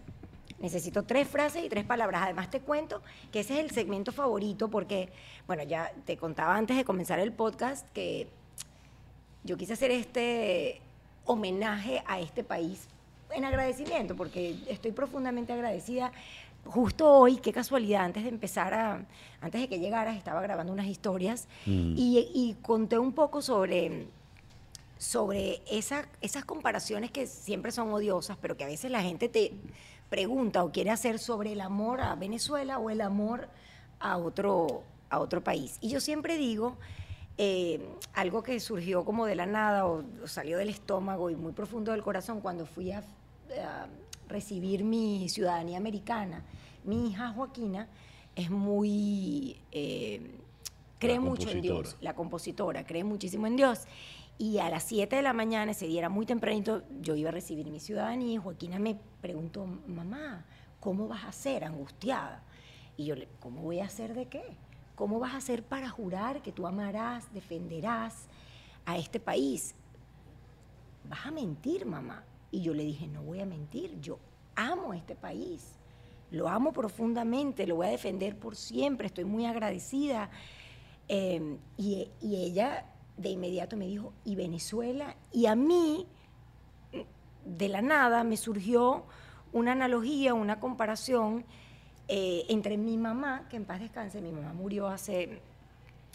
Necesito 0.59 1.03
tres 1.03 1.27
frases 1.27 1.63
y 1.65 1.69
tres 1.69 1.83
palabras. 1.85 2.21
Además 2.23 2.49
te 2.49 2.59
cuento 2.61 3.01
que 3.31 3.41
ese 3.41 3.55
es 3.55 3.59
el 3.59 3.71
segmento 3.71 4.11
favorito 4.11 4.69
porque, 4.69 5.09
bueno, 5.47 5.63
ya 5.63 5.91
te 6.05 6.15
contaba 6.17 6.55
antes 6.55 6.77
de 6.77 6.85
comenzar 6.85 7.19
el 7.19 7.31
podcast 7.33 7.87
que 7.91 8.27
yo 9.43 9.57
quise 9.57 9.73
hacer 9.73 9.91
este 9.91 10.81
homenaje 11.25 12.03
a 12.07 12.19
este 12.19 12.43
país 12.43 12.87
en 13.31 13.43
agradecimiento, 13.43 14.15
porque 14.15 14.55
estoy 14.67 14.91
profundamente 14.91 15.51
agradecida. 15.53 16.11
Justo 16.65 17.11
hoy, 17.11 17.37
qué 17.37 17.51
casualidad, 17.51 18.05
antes 18.05 18.23
de 18.23 18.29
empezar 18.29 18.73
a, 18.73 19.05
antes 19.41 19.61
de 19.61 19.67
que 19.67 19.77
llegaras, 19.79 20.17
estaba 20.17 20.41
grabando 20.41 20.71
unas 20.73 20.87
historias 20.87 21.47
y, 21.65 22.27
y 22.33 22.55
conté 22.63 22.97
un 22.97 23.11
poco 23.13 23.41
sobre, 23.43 24.07
sobre 24.97 25.61
esa- 25.69 26.07
esas 26.21 26.43
comparaciones 26.45 27.11
que 27.11 27.27
siempre 27.27 27.71
son 27.71 27.91
odiosas, 27.93 28.37
pero 28.41 28.57
que 28.57 28.63
a 28.63 28.67
veces 28.67 28.89
la 28.89 29.01
gente 29.03 29.29
te 29.29 29.51
pregunta 30.09 30.63
o 30.63 30.71
quiere 30.71 30.91
hacer 30.91 31.19
sobre 31.19 31.53
el 31.53 31.61
amor 31.61 32.01
a 32.01 32.15
Venezuela 32.15 32.79
o 32.79 32.89
el 32.89 33.01
amor 33.01 33.47
a 33.99 34.17
otro, 34.17 34.83
a 35.09 35.19
otro 35.19 35.43
país. 35.43 35.77
Y 35.81 35.89
yo 35.89 35.99
siempre 35.99 36.37
digo 36.37 36.77
eh, 37.37 37.79
algo 38.13 38.43
que 38.43 38.59
surgió 38.59 39.03
como 39.03 39.25
de 39.25 39.35
la 39.35 39.45
nada 39.45 39.85
o, 39.85 40.03
o 40.23 40.27
salió 40.27 40.57
del 40.57 40.69
estómago 40.69 41.29
y 41.29 41.35
muy 41.35 41.51
profundo 41.53 41.91
del 41.91 42.03
corazón 42.03 42.41
cuando 42.41 42.65
fui 42.65 42.91
a, 42.91 42.99
a 42.99 43.87
recibir 44.27 44.83
mi 44.83 45.27
ciudadanía 45.29 45.77
americana. 45.77 46.43
Mi 46.83 47.09
hija 47.09 47.31
Joaquina 47.31 47.87
es 48.35 48.49
muy... 48.49 49.57
eh, 49.71 50.21
cree 50.99 51.19
mucho 51.19 51.49
en 51.49 51.61
Dios, 51.61 51.97
la 52.01 52.15
compositora, 52.15 52.85
cree 52.85 53.03
muchísimo 53.03 53.47
en 53.47 53.57
Dios. 53.57 53.81
Y 54.37 54.59
a 54.59 54.69
las 54.69 54.83
7 54.83 55.15
de 55.15 55.21
la 55.21 55.31
mañana, 55.31 55.71
ese 55.71 55.87
día 55.87 55.99
era 55.99 56.09
muy 56.09 56.25
tempranito, 56.25 56.83
yo 56.99 57.15
iba 57.15 57.29
a 57.29 57.31
recibir 57.31 57.69
mi 57.69 57.79
ciudadanía 57.79 58.39
Joaquina 58.41 58.79
me 58.79 58.99
preguntó, 59.21 59.65
mamá, 59.65 60.45
¿cómo 60.81 61.07
vas 61.07 61.23
a 61.23 61.31
ser 61.31 61.63
angustiada? 61.63 62.43
Y 62.97 63.05
yo 63.05 63.15
le, 63.15 63.29
¿cómo 63.39 63.61
voy 63.61 63.79
a 63.79 63.85
hacer 63.85 64.13
de 64.13 64.25
qué? 64.25 64.43
¿Cómo 64.95 65.19
vas 65.19 65.33
a 65.33 65.37
hacer 65.37 65.63
para 65.63 65.89
jurar 65.89 66.41
que 66.41 66.51
tú 66.51 66.67
amarás, 66.67 67.33
defenderás 67.33 68.27
a 68.85 68.97
este 68.97 69.21
país? 69.21 69.73
Vas 71.09 71.25
a 71.25 71.31
mentir, 71.31 71.85
mamá. 71.85 72.23
Y 72.51 72.61
yo 72.61 72.73
le 72.73 72.83
dije, 72.83 73.07
no 73.07 73.23
voy 73.23 73.39
a 73.39 73.45
mentir, 73.45 73.99
yo 74.01 74.19
amo 74.55 74.93
este 74.93 75.15
país, 75.15 75.75
lo 76.31 76.47
amo 76.49 76.73
profundamente, 76.73 77.67
lo 77.67 77.77
voy 77.77 77.87
a 77.87 77.91
defender 77.91 78.37
por 78.37 78.55
siempre, 78.55 79.07
estoy 79.07 79.25
muy 79.25 79.45
agradecida. 79.45 80.29
Eh, 81.07 81.57
y 81.77 82.09
ella 82.21 82.85
de 83.17 83.29
inmediato 83.29 83.77
me 83.77 83.87
dijo, 83.87 84.13
¿y 84.23 84.35
Venezuela? 84.35 85.15
Y 85.31 85.45
a 85.45 85.55
mí, 85.55 86.05
de 87.45 87.69
la 87.69 87.81
nada, 87.81 88.23
me 88.23 88.37
surgió 88.37 89.05
una 89.53 89.71
analogía, 89.71 90.33
una 90.33 90.59
comparación 90.59 91.45
eh, 92.07 92.45
entre 92.49 92.77
mi 92.77 92.97
mamá, 92.97 93.47
que 93.49 93.57
en 93.57 93.65
paz 93.65 93.79
descanse, 93.79 94.21
mi 94.21 94.31
mamá 94.31 94.53
murió 94.53 94.87
hace, 94.87 95.39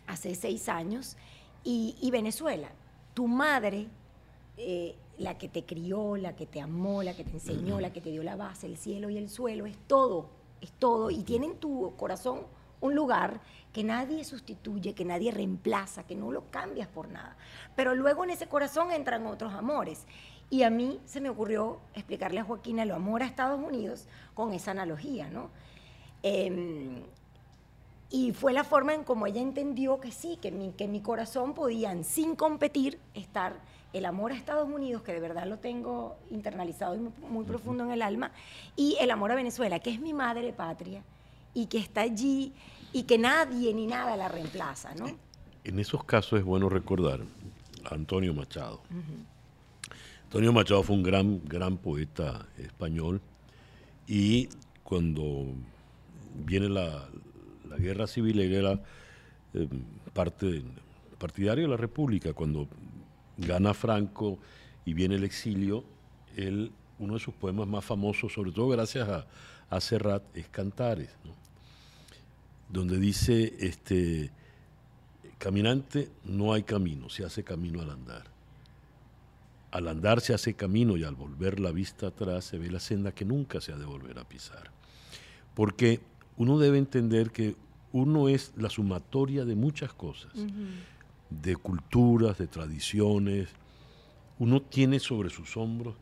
hace 0.07 0.35
seis 0.35 0.69
años, 0.69 1.17
y, 1.65 2.11
Venezuela. 2.11 2.69
Tu 3.13 3.27
madre, 3.27 3.87
eh, 4.57 4.95
la 5.19 5.37
que 5.37 5.49
te 5.49 5.65
crió, 5.65 6.17
la 6.17 6.35
que 6.35 6.47
te 6.47 6.61
amó, 6.61 7.03
la 7.03 7.15
que 7.15 7.25
te 7.25 7.33
enseñó, 7.33 7.81
la 7.81 7.93
que 7.93 8.01
te 8.01 8.11
dio 8.11 8.23
la 8.23 8.37
base, 8.37 8.67
el 8.67 8.77
cielo 8.77 9.11
y 9.11 9.19
el 9.19 9.29
suelo, 9.29 9.67
es 9.67 9.77
todo, 9.87 10.31
es 10.61 10.73
todo. 10.73 11.11
Y 11.11 11.23
tiene 11.23 11.47
en 11.47 11.57
tu 11.57 11.95
corazón 11.97 12.47
un 12.81 12.95
lugar 12.95 13.41
que 13.73 13.85
nadie 13.85 14.25
sustituye, 14.25 14.95
que 14.95 15.05
nadie 15.05 15.31
reemplaza, 15.31 16.05
que 16.05 16.17
no 16.17 16.33
lo 16.33 16.51
cambias 16.51 16.89
por 16.89 17.09
nada. 17.09 17.37
Pero 17.77 17.95
luego 17.95 18.25
en 18.25 18.31
ese 18.31 18.49
corazón 18.49 18.91
entran 18.91 19.27
otros 19.27 19.55
amores. 19.55 20.07
Y 20.49 20.65
a 20.65 20.71
mí 20.71 21.01
se 21.05 21.21
me 21.21 21.29
ocurrió 21.29 21.79
explicarle 21.95 22.41
a 22.41 22.45
Joaquina 22.45 22.85
lo 22.85 22.97
amor 22.97 23.23
a 23.23 23.27
Estados 23.27 23.61
Unidos 23.61 24.07
con 24.35 24.53
esa 24.53 24.73
analogía, 24.73 25.29
¿no? 25.31 25.51
Em, 26.23 27.05
y 28.11 28.33
fue 28.33 28.53
la 28.53 28.65
forma 28.65 28.93
en 28.93 29.05
como 29.05 29.29
ella 29.29 29.41
entendió 29.41 30.01
que 30.01 30.11
sí, 30.11 30.37
que 30.43 30.51
mi, 30.51 30.73
que 30.73 30.89
mi 30.89 31.01
corazón 31.01 31.55
podían, 31.55 32.03
sin 32.03 32.35
competir, 32.35 32.99
estar 33.15 33.61
el 33.93 34.05
amor 34.05 34.33
a 34.33 34.35
Estados 34.35 34.69
Unidos, 34.69 35.03
que 35.03 35.13
de 35.13 35.21
verdad 35.21 35.47
lo 35.47 35.59
tengo 35.59 36.17
internalizado 36.31 36.97
y 36.97 36.99
muy, 36.99 37.45
profundo 37.45 37.85
en 37.85 37.93
el 37.93 38.03
alma, 38.03 38.33
y 38.75 38.97
el 39.01 39.13
amor 39.13 39.31
a 39.31 39.37
Venezuela, 39.37 39.79
que 39.79 39.91
es 39.91 40.01
mi 40.01 40.13
madre 40.13 40.53
patria 40.53 41.05
y 41.55 41.67
que 41.67 41.79
está 41.79 42.03
allí 42.03 42.53
y 42.93 43.05
que 43.05 43.19
nadie 43.19 43.73
ni 43.75 43.87
nada 43.87 44.17
la 44.17 44.29
reemplaza, 44.29 44.95
¿no? 44.95 45.07
En 45.65 45.79
esos 45.79 46.05
casos 46.05 46.39
es 46.39 46.45
bueno 46.45 46.69
recordar 46.69 47.21
a 47.85 47.95
Antonio 47.95 48.35
Machado. 48.35 48.81
Antonio 50.25 50.53
Machado 50.53 50.83
fue 50.83 50.97
un 50.97 51.03
gran, 51.03 51.41
gran 51.45 51.77
poeta 51.77 52.47
español 52.59 53.21
y 54.07 54.49
cuando 54.85 55.47
viene 56.35 56.69
la, 56.69 57.09
guerra 57.79 58.07
civil, 58.07 58.41
él 58.41 58.53
era 58.53 58.81
eh, 59.55 59.69
parte 60.13 60.65
partidario 61.19 61.65
de 61.65 61.71
la 61.71 61.77
República. 61.77 62.33
Cuando 62.33 62.67
gana 63.37 63.75
Franco 63.75 64.39
y 64.85 64.95
viene 64.95 65.15
el 65.15 65.25
exilio, 65.25 65.85
él, 66.37 66.73
uno 66.99 67.15
de 67.15 67.21
sus 67.21 67.35
poemas 67.35 67.69
más 67.69 67.85
famosos, 67.85 68.33
sobre 68.33 68.51
todo 68.51 68.69
gracias 68.69 69.09
a, 69.09 69.27
a 69.69 69.81
Serrat, 69.81 70.23
es 70.35 70.49
Cantares, 70.49 71.11
donde 72.73 72.99
dice, 72.99 73.55
este, 73.59 74.31
caminante 75.39 76.11
no 76.25 76.53
hay 76.53 76.63
camino, 76.63 77.09
se 77.09 77.25
hace 77.25 77.43
camino 77.43 77.81
al 77.81 77.91
andar. 77.91 78.25
Al 79.71 79.89
andar 79.89 80.21
se 80.21 80.35
hace 80.35 80.55
camino 80.55 80.97
y 80.97 81.05
al 81.05 81.15
volver 81.15 81.61
la 81.61 81.73
vista 81.73 82.09
atrás 82.09 82.45
se 82.45 82.59
ve 82.59 82.71
la 82.71 82.81
senda 82.81 83.13
que 83.13 83.25
nunca 83.25 83.61
se 83.61 83.73
ha 83.73 83.77
de 83.77 83.85
volver 83.85 84.19
a 84.19 84.29
pisar. 84.29 84.71
Porque 85.55 86.01
uno 86.37 86.59
debe 86.59 86.79
entender 86.79 87.31
que 87.31 87.57
uno 87.93 88.29
es 88.29 88.53
la 88.57 88.71
sumatoria 88.71 89.45
de 89.45 89.55
muchas 89.55 89.93
cosas, 89.93 90.33
de 91.29 91.57
culturas, 91.57 92.39
de 92.39 92.47
tradiciones. 92.47 93.49
Uno 94.39 94.61
tiene 94.63 95.01
sobre 95.01 95.31
sus 95.31 95.57
hombros 95.57 95.97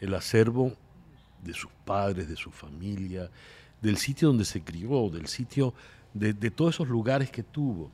el 0.00 0.14
acervo 0.14 0.74
de 1.42 1.54
sus 1.54 1.70
padres, 1.84 2.28
de 2.28 2.36
su 2.36 2.50
familia, 2.50 3.30
del 3.80 3.98
sitio 3.98 4.28
donde 4.28 4.44
se 4.44 4.62
crió, 4.62 5.10
del 5.10 5.26
sitio, 5.26 5.74
de, 6.14 6.32
de 6.32 6.50
todos 6.50 6.76
esos 6.76 6.88
lugares 6.88 7.30
que 7.30 7.42
tuvo. 7.42 7.90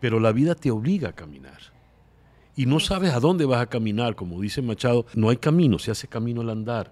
Pero 0.00 0.20
la 0.20 0.32
vida 0.32 0.54
te 0.54 0.70
obliga 0.70 1.10
a 1.10 1.12
caminar. 1.12 1.76
Y 2.56 2.64
no 2.64 2.80
sabes 2.80 3.12
a 3.12 3.20
dónde 3.20 3.44
vas 3.44 3.60
a 3.60 3.66
caminar, 3.66 4.16
como 4.16 4.40
dice 4.40 4.62
Machado, 4.62 5.04
no 5.14 5.28
hay 5.28 5.36
camino, 5.36 5.78
se 5.78 5.90
hace 5.90 6.08
camino 6.08 6.40
al 6.40 6.48
andar. 6.48 6.90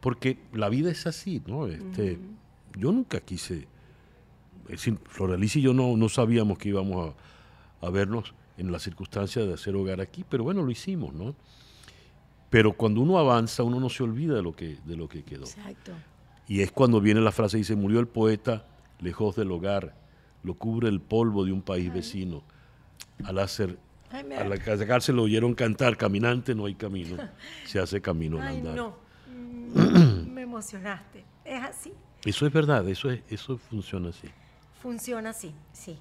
Porque 0.00 0.38
la 0.52 0.68
vida 0.68 0.90
es 0.90 1.06
así, 1.06 1.42
¿no? 1.46 1.66
Este, 1.66 2.18
yo 2.76 2.92
nunca 2.92 3.20
quise, 3.20 3.66
Floralice 5.06 5.58
y 5.58 5.62
yo 5.62 5.72
no, 5.72 5.96
no 5.96 6.08
sabíamos 6.10 6.58
que 6.58 6.68
íbamos 6.68 7.14
a, 7.80 7.90
vernos 7.90 8.34
en 8.58 8.70
la 8.70 8.78
circunstancia 8.78 9.44
de 9.46 9.54
hacer 9.54 9.74
hogar 9.74 10.02
aquí, 10.02 10.24
pero 10.28 10.44
bueno, 10.44 10.62
lo 10.62 10.70
hicimos, 10.70 11.14
¿no? 11.14 11.34
Pero 12.50 12.74
cuando 12.74 13.00
uno 13.00 13.18
avanza, 13.18 13.62
uno 13.62 13.80
no 13.80 13.88
se 13.88 14.02
olvida 14.02 14.34
de 14.34 14.42
lo 14.42 14.52
que, 14.52 14.76
de 14.84 14.96
lo 14.96 15.08
que 15.08 15.22
quedó. 15.22 15.44
Exacto. 15.44 15.92
Y 16.46 16.60
es 16.60 16.70
cuando 16.70 17.00
viene 17.00 17.20
la 17.22 17.32
frase, 17.32 17.56
dice, 17.56 17.76
murió 17.76 18.00
el 18.00 18.08
poeta 18.08 18.66
lejos 19.02 19.36
del 19.36 19.50
hogar, 19.52 19.94
lo 20.42 20.54
cubre 20.54 20.88
el 20.88 21.00
polvo 21.00 21.44
de 21.44 21.52
un 21.52 21.62
país 21.62 21.92
vecino. 21.92 22.42
Al 23.24 23.38
hacer, 23.38 23.78
a 24.10 24.44
la 24.44 24.58
cárcel 24.58 25.16
lo 25.16 25.22
oyeron 25.24 25.54
cantar, 25.54 25.96
caminante 25.96 26.54
no 26.54 26.66
hay 26.66 26.74
camino, 26.74 27.16
se 27.66 27.78
hace 27.78 28.00
camino 28.00 28.40
al 28.40 28.48
andar. 28.48 28.76
no, 28.76 28.96
me 30.26 30.42
emocionaste, 30.42 31.24
es 31.44 31.62
así. 31.62 31.92
Eso 32.24 32.46
es 32.46 32.52
verdad, 32.52 32.86
eso, 32.88 33.10
es, 33.10 33.22
eso 33.28 33.56
funciona 33.58 34.10
así. 34.10 34.28
Funciona 34.82 35.30
así, 35.30 35.54
sí. 35.72 35.98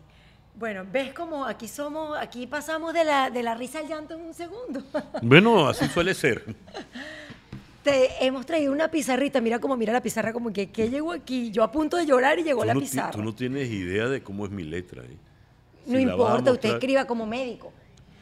Bueno, 0.55 0.85
ves 0.91 1.13
como 1.13 1.45
aquí 1.45 1.67
somos, 1.67 2.17
aquí 2.17 2.45
pasamos 2.47 2.93
de 2.93 3.05
la, 3.05 3.29
de 3.29 3.43
la 3.43 3.55
risa 3.55 3.79
al 3.79 3.87
llanto 3.87 4.15
en 4.15 4.21
un 4.21 4.33
segundo. 4.33 4.83
Bueno, 5.21 5.67
así 5.67 5.87
suele 5.87 6.13
ser. 6.13 6.43
Te 7.83 8.25
hemos 8.25 8.45
traído 8.45 8.73
una 8.73 8.89
pizarrita, 8.89 9.41
mira 9.41 9.59
cómo 9.59 9.77
mira 9.77 9.93
la 9.93 10.01
pizarra, 10.01 10.33
como 10.33 10.51
que 10.51 10.69
¿qué 10.69 10.89
llegó 10.89 11.13
aquí? 11.13 11.51
Yo 11.51 11.63
a 11.63 11.71
punto 11.71 11.97
de 11.97 12.05
llorar 12.05 12.39
y 12.39 12.43
llegó 12.43 12.65
la 12.65 12.73
pizarra. 12.73 13.11
Tú 13.11 13.23
no 13.23 13.33
tienes 13.33 13.69
idea 13.69 14.07
de 14.07 14.21
cómo 14.21 14.45
es 14.45 14.51
mi 14.51 14.63
letra. 14.63 15.03
¿eh? 15.03 15.17
no 15.85 15.99
importa, 15.99 16.51
usted 16.51 16.73
escriba 16.73 17.05
como 17.05 17.25
médico. 17.25 17.71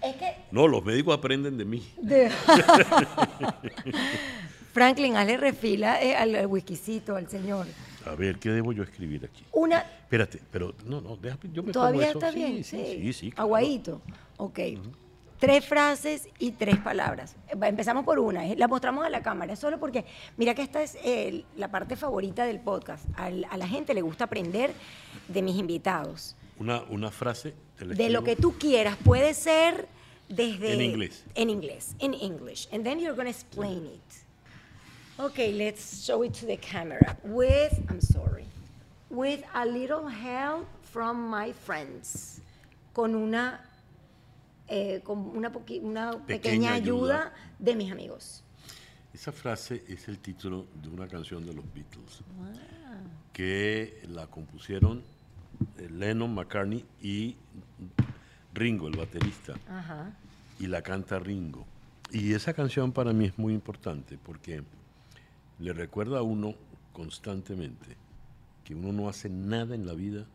Es 0.02 0.16
que... 0.16 0.36
No, 0.52 0.68
los 0.68 0.86
médicos 0.86 1.18
aprenden 1.18 1.58
de 1.58 1.66
mí. 1.66 1.84
Franklin, 4.78 5.16
hazle 5.16 5.38
refila 5.38 6.00
eh, 6.04 6.16
al, 6.16 6.46
whiskycito, 6.46 7.16
al 7.16 7.28
señor. 7.28 7.66
A 8.06 8.14
ver, 8.14 8.38
¿qué 8.38 8.52
debo 8.52 8.74
yo 8.74 8.84
escribir 8.84 9.26
aquí? 9.26 9.44
Una. 9.52 9.80
Espérate, 9.80 10.40
pero 10.52 10.76
no, 10.86 11.02
no, 11.02 11.18
déjame, 11.18 11.52
yo 11.52 11.64
me 11.64 11.72
¿Todavía 11.72 12.12
está 12.12 12.30
bien? 12.30 12.64
Sí, 12.64 12.86
sí, 12.86 13.14
sí. 13.14 13.34
Aguadito. 13.36 14.04
Ok. 14.38 14.60
Tres 15.40 15.66
frases 15.66 16.30
y 16.40 16.52
tres 16.52 16.78
palabras. 16.78 17.36
Empezamos 17.50 18.04
por 18.04 18.18
una, 18.18 18.48
eh, 18.48 18.56
la 18.56 18.68
mostramos 18.68 19.06
a 19.06 19.10
la 19.10 19.22
cámara, 19.22 19.56
solo 19.56 19.80
porque, 19.80 20.06
mira 20.36 20.56
que 20.56 20.64
esta 20.64 20.82
es 20.82 20.98
eh, 21.04 21.46
la 21.56 21.70
parte 21.70 21.96
favorita 21.96 22.46
del 22.46 22.60
podcast. 22.60 23.06
a 23.18 23.30
la 23.30 23.68
gente 23.68 23.94
le 23.94 24.02
gusta 24.02 24.24
aprender 24.24 24.74
de 25.28 25.42
mis 25.42 25.58
invitados. 25.58 26.36
Una, 26.60 26.82
una 26.90 27.12
frase. 27.12 27.54
De 27.80 28.10
lo 28.10 28.24
que 28.24 28.36
tú 28.36 28.58
quieras. 28.58 28.98
Puede 29.04 29.34
ser 29.34 29.88
desde... 30.28 30.74
En 30.74 30.82
inglés. 30.82 31.24
En 31.36 31.50
inglés. 31.50 31.96
En 32.00 32.14
English. 32.14 32.68
And 32.72 32.84
then 32.84 33.00
you're 33.00 33.16
going 33.16 33.32
to 33.32 33.32
explain 33.32 33.86
it. 33.86 34.28
Okay, 35.20 35.52
let's 35.52 36.06
show 36.06 36.24
it 36.24 36.34
to 36.34 36.46
the 36.46 36.58
camera. 36.58 37.18
With, 37.24 37.74
I'm 37.90 38.02
sorry, 38.02 38.46
with 39.10 39.44
a 39.54 39.66
little 39.66 40.08
help 40.08 40.68
from 40.84 41.30
my 41.30 41.54
friends. 41.54 42.42
Con 42.94 43.16
una, 43.16 43.60
eh, 44.68 45.02
con 45.04 45.20
una, 45.20 45.52
una 45.82 46.26
pequeña, 46.26 46.74
ayuda, 46.74 47.34
de 47.60 47.76
mis 47.76 47.92
amigos. 47.92 48.44
Esa 49.14 49.32
frase 49.32 49.84
es 49.88 50.08
el 50.08 50.20
título 50.20 50.68
de 50.82 50.90
una 50.90 51.08
canción 51.08 51.46
de 51.46 51.54
los 51.54 51.66
Beatles 51.74 52.24
que 53.34 54.02
la 54.10 54.28
compusieron 54.28 55.04
eh, 55.78 55.90
Lennon, 55.90 56.34
McCartney 56.34 56.84
y 57.02 57.36
Ringo, 58.54 58.88
el 58.88 58.98
baterista. 58.98 59.54
Y 60.60 60.68
la 60.68 60.82
canta 60.82 61.20
Ringo. 61.20 61.66
Y 62.12 62.34
esa 62.34 62.54
canción 62.54 62.92
para 62.92 63.14
mí 63.14 63.26
es 63.26 63.38
muy 63.38 63.54
importante 63.54 64.18
porque 64.18 64.64
le 65.60 65.74
recuerda 65.74 66.20
a 66.20 66.24
uno 66.24 66.56
constantemente 66.94 67.96
que 68.64 68.74
uno 68.74 68.92
no 68.92 69.08
hace 69.08 69.30
nada 69.30 69.76
en 69.76 69.86
la 69.86 69.94
vida 69.94 70.26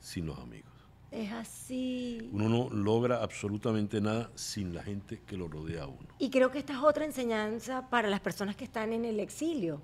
sin 0.00 0.26
los 0.26 0.38
amigos. 0.38 0.73
Es 1.14 1.30
así. 1.30 2.28
Uno 2.32 2.48
no 2.48 2.70
logra 2.70 3.22
absolutamente 3.22 4.00
nada 4.00 4.30
sin 4.34 4.74
la 4.74 4.82
gente 4.82 5.20
que 5.24 5.36
lo 5.36 5.46
rodea 5.46 5.84
a 5.84 5.86
uno. 5.86 6.08
Y 6.18 6.28
creo 6.28 6.50
que 6.50 6.58
esta 6.58 6.72
es 6.72 6.80
otra 6.80 7.04
enseñanza 7.04 7.88
para 7.88 8.10
las 8.10 8.20
personas 8.20 8.56
que 8.56 8.64
están 8.64 8.92
en 8.92 9.04
el 9.04 9.20
exilio. 9.20 9.80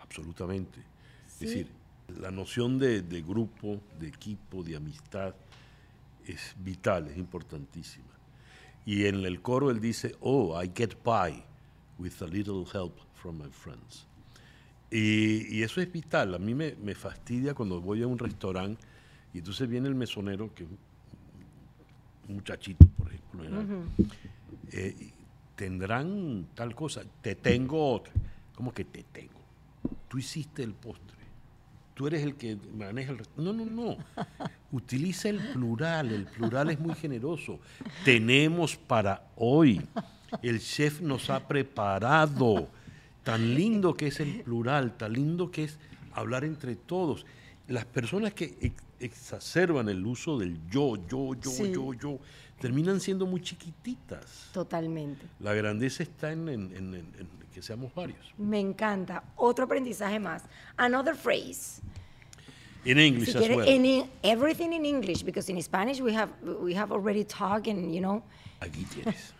absolutamente. 0.00 0.80
Es 1.26 1.40
decir, 1.40 1.68
la 2.20 2.30
noción 2.30 2.78
de, 2.78 3.00
de 3.00 3.22
grupo, 3.22 3.80
de 3.98 4.08
equipo, 4.08 4.62
de 4.62 4.76
amistad 4.76 5.34
es 6.26 6.54
vital, 6.58 7.08
es 7.08 7.16
importantísima. 7.16 8.12
Y 8.84 9.06
en 9.06 9.24
el 9.24 9.40
coro 9.40 9.70
él 9.70 9.80
dice, 9.80 10.16
oh, 10.20 10.60
I 10.62 10.70
get 10.74 11.02
by 11.02 11.42
with 11.98 12.20
a 12.20 12.26
little 12.26 12.64
help 12.72 12.94
from 13.14 13.38
my 13.38 13.50
friends. 13.50 14.06
Y, 14.90 15.62
eso 15.62 15.80
es 15.80 15.90
vital. 15.90 16.34
A 16.34 16.38
mí 16.38 16.54
me, 16.54 16.94
fastidia 16.94 17.54
cuando 17.54 17.80
voy 17.80 18.02
a 18.02 18.06
un 18.06 18.18
restaurante 18.18 18.82
y 19.32 19.38
entonces 19.38 19.68
viene 19.68 19.88
el 19.88 19.94
mesonero, 19.94 20.52
que 20.54 20.64
es 20.64 20.70
un 22.28 22.34
muchachito, 22.36 22.86
por 22.96 23.08
ejemplo, 23.12 23.86
eh, 24.72 24.94
tendrán 25.56 26.46
tal 26.54 26.74
cosa, 26.74 27.02
te 27.20 27.34
tengo 27.34 27.94
otra. 27.94 28.12
¿Cómo 28.54 28.72
que 28.72 28.84
te 28.84 29.04
tengo? 29.04 29.38
tú 30.08 30.18
hiciste 30.18 30.62
el 30.62 30.72
postre, 30.72 31.16
tú 31.94 32.06
eres 32.06 32.22
el 32.22 32.34
que 32.34 32.56
maneja 32.76 33.12
el... 33.12 33.20
No, 33.36 33.52
no, 33.52 33.64
no. 33.64 33.96
Utiliza 34.72 35.28
el 35.28 35.38
plural, 35.52 36.12
el 36.12 36.26
plural 36.26 36.70
es 36.70 36.80
muy 36.80 36.94
generoso. 36.94 37.58
Tenemos 38.04 38.76
para 38.76 39.28
hoy. 39.36 39.80
El 40.42 40.60
chef 40.60 41.00
nos 41.00 41.30
ha 41.30 41.46
preparado. 41.46 42.68
Tan 43.24 43.54
lindo 43.54 43.94
que 43.94 44.08
es 44.08 44.20
el 44.20 44.42
plural, 44.42 44.96
tan 44.96 45.12
lindo 45.12 45.50
que 45.50 45.64
es 45.64 45.78
hablar 46.12 46.44
entre 46.44 46.76
todos. 46.76 47.26
Las 47.68 47.84
personas 47.84 48.32
que 48.32 48.72
exacerban 48.98 49.88
el 49.88 50.04
uso 50.06 50.38
del 50.38 50.58
yo, 50.68 50.96
yo, 51.06 51.34
yo, 51.34 51.66
yo, 51.66 51.94
yo, 51.94 52.18
terminan 52.60 53.00
siendo 53.00 53.26
muy 53.26 53.40
chiquititas. 53.40 54.50
Totalmente. 54.52 55.26
La 55.40 55.54
grandeza 55.54 56.02
está 56.02 56.32
en, 56.32 57.12
que 57.52 57.62
seamos 57.62 57.94
varios. 57.94 58.34
Me 58.36 58.58
encanta. 58.58 59.22
Otro 59.36 59.64
aprendizaje 59.64 60.18
más. 60.18 60.42
Another 60.76 61.14
phrase. 61.14 61.82
In 62.84 62.98
English 62.98 63.34
as 63.34 63.48
well. 63.48 63.68
In, 63.68 64.08
everything 64.22 64.72
in 64.72 64.86
English, 64.86 65.22
because 65.22 65.50
in 65.50 65.60
Spanish 65.62 66.00
we 66.00 66.14
have 66.14 66.30
we 66.62 66.74
have 66.74 66.92
already 66.92 67.24
talked 67.24 67.66
and 67.66 67.92
you 67.92 68.00
know. 68.00 68.22
Aquí 68.60 68.84
tienes. 68.94 69.34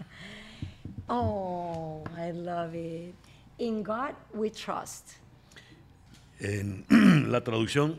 oh, 1.08 2.04
I 2.16 2.32
love 2.32 2.74
it. 2.74 3.14
In 3.58 3.82
God 3.82 4.14
we 4.34 4.50
trust. 4.50 5.16
En 6.40 6.84
la 7.30 7.42
traducción 7.42 7.96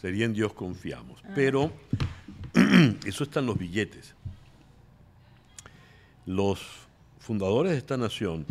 sería 0.00 0.24
en 0.24 0.32
Dios 0.32 0.52
confiamos, 0.54 1.20
ah. 1.24 1.32
pero 1.34 1.70
eso 3.04 3.24
está 3.24 3.40
en 3.40 3.46
los 3.46 3.58
billetes. 3.58 4.14
Los 6.26 6.60
fundadores 7.18 7.72
de 7.72 7.78
esta 7.78 7.96
nación 7.96 8.46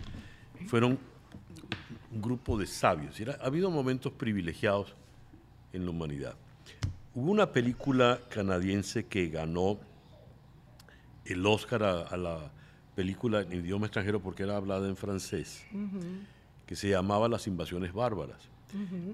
fueron 0.67 0.99
un 2.11 2.21
grupo 2.21 2.57
de 2.57 2.67
sabios. 2.67 3.19
ha 3.39 3.45
habido 3.45 3.71
momentos 3.71 4.11
privilegiados 4.13 4.93
en 5.73 5.85
la 5.85 5.91
humanidad. 5.91 6.35
Hubo 7.15 7.31
una 7.31 7.51
película 7.51 8.19
canadiense 8.29 9.05
que 9.05 9.27
ganó 9.27 9.79
el 11.25 11.45
Oscar 11.45 11.83
a, 11.83 12.17
la 12.17 12.51
película 12.95 13.41
en 13.41 13.53
idioma 13.53 13.87
extranjero 13.87 14.19
porque 14.19 14.43
era 14.43 14.57
hablada 14.57 14.87
en 14.87 14.95
francés, 14.95 15.63
que 16.65 16.75
se 16.75 16.89
llamaba 16.89 17.27
Las 17.27 17.47
invasiones 17.47 17.93
bárbaras. 17.93 18.37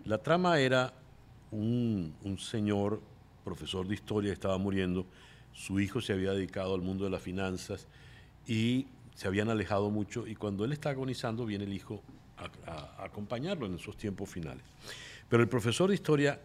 La 0.06 0.18
trama 0.18 0.60
era 0.60 0.94
un, 1.52 2.14
un, 2.24 2.38
señor, 2.38 3.02
profesor 3.44 3.88
de 3.88 3.96
historia, 3.96 4.34
estaba 4.34 4.58
muriendo, 4.58 5.06
su 5.54 5.80
hijo 5.80 6.02
se 6.02 6.14
había 6.14 6.34
dedicado 6.34 6.76
al 6.76 6.82
mundo 6.82 7.06
de 7.06 7.10
las 7.10 7.22
finanzas 7.22 7.88
y 8.48 8.88
se 9.16 9.28
habían 9.28 9.50
alejado 9.50 9.90
mucho 9.90 10.28
y 10.28 10.36
cuando 10.36 10.66
él 10.66 10.74
está 10.74 10.90
agonizando 10.90 11.46
viene 11.46 11.64
el 11.64 11.74
hijo 11.74 12.04
a, 12.38 13.04
acompañarlo 13.04 13.66
en 13.66 13.76
esos 13.76 13.98
tiempos 13.98 14.30
finales. 14.30 14.64
Pero 15.30 15.42
el 15.42 15.50
profesor 15.50 15.90
de 15.90 15.96
historia, 15.96 16.40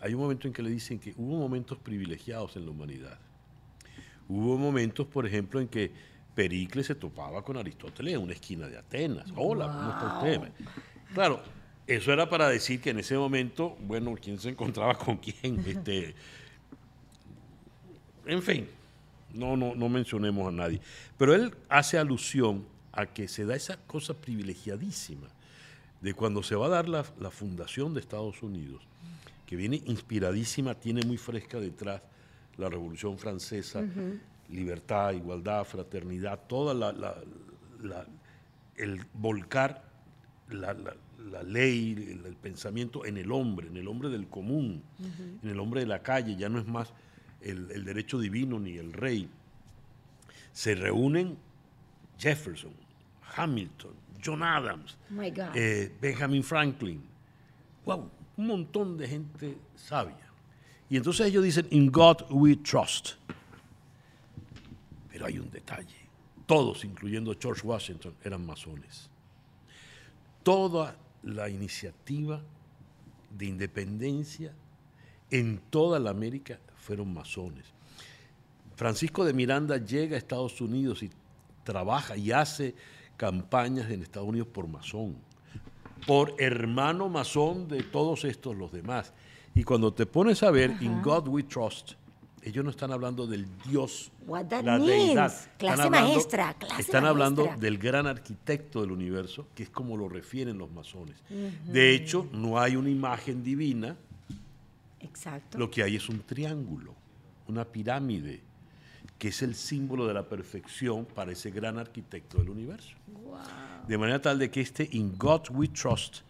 hay 0.00 0.14
un 0.14 0.20
momento 0.20 0.48
en 0.48 0.52
que 0.52 0.62
le 0.62 0.70
dicen 0.70 0.98
que 0.98 1.14
hubo 1.16 1.38
momentos 1.38 1.78
privilegiados 1.78 2.56
en 2.56 2.64
la 2.64 2.72
humanidad. 2.72 3.18
Hubo 4.28 4.58
momentos, 4.58 5.06
por 5.06 5.26
ejemplo, 5.26 5.60
en 5.60 5.68
que 5.68 5.92
Pericles 6.34 6.86
se 6.86 6.94
topaba 6.94 7.44
con 7.44 7.56
Aristóteles 7.56 8.14
en 8.14 8.20
una 8.20 8.32
esquina 8.32 8.66
de 8.66 8.78
Atenas. 8.78 9.26
Hola, 9.36 9.66
¿cómo 9.66 9.90
está 9.90 10.18
usted? 10.18 10.52
Claro, 11.12 11.42
eso 11.86 12.12
era 12.12 12.28
para 12.28 12.48
decir 12.48 12.80
que 12.80 12.90
en 12.90 12.98
ese 12.98 13.16
momento, 13.16 13.76
bueno, 13.80 14.14
quién 14.20 14.38
se 14.38 14.50
encontraba 14.50 14.96
con 14.96 15.18
quién. 15.18 15.62
Este, 15.66 16.14
en 18.26 18.42
fin, 18.42 18.68
no, 19.32 19.56
no, 19.56 19.74
no 19.74 19.88
mencionemos 19.88 20.48
a 20.48 20.52
nadie. 20.52 20.80
Pero 21.18 21.34
él 21.34 21.54
hace 21.68 21.98
alusión 21.98 22.66
a 22.92 23.06
que 23.06 23.28
se 23.28 23.44
da 23.44 23.56
esa 23.56 23.76
cosa 23.76 24.14
privilegiadísima 24.14 25.28
de 26.00 26.14
cuando 26.14 26.42
se 26.42 26.54
va 26.54 26.66
a 26.66 26.68
dar 26.68 26.88
la, 26.88 27.02
fundación 27.30 27.94
de 27.94 28.00
Estados 28.00 28.42
Unidos, 28.42 28.82
que 29.46 29.56
viene 29.56 29.82
inspiradísima, 29.86 30.74
tiene 30.74 31.02
muy 31.02 31.16
fresca 31.16 31.58
detrás 31.58 32.02
la 32.58 32.68
Revolución 32.68 33.18
Francesa, 33.18 33.82
libertad, 34.50 35.12
igualdad, 35.12 35.64
fraternidad, 35.64 36.40
toda 36.46 36.74
la, 36.74 37.16
el 38.76 39.04
volcar 39.14 39.82
la, 40.50 40.76
ley, 41.46 42.18
el, 42.24 42.36
pensamiento 42.36 43.04
en 43.04 43.16
el 43.16 43.32
hombre, 43.32 43.68
en 43.68 43.76
el 43.76 43.88
hombre 43.88 44.08
del 44.08 44.28
común, 44.28 44.82
en 45.42 45.48
el 45.48 45.58
hombre 45.58 45.80
de 45.80 45.86
la 45.86 46.02
calle, 46.02 46.36
ya 46.36 46.48
no 46.48 46.58
es 46.58 46.66
más 46.66 46.92
el, 47.40 47.84
derecho 47.84 48.18
divino 48.18 48.58
ni 48.58 48.76
el 48.76 48.92
rey. 48.92 49.28
Se 50.52 50.74
reúnen 50.74 51.36
Jefferson, 52.18 52.72
Hamilton, 53.36 53.92
John 54.24 54.42
Adams, 54.42 54.96
eh, 55.54 55.92
Benjamin 56.00 56.42
Franklin. 56.42 57.02
Wow, 57.84 58.10
un 58.36 58.46
montón 58.46 58.96
de 58.96 59.08
gente 59.08 59.58
sabia. 59.74 60.24
Y 60.88 60.96
entonces 60.96 61.26
ellos 61.26 61.44
dicen, 61.44 61.66
In 61.70 61.90
God 61.90 62.30
we 62.30 62.56
trust. 62.56 63.12
Pero 65.10 65.26
hay 65.26 65.38
un 65.38 65.50
detalle. 65.50 66.04
Todos, 66.46 66.84
incluyendo 66.84 67.34
George 67.40 67.66
Washington, 67.66 68.14
eran 68.22 68.44
masones. 68.44 69.08
Toda 70.42 70.94
la 71.24 71.48
iniciativa 71.48 72.42
de 73.30 73.46
independencia 73.46 74.52
en 75.30 75.58
toda 75.70 75.98
la 75.98 76.10
América 76.10 76.58
fueron 76.76 77.12
masones. 77.12 77.64
Francisco 78.76 79.24
de 79.24 79.32
Miranda 79.32 79.78
llega 79.78 80.16
a 80.16 80.18
Estados 80.18 80.60
Unidos 80.60 81.02
y 81.02 81.10
trabaja 81.62 82.16
y 82.16 82.32
hace 82.32 82.74
campañas 83.16 83.90
en 83.90 84.02
Estados 84.02 84.28
Unidos 84.28 84.48
por 84.48 84.68
masón, 84.68 85.16
por 86.06 86.34
hermano 86.38 87.08
masón 87.08 87.68
de 87.68 87.82
todos 87.82 88.24
estos 88.24 88.56
los 88.56 88.72
demás. 88.72 89.12
Y 89.54 89.62
cuando 89.62 89.92
te 89.92 90.06
pones 90.06 90.42
a 90.42 90.50
ver, 90.50 90.76
In 90.80 91.00
God 91.00 91.28
We 91.28 91.44
Trust, 91.44 91.92
ellos 92.44 92.64
no 92.64 92.70
están 92.70 92.92
hablando 92.92 93.26
del 93.26 93.46
Dios, 93.66 94.12
la 94.28 94.78
deidad. 94.78 95.34
Clase 95.58 95.90
maestra, 95.90 96.56
Están 96.78 97.06
hablando 97.06 97.48
del 97.58 97.78
gran 97.78 98.06
arquitecto 98.06 98.82
del 98.82 98.92
universo, 98.92 99.48
que 99.54 99.62
es 99.62 99.70
como 99.70 99.96
lo 99.96 100.08
refieren 100.08 100.58
los 100.58 100.70
masones. 100.70 101.16
De 101.66 101.94
hecho, 101.94 102.28
no 102.32 102.60
hay 102.60 102.76
una 102.76 102.90
imagen 102.90 103.42
divina, 103.42 103.96
Exacto. 105.00 105.58
Lo 105.58 105.70
que 105.70 105.82
hay 105.82 105.96
es 105.96 106.08
un 106.08 106.20
triángulo, 106.20 106.94
una 107.46 107.64
pirámide, 107.64 108.40
que 109.18 109.28
es 109.28 109.42
el 109.42 109.54
símbolo 109.54 110.06
de 110.06 110.14
la 110.14 110.28
perfección 110.28 111.04
para 111.04 111.32
ese 111.32 111.50
gran 111.50 111.78
arquitecto 111.78 112.38
del 112.38 112.50
universo. 112.50 112.94
De 113.86 113.98
manera 113.98 114.20
tal 114.20 114.38
de 114.38 114.50
que 114.50 114.60
este 114.60 114.88
In 114.92 115.16
God 115.16 115.50
We 115.50 115.68
Trust 115.68 116.22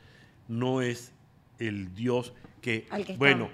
no 0.48 0.82
es 0.82 1.12
el 1.58 1.94
Dios 1.94 2.32
que, 2.60 2.86
bueno, 3.16 3.48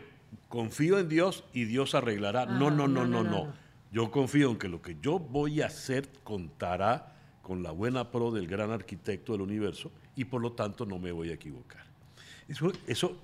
confío 0.48 0.98
en 0.98 1.08
Dios 1.08 1.44
y 1.52 1.64
Dios 1.64 1.94
arreglará. 1.94 2.46
no, 2.46 2.68
ah, 2.68 2.70
no, 2.70 2.88
no, 2.88 3.06
no, 3.06 3.22
no, 3.22 3.52
Yo 3.92 4.10
confío 4.10 4.50
en 4.50 4.58
que 4.58 4.68
lo 4.68 4.82
que 4.82 4.96
yo 5.00 5.18
voy 5.18 5.62
a 5.62 5.66
hacer 5.66 6.08
contará 6.24 7.14
con 7.42 7.62
la 7.62 7.70
buena 7.70 8.10
pro 8.10 8.30
del 8.30 8.46
gran 8.46 8.70
arquitecto 8.70 9.32
del 9.32 9.42
universo 9.42 9.90
y 10.14 10.24
por 10.24 10.40
lo 10.40 10.52
tanto 10.52 10.86
no 10.86 10.98
me 10.98 11.12
voy 11.12 11.30
a 11.30 11.34
equivocar. 11.34 11.84
Eso, 12.48 12.72
eso 12.86 13.16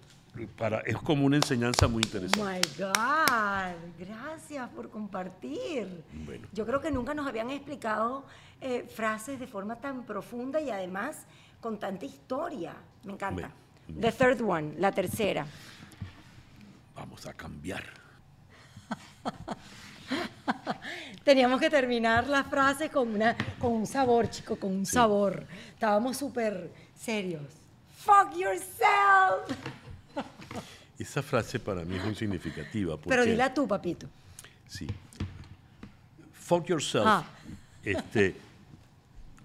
es 0.84 0.96
como 0.98 1.26
una 1.26 1.36
enseñanza 1.36 1.88
muy 1.88 2.02
interesante. 2.02 2.40
Oh 2.40 2.44
my 2.44 2.60
God, 2.78 4.06
gracias 4.06 4.68
por 4.70 4.90
compartir. 4.90 6.04
Yo 6.52 6.66
creo 6.66 6.80
que 6.80 6.90
nunca 6.90 7.14
nos 7.14 7.26
habían 7.26 7.50
explicado 7.50 8.24
eh, 8.60 8.86
frases 8.88 9.38
de 9.40 9.46
forma 9.46 9.76
tan 9.76 10.04
profunda 10.04 10.60
y 10.60 10.70
además 10.70 11.26
con 11.60 11.78
tanta 11.78 12.04
historia. 12.04 12.74
Me 13.04 13.12
encanta. 13.12 13.50
The 14.00 14.12
third 14.12 14.40
one, 14.42 14.74
la 14.78 14.92
tercera. 14.92 15.46
Vamos 16.96 17.26
a 17.26 17.34
cambiar. 17.34 17.84
Teníamos 21.24 21.60
que 21.60 21.68
terminar 21.68 22.26
la 22.26 22.44
frase 22.44 22.88
con, 22.88 23.14
una, 23.14 23.36
con 23.58 23.72
un 23.72 23.86
sabor, 23.86 24.30
chico, 24.30 24.56
con 24.56 24.72
un 24.72 24.86
sabor. 24.86 25.46
Estábamos 25.74 26.16
súper 26.16 26.70
serios. 26.98 27.42
Fuck 27.98 28.36
yourself. 28.36 29.50
Esa 30.98 31.22
frase 31.22 31.60
para 31.60 31.84
mí 31.84 31.96
es 31.96 32.04
muy 32.04 32.14
significativa. 32.14 32.96
Pero 32.96 33.24
dila 33.24 33.52
tú, 33.52 33.68
papito. 33.68 34.08
Sí. 34.66 34.86
Fuck 36.32 36.68
yourself. 36.68 37.04
Ah. 37.06 37.24
Este, 37.82 38.34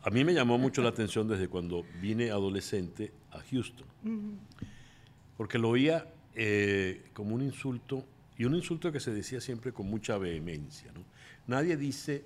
a 0.03 0.09
mí 0.09 0.23
me 0.23 0.33
llamó 0.33 0.57
mucho 0.57 0.81
la 0.81 0.89
atención 0.89 1.27
desde 1.27 1.49
cuando 1.49 1.83
vine 1.99 2.31
adolescente 2.31 3.11
a 3.31 3.41
Houston. 3.51 3.85
Porque 5.35 5.57
lo 5.57 5.69
oía 5.69 6.05
eh, 6.35 7.09
como 7.13 7.35
un 7.35 7.41
insulto, 7.41 8.05
y 8.37 8.45
un 8.45 8.55
insulto 8.55 8.91
que 8.91 8.99
se 8.99 9.11
decía 9.11 9.41
siempre 9.41 9.71
con 9.71 9.87
mucha 9.87 10.17
vehemencia. 10.17 10.91
Nadie 11.47 11.77
dice 11.77 12.25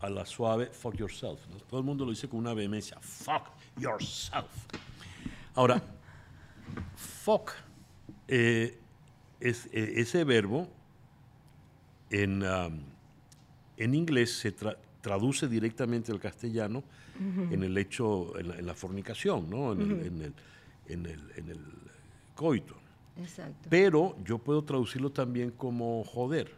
a 0.00 0.10
la 0.10 0.26
suave 0.26 0.66
fuck 0.66 0.96
yourself. 0.96 1.40
Todo 1.68 1.80
el 1.80 1.86
mundo 1.86 2.04
lo 2.04 2.10
dice 2.10 2.28
con 2.28 2.38
una 2.38 2.54
vehemencia. 2.54 2.98
Fuck 3.00 3.48
yourself. 3.78 4.46
Ahora, 5.54 5.82
fuck 6.94 7.52
eh, 8.28 8.78
es, 9.40 9.66
eh, 9.72 9.94
ese 9.96 10.24
verbo 10.24 10.68
en, 12.10 12.44
en 13.76 13.94
inglés 13.94 14.38
se 14.38 14.52
traduce 15.00 15.48
directamente 15.48 16.12
al 16.12 16.20
castellano 16.20 16.84
en 17.18 17.62
el 17.62 17.78
hecho, 17.78 18.38
en 18.38 18.66
la, 18.66 18.74
fornicación, 18.74 19.48
¿no? 19.48 19.72
en, 19.72 19.80
el, 19.80 20.32
en, 20.88 21.06
el, 21.06 21.60
coito. 22.34 22.76
Exacto. 23.18 23.68
Pero 23.70 24.16
yo 24.24 24.38
puedo 24.38 24.62
traducirlo 24.62 25.10
también 25.10 25.50
como 25.50 26.04
joder. 26.04 26.52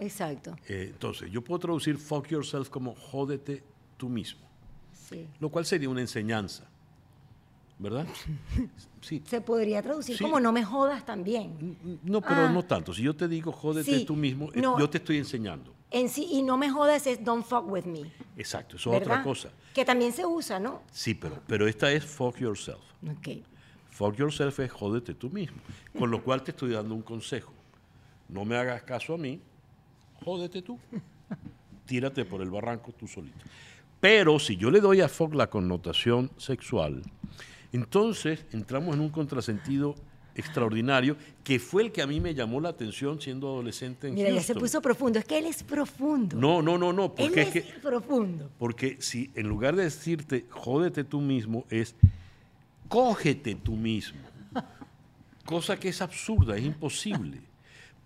Exacto. 0.00 0.54
Eh, 0.68 0.90
entonces, 0.92 1.30
yo 1.30 1.42
puedo 1.42 1.58
traducir 1.58 1.96
fuck 1.98 2.28
yourself 2.28 2.68
como 2.68 2.94
jódete 2.94 3.62
tú 3.96 4.08
mismo, 4.08 4.40
Sí. 4.92 5.26
lo 5.40 5.48
cual 5.48 5.64
sería 5.66 5.88
una 5.88 6.00
enseñanza, 6.00 6.64
¿verdad? 7.78 8.06
Sí. 9.00 9.22
Se 9.26 9.40
podría 9.40 9.80
traducir 9.80 10.16
Sí. 10.16 10.24
como 10.24 10.40
no 10.40 10.50
me 10.52 10.64
jodas 10.64 11.06
también. 11.06 11.78
No, 12.02 12.20
pero 12.20 12.46
Ah. 12.46 12.50
no 12.50 12.64
tanto. 12.64 12.92
Si 12.92 13.00
yo 13.02 13.14
te 13.14 13.28
digo 13.28 13.52
jódete 13.52 13.98
Sí. 14.00 14.04
tú 14.04 14.16
mismo, 14.16 14.50
eh, 14.52 14.60
No. 14.60 14.76
yo 14.78 14.90
te 14.90 14.98
estoy 14.98 15.18
enseñando. 15.18 15.72
En 15.92 16.08
sí, 16.08 16.26
y 16.32 16.42
no 16.42 16.56
me 16.58 16.68
jodas 16.68 17.06
es 17.06 17.24
don't 17.24 17.46
fuck 17.46 17.64
with 17.70 17.84
me. 17.84 18.12
Exacto, 18.36 18.76
eso 18.76 18.92
es 18.92 19.00
otra 19.02 19.22
cosa. 19.22 19.50
Que 19.72 19.84
también 19.84 20.12
se 20.12 20.26
usa, 20.26 20.58
¿no? 20.58 20.82
Sí, 20.92 21.14
pero, 21.14 21.40
pero 21.46 21.66
esta 21.68 21.90
es 21.92 22.04
fuck 22.04 22.36
yourself. 22.38 22.80
Ok. 23.08 23.28
Fuck 23.98 24.16
yourself 24.16 24.60
es 24.60 24.70
jódete 24.70 25.12
tú 25.12 25.28
mismo. 25.28 25.56
Con 25.98 26.12
lo 26.12 26.22
cual 26.22 26.44
te 26.44 26.52
estoy 26.52 26.70
dando 26.70 26.94
un 26.94 27.02
consejo. 27.02 27.52
No 28.28 28.44
me 28.44 28.56
hagas 28.56 28.84
caso 28.84 29.14
a 29.14 29.18
mí, 29.18 29.40
jódete 30.24 30.62
tú. 30.62 30.78
Tírate 31.84 32.24
por 32.24 32.40
el 32.40 32.48
barranco 32.48 32.92
tú 32.92 33.08
solito. 33.08 33.44
Pero 33.98 34.38
si 34.38 34.56
yo 34.56 34.70
le 34.70 34.80
doy 34.80 35.00
a 35.00 35.08
fuck 35.08 35.34
la 35.34 35.50
connotación 35.50 36.30
sexual, 36.36 37.02
entonces 37.72 38.44
entramos 38.52 38.94
en 38.94 39.00
un 39.00 39.08
contrasentido 39.08 39.96
extraordinario 40.36 41.16
que 41.42 41.58
fue 41.58 41.82
el 41.82 41.90
que 41.90 42.00
a 42.00 42.06
mí 42.06 42.20
me 42.20 42.34
llamó 42.34 42.60
la 42.60 42.68
atención 42.68 43.20
siendo 43.20 43.48
adolescente 43.48 44.06
en 44.06 44.14
Mira, 44.14 44.30
ya 44.30 44.42
se 44.42 44.54
puso 44.54 44.80
profundo. 44.80 45.18
Es 45.18 45.24
que 45.24 45.38
él 45.38 45.46
es 45.46 45.64
profundo. 45.64 46.36
No, 46.36 46.62
no, 46.62 46.78
no, 46.78 46.92
no, 46.92 47.06
él 47.06 47.10
porque 47.16 47.40
es 47.40 47.56
es 47.56 47.64
que 47.64 47.80
profundo. 47.80 48.48
porque 48.58 48.98
si 49.00 49.32
en 49.34 49.48
lugar 49.48 49.74
de 49.74 49.82
decirte 49.82 50.46
jódete 50.50 51.02
tú 51.02 51.20
mismo, 51.20 51.64
es 51.68 51.96
cógete 52.88 53.54
tú 53.54 53.72
mismo. 53.72 54.20
Cosa 55.44 55.78
que 55.78 55.88
es 55.88 56.02
absurda, 56.02 56.56
es 56.56 56.64
imposible. 56.64 57.40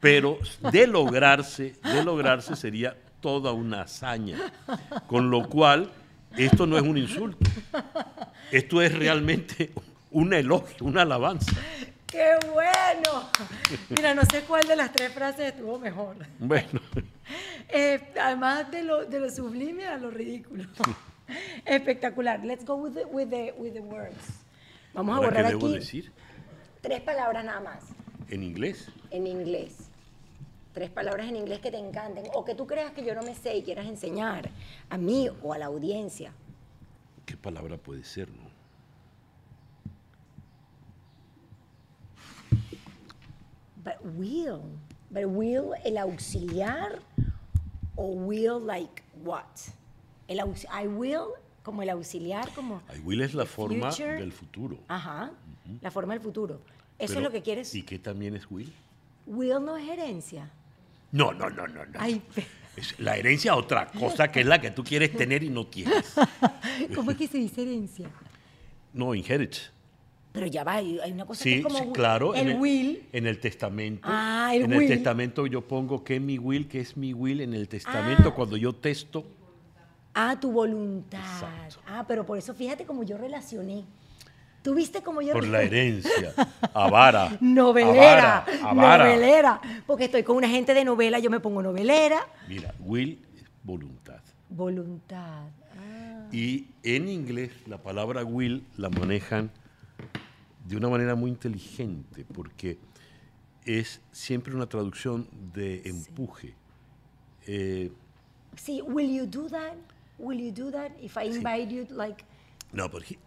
Pero 0.01 0.39
de 0.71 0.87
lograrse, 0.87 1.77
de 1.83 2.05
lograrse 2.05 2.57
sería 2.57 2.97
toda 3.21 3.53
una 3.53 3.83
hazaña. 3.83 4.39
Con 5.07 5.31
lo 5.31 5.49
cual, 5.49 5.91
esto 6.37 6.67
no 6.67 6.77
es 6.77 6.83
un 6.83 6.99
insulto. 6.99 7.49
Esto 8.51 8.83
es 8.83 8.97
realmente 8.97 9.73
un 10.11 10.35
elogio, 10.35 10.87
una 10.87 11.03
alabanza. 11.03 11.53
¡Qué 12.07 12.37
bueno! 12.53 13.31
Mira, 13.89 14.15
no 14.15 14.23
sé 14.27 14.43
cuál 14.43 14.67
de 14.69 14.77
las 14.77 14.93
tres 14.93 15.13
frases 15.13 15.55
estuvo 15.55 15.79
mejor. 15.79 16.17
Bueno, 16.39 16.81
Eh, 17.75 18.01
además 18.21 18.71
de 18.71 18.83
lo, 18.83 19.07
de 19.07 19.19
lo 19.19 19.31
sublime 19.31 19.87
a 19.87 19.97
lo 19.97 20.11
ridículo. 20.11 20.65
Espectacular. 21.65 22.45
Let's 22.45 22.67
go 22.67 22.75
with 22.75 22.93
the, 22.93 23.07
with 23.07 23.31
the, 23.31 23.55
with 23.57 23.73
the 23.73 23.81
words. 23.81 24.42
Vamos 24.95 25.13
a 25.15 25.17
¿ahora 25.17 25.29
qué 25.31 25.37
borrar 25.37 25.51
debo 25.53 25.67
aquí 25.67 25.75
decir? 25.79 26.13
tres 26.81 27.01
palabras 27.01 27.45
nada 27.45 27.61
más 27.61 27.83
En 28.29 28.43
inglés. 28.43 28.89
en 29.11 29.27
inglés. 29.27 29.89
Tres 30.75 30.91
palabras 30.91 31.29
en 31.29 31.37
inglés 31.37 31.61
que 31.61 31.71
te 31.71 31.79
encanten 31.79 32.25
o 32.35 32.45
que 32.45 32.55
tú 32.55 32.67
creas 32.67 32.93
que 32.93 33.05
yo 33.05 33.15
no 33.15 33.23
me 33.23 33.35
sé 33.35 33.57
y 33.57 33.63
quieras 33.63 33.87
enseñar 33.87 34.49
a 34.89 34.97
mí 34.97 35.29
o 35.43 35.53
a 35.53 35.59
la 35.59 35.67
audiencia. 35.67 36.33
¿Qué 37.27 37.37
palabra 37.37 37.77
puede 37.77 38.05
ser, 38.05 38.29
no? 38.31 38.51
But 43.85 43.99
will. 44.17 44.63
But 45.11 45.27
will, 45.27 45.75
el 45.85 45.99
auxiliar 45.99 46.99
o 47.97 48.07
will 48.07 48.59
like 48.61 49.03
what? 49.23 49.69
El 50.29 50.39
aux- 50.41 50.65
I 50.71 50.87
will 50.87 51.35
como 51.63 51.83
el 51.83 51.91
auxiliar, 51.91 52.49
como... 52.55 52.83
Will 53.05 53.23
es 53.23 53.35
la 53.35 53.47
forma 53.47 53.91
future. 53.91 54.15
del 54.15 54.33
futuro. 54.33 54.79
Ajá, 54.89 55.31
la 55.81 55.91
forma 55.91 56.15
del 56.15 56.23
futuro. 56.23 56.61
Eso 56.99 57.15
Pero, 57.15 57.21
es 57.21 57.25
lo 57.25 57.31
que 57.31 57.43
quieres. 57.43 57.75
¿Y 57.75 57.83
qué 57.83 57.99
también 57.99 58.37
es 58.37 58.51
will? 58.51 58.73
Will 59.27 59.65
no 59.65 59.77
es 59.77 59.89
herencia. 59.89 60.51
No, 61.13 61.33
no, 61.33 61.51
no, 61.51 61.67
no, 61.69 61.85
no. 61.85 61.99
Ay, 61.99 62.23
Es 62.77 62.99
la 62.99 63.17
herencia 63.17 63.55
otra 63.55 63.87
cosa 63.91 64.33
que 64.33 64.41
es 64.41 64.47
la 64.47 64.61
que 64.61 64.71
tú 64.71 64.83
quieres 64.83 65.13
tener 65.15 65.43
y 65.43 65.51
no 65.51 65.67
tienes. 65.67 66.15
¿cómo 66.95 67.11
es 67.11 67.17
que 67.19 67.27
se 67.27 67.39
dice 67.39 67.63
herencia? 67.63 68.09
No, 68.95 69.15
inherit. 69.15 69.57
Pero 70.33 70.47
ya 70.47 70.65
va, 70.65 70.77
hay 70.77 70.99
una 71.13 71.27
cosa 71.27 71.45
que 71.45 71.51
Sí, 71.51 71.57
es 71.59 71.63
como 71.63 71.79
sí, 71.79 71.85
claro. 71.93 72.35
el 72.35 72.49
en 72.49 72.61
will. 72.61 73.07
En 73.13 73.27
el 73.27 73.39
testamento. 73.39 74.09
Ah, 74.11 74.53
el 74.55 74.63
en 74.63 74.73
will. 74.73 74.83
el 74.83 74.89
testamento 74.89 75.47
yo 75.47 75.61
pongo 75.61 76.03
que 76.03 76.19
mi 76.19 76.39
will, 76.39 76.67
que 76.67 76.81
es 76.81 76.97
mi 76.97 77.13
will 77.13 77.43
en 77.43 77.53
el 77.53 77.69
testamento. 77.69 78.31
Ah. 78.31 78.35
Cuando 78.35 78.57
yo 78.57 78.73
testo, 78.75 79.27
Ah, 80.15 80.39
tu 80.39 80.53
voluntad. 80.53 81.21
Exacto. 81.21 81.81
Ah, 81.87 82.05
pero 82.07 82.25
por 82.27 82.37
eso 82.39 82.55
fíjate 82.55 82.85
cómo 82.85 83.03
yo 83.03 83.17
relacioné. 83.17 83.85
¿Tú 84.63 84.75
viste 84.75 85.03
cómo 85.03 85.21
yo 85.23 85.33
por 85.33 85.47
la 85.49 85.63
herencia, 85.63 86.35
avara. 86.73 87.37
Novelera, 87.41 88.39
avara, 88.39 88.71
avara. 88.71 89.05
novelera. 89.07 89.61
Porque 89.87 90.05
estoy 90.05 90.23
con 90.23 90.37
una 90.37 90.49
gente 90.49 90.73
de 90.73 90.85
novela, 90.85 91.19
yo 91.19 91.31
me 91.31 91.41
pongo 91.41 91.63
novelera. 91.63 92.27
Mira, 92.49 92.73
will 92.79 93.19
es 93.37 93.45
voluntad. 93.65 94.21
Voluntad. 94.51 95.49
Ah, 95.77 96.29
Y 96.31 96.67
en 96.85 97.09
inglés 97.09 97.51
la 97.67 97.79
palabra 97.79 98.23
will 98.25 98.65
la 98.77 98.89
manejan 98.91 99.51
de 100.69 100.77
una 100.77 100.89
manera 100.89 101.17
muy 101.17 101.31
inteligente 101.31 102.25
porque 102.33 102.79
es 103.65 104.01
siempre 104.13 104.55
una 104.55 104.67
traducción 104.69 105.27
de 105.55 105.83
empuje. 105.87 106.55
Eh, 107.47 107.91
Sí, 108.55 108.81
will 108.83 109.11
you 109.13 109.27
do 109.27 109.49
that? 109.49 109.75
Will 110.23 110.39
you 110.41 110.53
do 110.53 110.71
that 110.71 110.93
if 111.03 111.17
I 111.19 111.25
invite 111.25 111.71
you 111.71 111.87
like 111.91 112.25
no, 112.73 112.89
pero 112.89 113.03
he, 113.03 113.19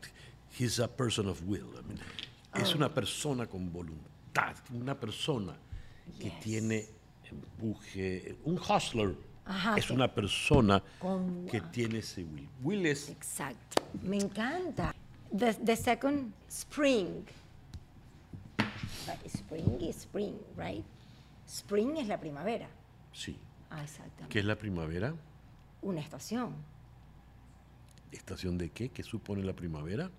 he's 0.50 0.80
a 0.80 0.88
person 0.88 1.28
of 1.28 1.42
will. 1.48 1.68
I 1.78 1.82
mean, 1.88 2.00
Es 2.56 2.72
Oh. 2.74 2.78
una 2.78 2.88
persona 2.90 3.46
con 3.48 3.70
voluntad, 3.72 4.56
una 4.74 4.96
persona 4.96 5.54
que 6.18 6.30
Yes. 6.30 6.40
tiene 6.42 6.86
empuje. 7.30 8.38
Un 8.46 8.58
hustler 8.58 9.14
Ajá, 9.46 9.76
es 9.78 9.88
que- 9.88 9.94
una 9.94 10.08
persona 10.08 10.82
con- 11.00 11.46
que 11.52 11.60
tiene 11.60 11.98
ese 12.00 12.24
will. 12.24 12.48
Will 12.64 12.86
es 12.86 13.10
Exacto. 13.10 13.84
Me 14.02 14.18
encanta. 14.18 14.94
The, 15.38 15.54
the 15.56 15.76
second 15.76 16.32
spring. 16.50 17.26
But 19.06 19.18
Spring 19.28 19.82
is 19.82 19.98
spring, 19.98 20.40
right? 20.58 20.84
Spring 21.48 21.98
es 21.98 22.08
la 22.08 22.18
primavera. 22.20 22.68
sí. 23.14 23.38
Ah, 23.70 23.84
exactamente. 23.84 24.30
¿Qué 24.30 24.40
es 24.40 24.46
la 24.46 24.56
primavera? 24.56 25.14
Una 25.82 26.00
estación. 26.00 26.56
¿Estación 28.16 28.58
de 28.58 28.70
qué? 28.70 28.90
¿Qué 28.90 29.04
supone 29.04 29.44
la 29.44 29.54
primavera? 29.54 30.10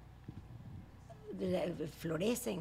La- 1.41 1.65
Florecen. 1.99 2.61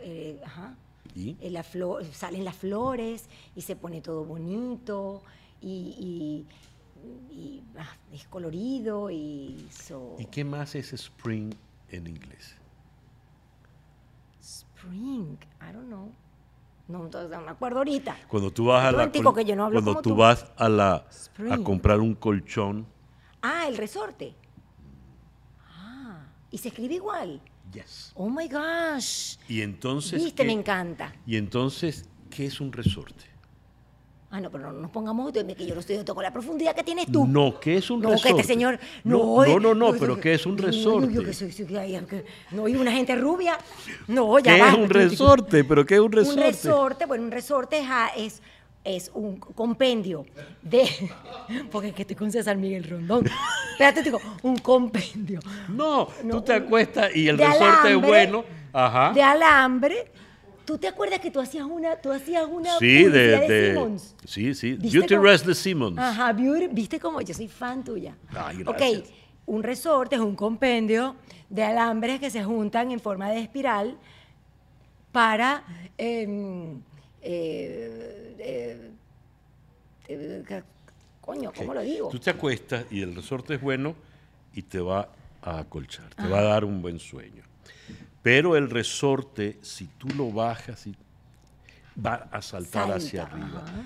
eh, 0.00 0.40
ajá. 0.44 0.74
¿Y? 1.14 1.36
Eh, 1.40 1.50
la 1.50 1.64
salen 2.12 2.44
las 2.44 2.54
flores 2.56 3.26
y 3.56 3.62
se 3.62 3.74
pone 3.76 4.00
todo 4.00 4.24
bonito 4.24 5.22
y, 5.60 5.66
y- 5.98 7.34
y, 7.34 7.62
ah, 7.78 7.96
es 8.12 8.26
colorido 8.28 9.10
y 9.10 9.66
so- 9.70 10.16
¿Y 10.18 10.26
qué 10.26 10.44
más 10.44 10.74
es 10.74 10.92
spring 10.92 11.52
en 11.90 12.06
inglés? 12.06 12.54
spring, 14.40 15.36
I 15.60 15.72
don't 15.72 15.86
know. 15.88 16.12
No, 16.88 17.04
entonces, 17.04 17.30
no 17.30 17.40
me 17.42 17.50
acuerdo 17.50 17.78
ahorita. 17.78 18.16
Cuando 18.28 18.50
tú 18.50 18.66
vas 18.66 18.82
a 18.84 18.92
la 18.92 18.98
momentico, 18.98 19.32
col- 19.32 19.42
que 19.42 19.44
yo 19.48 19.56
no 19.56 19.64
hablo 19.66 19.82
cuando 19.82 20.00
tú 20.00 20.10
tú. 20.10 20.16
vas 20.16 20.46
a 20.56 20.68
la 20.68 21.04
a 21.50 21.58
comprar 21.58 22.00
un 22.00 22.14
colchón, 22.14 22.86
Ah, 23.42 23.66
el 23.68 23.76
resorte. 23.76 24.34
Y 26.50 26.58
se 26.58 26.68
escribe 26.68 26.94
igual. 26.94 27.40
yes. 27.72 28.12
Oh 28.14 28.28
my 28.30 28.48
gosh. 28.48 29.36
Y 29.48 29.60
entonces 29.62 30.22
Viste, 30.24 30.44
me 30.44 30.54
¿qué- 30.54 30.60
encanta. 30.60 31.14
Y 31.26 31.36
entonces 31.36 32.04
¿qué 32.30 32.46
es 32.46 32.60
un 32.60 32.72
resorte? 32.72 33.24
Ah, 34.30 34.40
no, 34.42 34.50
pero 34.50 34.70
no 34.72 34.80
nos 34.82 34.90
pongamos 34.90 35.32
que 35.32 35.66
yo 35.66 35.72
no 35.74 35.80
estoy 35.80 35.96
con 36.04 36.22
la 36.22 36.30
profundidad 36.30 36.74
que 36.76 36.84
tienes 36.84 37.10
tú. 37.10 37.26
No, 37.26 37.58
¿qué 37.58 37.78
es 37.78 37.90
un 37.90 38.00
No, 38.00 38.08
que 38.10 38.14
resorte? 38.16 38.40
este 38.42 38.52
señor. 38.52 38.78
No, 39.02 39.42
No, 39.42 39.58
no, 39.58 39.58
no, 39.58 39.74
no, 39.92 39.98
pero 39.98 40.20
¿qué 40.20 40.34
es 40.34 40.44
un 40.44 40.54
no, 40.56 40.64
resorte? 40.64 41.10
yo 41.14 41.24
que 41.24 41.32
soy- 41.32 41.50
no, 42.50 42.68
y 42.68 42.76
una 42.76 42.92
gente 42.92 43.16
rubia. 43.16 43.56
No, 44.06 44.38
ya 44.38 44.54
¿Qué 44.54 44.68
es 44.68 44.74
un 44.74 44.90
resorte? 44.90 45.64
¿Pero 45.64 45.86
qué 45.86 45.94
es 45.94 46.00
un 46.00 46.12
resorte? 46.12 46.40
Un 46.40 46.46
resorte, 46.46 47.06
bueno, 47.06 47.24
un 47.24 47.30
resorte 47.30 47.82
es, 48.18 48.42
es, 48.84 49.10
un 49.14 49.36
compendio 49.38 50.24
de. 50.62 50.88
Porque 51.70 51.88
es 51.88 51.94
que 51.94 52.02
estoy 52.02 52.16
con 52.16 52.30
César 52.32 52.56
Miguel 52.56 52.84
Rondón. 52.84 53.26
Espérate, 53.72 54.00
te 54.02 54.04
digo, 54.04 54.20
un 54.42 54.56
compendio 54.58 55.40
No, 55.68 56.08
No, 56.24 56.36
tú 56.36 56.42
te 56.42 56.56
un- 56.56 56.62
acuestas 56.64 57.14
y 57.14 57.28
el 57.28 57.38
resorte 57.38 57.90
es 57.92 58.00
bueno. 58.00 58.44
Ajá. 58.72 59.12
de 59.12 59.22
alambre. 59.22 60.10
¿Tú 60.64 60.76
te 60.76 60.86
acuerdas 60.86 61.20
que 61.20 61.30
tú 61.30 61.40
hacías 61.40 61.64
una, 61.64 61.96
tú 61.96 62.12
hacías 62.12 62.44
una 62.46 62.78
Sí, 62.78 63.04
de, 63.04 63.10
de- 63.48 63.72
Simmons? 63.72 64.14
sí, 64.26 64.54
sí. 64.54 64.74
¿Viste 64.74 64.98
Beauty 64.98 65.14
cómo- 65.14 65.26
Rest 65.26 65.46
de 65.46 65.54
Simmons. 65.54 65.98
Ajá, 65.98 66.32
beauty, 66.34 66.68
viste 66.68 67.00
cómo 67.00 67.22
yo 67.22 67.32
soy 67.32 67.48
fan 67.48 67.82
tuya. 67.82 68.14
Ay, 68.36 68.62
ok, 68.66 68.82
un 69.46 69.62
resorte 69.62 70.16
es 70.16 70.20
un 70.20 70.36
compendio 70.36 71.16
de 71.48 71.64
alambres 71.64 72.20
que 72.20 72.28
se 72.28 72.44
juntan 72.44 72.90
en 72.92 73.00
forma 73.00 73.30
de 73.30 73.40
espiral 73.40 73.96
para 75.10 75.64
em, 75.96 76.76
eh, 76.76 76.76
eh, 77.30 78.90
eh, 80.08 80.42
ca- 80.46 80.64
coño, 81.20 81.52
¿cómo 81.54 81.74
lo 81.74 81.82
digo? 81.82 82.08
Tú 82.08 82.18
te 82.18 82.30
acuestas 82.30 82.86
y 82.90 83.02
el 83.02 83.14
resorte 83.14 83.54
es 83.54 83.60
bueno 83.60 83.94
y 84.54 84.62
te 84.62 84.80
va 84.80 85.10
a 85.42 85.58
acolchar, 85.58 86.14
te 86.14 86.26
va 86.26 86.38
a 86.38 86.42
dar 86.42 86.64
un 86.64 86.80
buen 86.80 86.98
sueño. 86.98 87.42
Pero 88.22 88.56
el 88.56 88.70
resorte, 88.70 89.58
si 89.62 89.86
tú 89.98 90.08
lo 90.16 90.30
bajas, 90.32 90.86
va 92.04 92.28
a 92.32 92.40
saltar 92.42 92.82
Salta, 92.88 92.96
hacia 92.96 93.22
arriba. 93.24 93.62
ajá. 93.66 93.82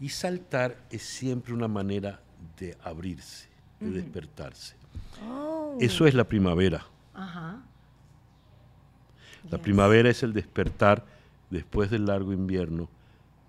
Y 0.00 0.08
saltar 0.08 0.76
es 0.90 1.02
siempre 1.02 1.52
una 1.52 1.68
manera 1.68 2.20
de 2.58 2.76
abrirse, 2.82 3.48
de 3.80 3.90
despertarse. 3.90 4.76
Oh, 5.26 5.76
Eso 5.80 6.06
es 6.06 6.14
la 6.14 6.24
primavera. 6.24 6.86
ajá. 7.12 7.60
La 9.50 9.58
Yes. 9.58 9.60
primavera 9.60 10.08
es 10.10 10.22
el 10.22 10.32
despertar 10.32 11.04
después 11.54 11.90
del 11.90 12.06
largo 12.06 12.32
invierno. 12.32 12.88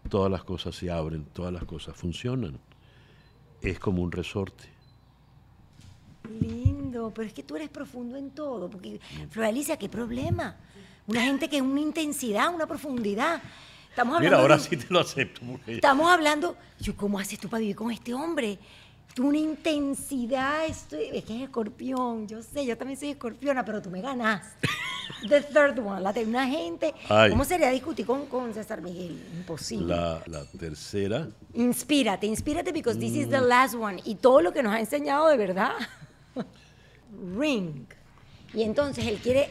Todas 0.09 0.31
las 0.31 0.43
cosas 0.43 0.75
se 0.75 0.89
abren, 0.91 1.25
todas 1.33 1.51
las 1.51 1.63
cosas 1.65 1.95
funcionan. 1.95 2.59
Es 3.61 3.79
como 3.79 4.03
un 4.03 4.11
resorte. 4.11 4.65
Lindo, 6.41 7.11
pero 7.13 7.27
es 7.27 7.33
que 7.33 7.43
tú 7.43 7.55
eres 7.55 7.69
profundo 7.69 8.15
en 8.17 8.31
todo. 8.31 8.69
Porque, 8.69 8.99
Flor 9.29 9.45
Alicia, 9.45 9.77
¿qué 9.77 9.89
problema? 9.89 10.55
Una 11.07 11.21
gente 11.21 11.49
que 11.49 11.57
es 11.57 11.61
una 11.61 11.81
intensidad, 11.81 12.53
una 12.53 12.65
profundidad. 12.67 13.41
Estamos 13.89 14.15
hablando 14.15 14.35
Mira, 14.35 14.41
ahora 14.41 14.57
de- 14.57 14.63
sí 14.63 14.75
te 14.77 14.87
lo 14.93 14.99
acepto. 14.99 15.41
porque- 15.45 15.75
Estamos 15.75 16.11
hablando, 16.11 16.57
yo, 16.79 16.95
¿cómo 16.95 17.17
haces 17.19 17.39
tú 17.39 17.47
para 17.47 17.61
vivir 17.61 17.75
con 17.75 17.91
este 17.91 18.13
hombre? 18.13 18.57
Tú 19.13 19.27
una 19.27 19.37
intensidad, 19.37 20.65
esto- 20.65 20.97
es 20.97 21.23
que 21.23 21.35
es 21.37 21.41
escorpión, 21.43 22.27
yo 22.27 22.41
sé, 22.43 22.65
yo 22.65 22.77
también 22.77 22.99
soy 22.99 23.11
escorpiona, 23.11 23.63
pero 23.63 23.81
tú 23.81 23.89
me 23.89 24.01
ganaste. 24.01 24.67
The 25.29 25.41
third 25.41 25.79
one, 25.79 26.01
la 26.01 26.11
de 26.11 26.25
una 26.25 26.45
gente. 26.47 26.93
Ay. 27.07 27.29
¿Cómo 27.29 27.45
sería 27.45 27.69
discutir 27.69 28.05
con, 28.05 28.25
con 28.25 28.53
César 28.53 28.81
Miguel? 28.81 29.23
Imposible. 29.37 29.95
La, 29.95 30.21
la 30.25 30.43
tercera, 30.45 31.29
Inspírate, 31.53 32.25
inspírate 32.27 32.71
because 32.73 32.99
this 32.99 33.13
is 33.15 33.29
the 33.29 33.39
Mm. 33.39 33.47
last 33.47 33.75
one. 33.75 34.01
Y 34.03 34.15
todo 34.15 34.41
lo 34.41 34.51
que 34.51 34.61
nos 34.63 34.73
ha 34.73 34.79
enseñado 34.79 35.27
de 35.27 35.37
verdad. 35.37 35.71
Ring. 37.37 37.85
Y 38.53 38.63
entonces 38.63 39.05
él 39.05 39.17
quiere 39.19 39.49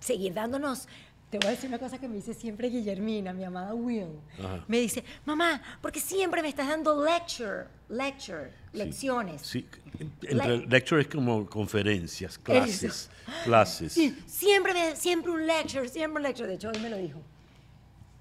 seguir 0.00 0.34
dándonos. 0.34 0.86
Te 1.34 1.38
voy 1.40 1.48
a 1.48 1.50
decir 1.50 1.68
una 1.68 1.80
cosa 1.80 1.98
que 1.98 2.06
me 2.06 2.14
dice 2.14 2.32
siempre 2.32 2.68
Guillermina, 2.70 3.32
mi 3.32 3.42
amada 3.42 3.74
Will. 3.74 4.20
Ajá. 4.38 4.64
Me 4.68 4.78
dice, 4.78 5.02
mamá, 5.24 5.60
porque 5.82 5.98
siempre 5.98 6.40
me 6.42 6.48
estás 6.48 6.68
dando 6.68 7.04
lecture, 7.04 7.64
lecture, 7.88 8.52
lecciones. 8.72 9.42
sí, 9.42 9.66
entre 10.22 10.58
lecture 10.68 11.00
es 11.02 11.08
como 11.08 11.44
conferencias, 11.46 12.38
clases, 12.38 13.10
clases. 13.42 13.92
Sí, 13.94 14.16
siempre, 14.28 14.72
me- 14.74 14.94
siempre 14.94 15.32
un 15.32 15.44
lecture, 15.44 15.88
siempre 15.88 16.18
un 16.20 16.22
lecture. 16.22 16.46
De 16.48 16.54
hecho, 16.54 16.68
hoy 16.68 16.78
me 16.78 16.88
lo 16.88 16.98
dijo. 16.98 17.20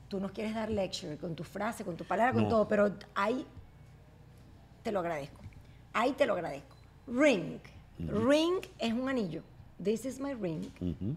Tú 0.07 0.19
nos 0.19 0.31
quieres 0.31 0.55
dar 0.55 0.71
lecture 0.71 1.15
con 1.17 1.35
tu 1.35 1.43
frase, 1.43 1.83
con 1.85 1.95
tu 1.95 2.05
palabra, 2.05 2.33
con 2.33 2.41
No. 2.45 2.49
todo, 2.49 2.67
pero 2.67 2.95
ahí 3.13 3.45
te 4.81 4.91
lo 4.91 5.01
agradezco. 5.01 5.39
Ahí 5.93 6.13
te 6.13 6.25
lo 6.25 6.33
agradezco. 6.33 6.75
Ring. 7.05 7.59
Ring 7.99 8.55
es 8.79 8.91
un 8.91 9.07
anillo. 9.07 9.43
This 9.83 10.03
is 10.03 10.19
my 10.19 10.33
ring. 10.33 10.71
Ujú. 10.81 11.15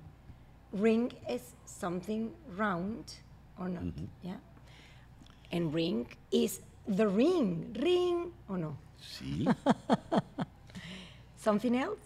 Ring 0.73 1.13
is 1.29 1.55
something 1.65 2.31
round 2.57 3.05
or 3.59 3.69
not. 3.69 3.85
Yeah. 4.23 4.37
And 5.53 5.73
ring 5.73 6.07
is 6.33 6.61
the 6.87 7.07
ring. 7.07 7.73
Ring 7.79 8.33
o 8.49 8.57
no. 8.57 8.77
Sí. 9.01 9.47
Something 11.37 11.75
else. 11.77 12.01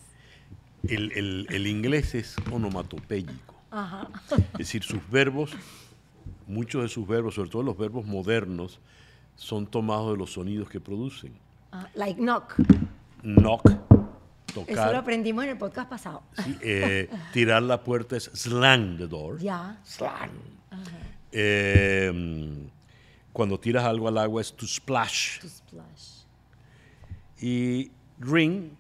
El, 0.89 1.11
el- 1.13 1.47
el 1.51 1.67
inglés 1.67 2.15
es 2.15 2.37
onomatopéyico. 2.53 3.55
Ajá. 3.71 4.09
Es 4.55 4.59
decir, 4.59 4.83
sus 4.83 5.01
verbos, 5.11 5.53
muchos 6.47 6.83
de 6.83 6.89
sus 6.89 7.07
verbos, 7.07 7.35
sobre 7.35 7.51
todo 7.51 7.63
los 7.63 7.77
verbos 7.79 8.05
modernos, 8.07 8.81
son 9.37 9.67
tomados 9.67 10.13
de 10.13 10.19
los 10.19 10.33
sonidos 10.33 10.69
que 10.69 10.81
producen. 10.81 11.33
Ah, 11.73 11.89
like 11.95 12.21
knock. 12.21 12.55
Knock, 13.23 13.63
Eso 14.67 14.93
lo 14.93 14.99
aprendimos 14.99 15.45
en 15.45 15.51
el 15.51 15.59
podcast 15.59 15.89
pasado. 15.89 16.23
sí, 16.45 16.57
eh, 16.63 17.09
tirar 17.33 17.63
la 17.63 17.83
puerta 17.83 18.17
es 18.17 18.31
slang 18.35 18.97
the 18.99 19.07
door. 19.07 19.39
Ya. 19.39 19.79
Slang. 19.85 20.31
Eh, 21.33 22.69
cuando 23.33 23.59
tiras 23.59 23.85
algo 23.85 24.09
al 24.09 24.19
agua 24.19 24.41
es 24.41 24.53
to 24.53 24.67
splash. 24.67 25.41
To 25.41 25.49
splash. 25.49 26.25
Y 27.41 27.91
ring 28.19 28.71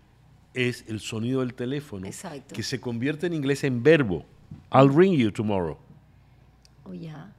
es 0.54 0.84
el 0.88 1.00
sonido 1.00 1.40
del 1.40 1.54
teléfono 1.54 2.06
Exacto. 2.06 2.54
que 2.54 2.62
se 2.62 2.80
convierte 2.80 3.26
en 3.26 3.34
inglés 3.34 3.64
en 3.64 3.82
verbo. 3.82 4.24
I'll 4.72 4.92
ring 4.92 5.14
you 5.16 5.30
tomorrow. 5.30 5.78
Oh, 6.84 6.92
ya. 6.92 7.32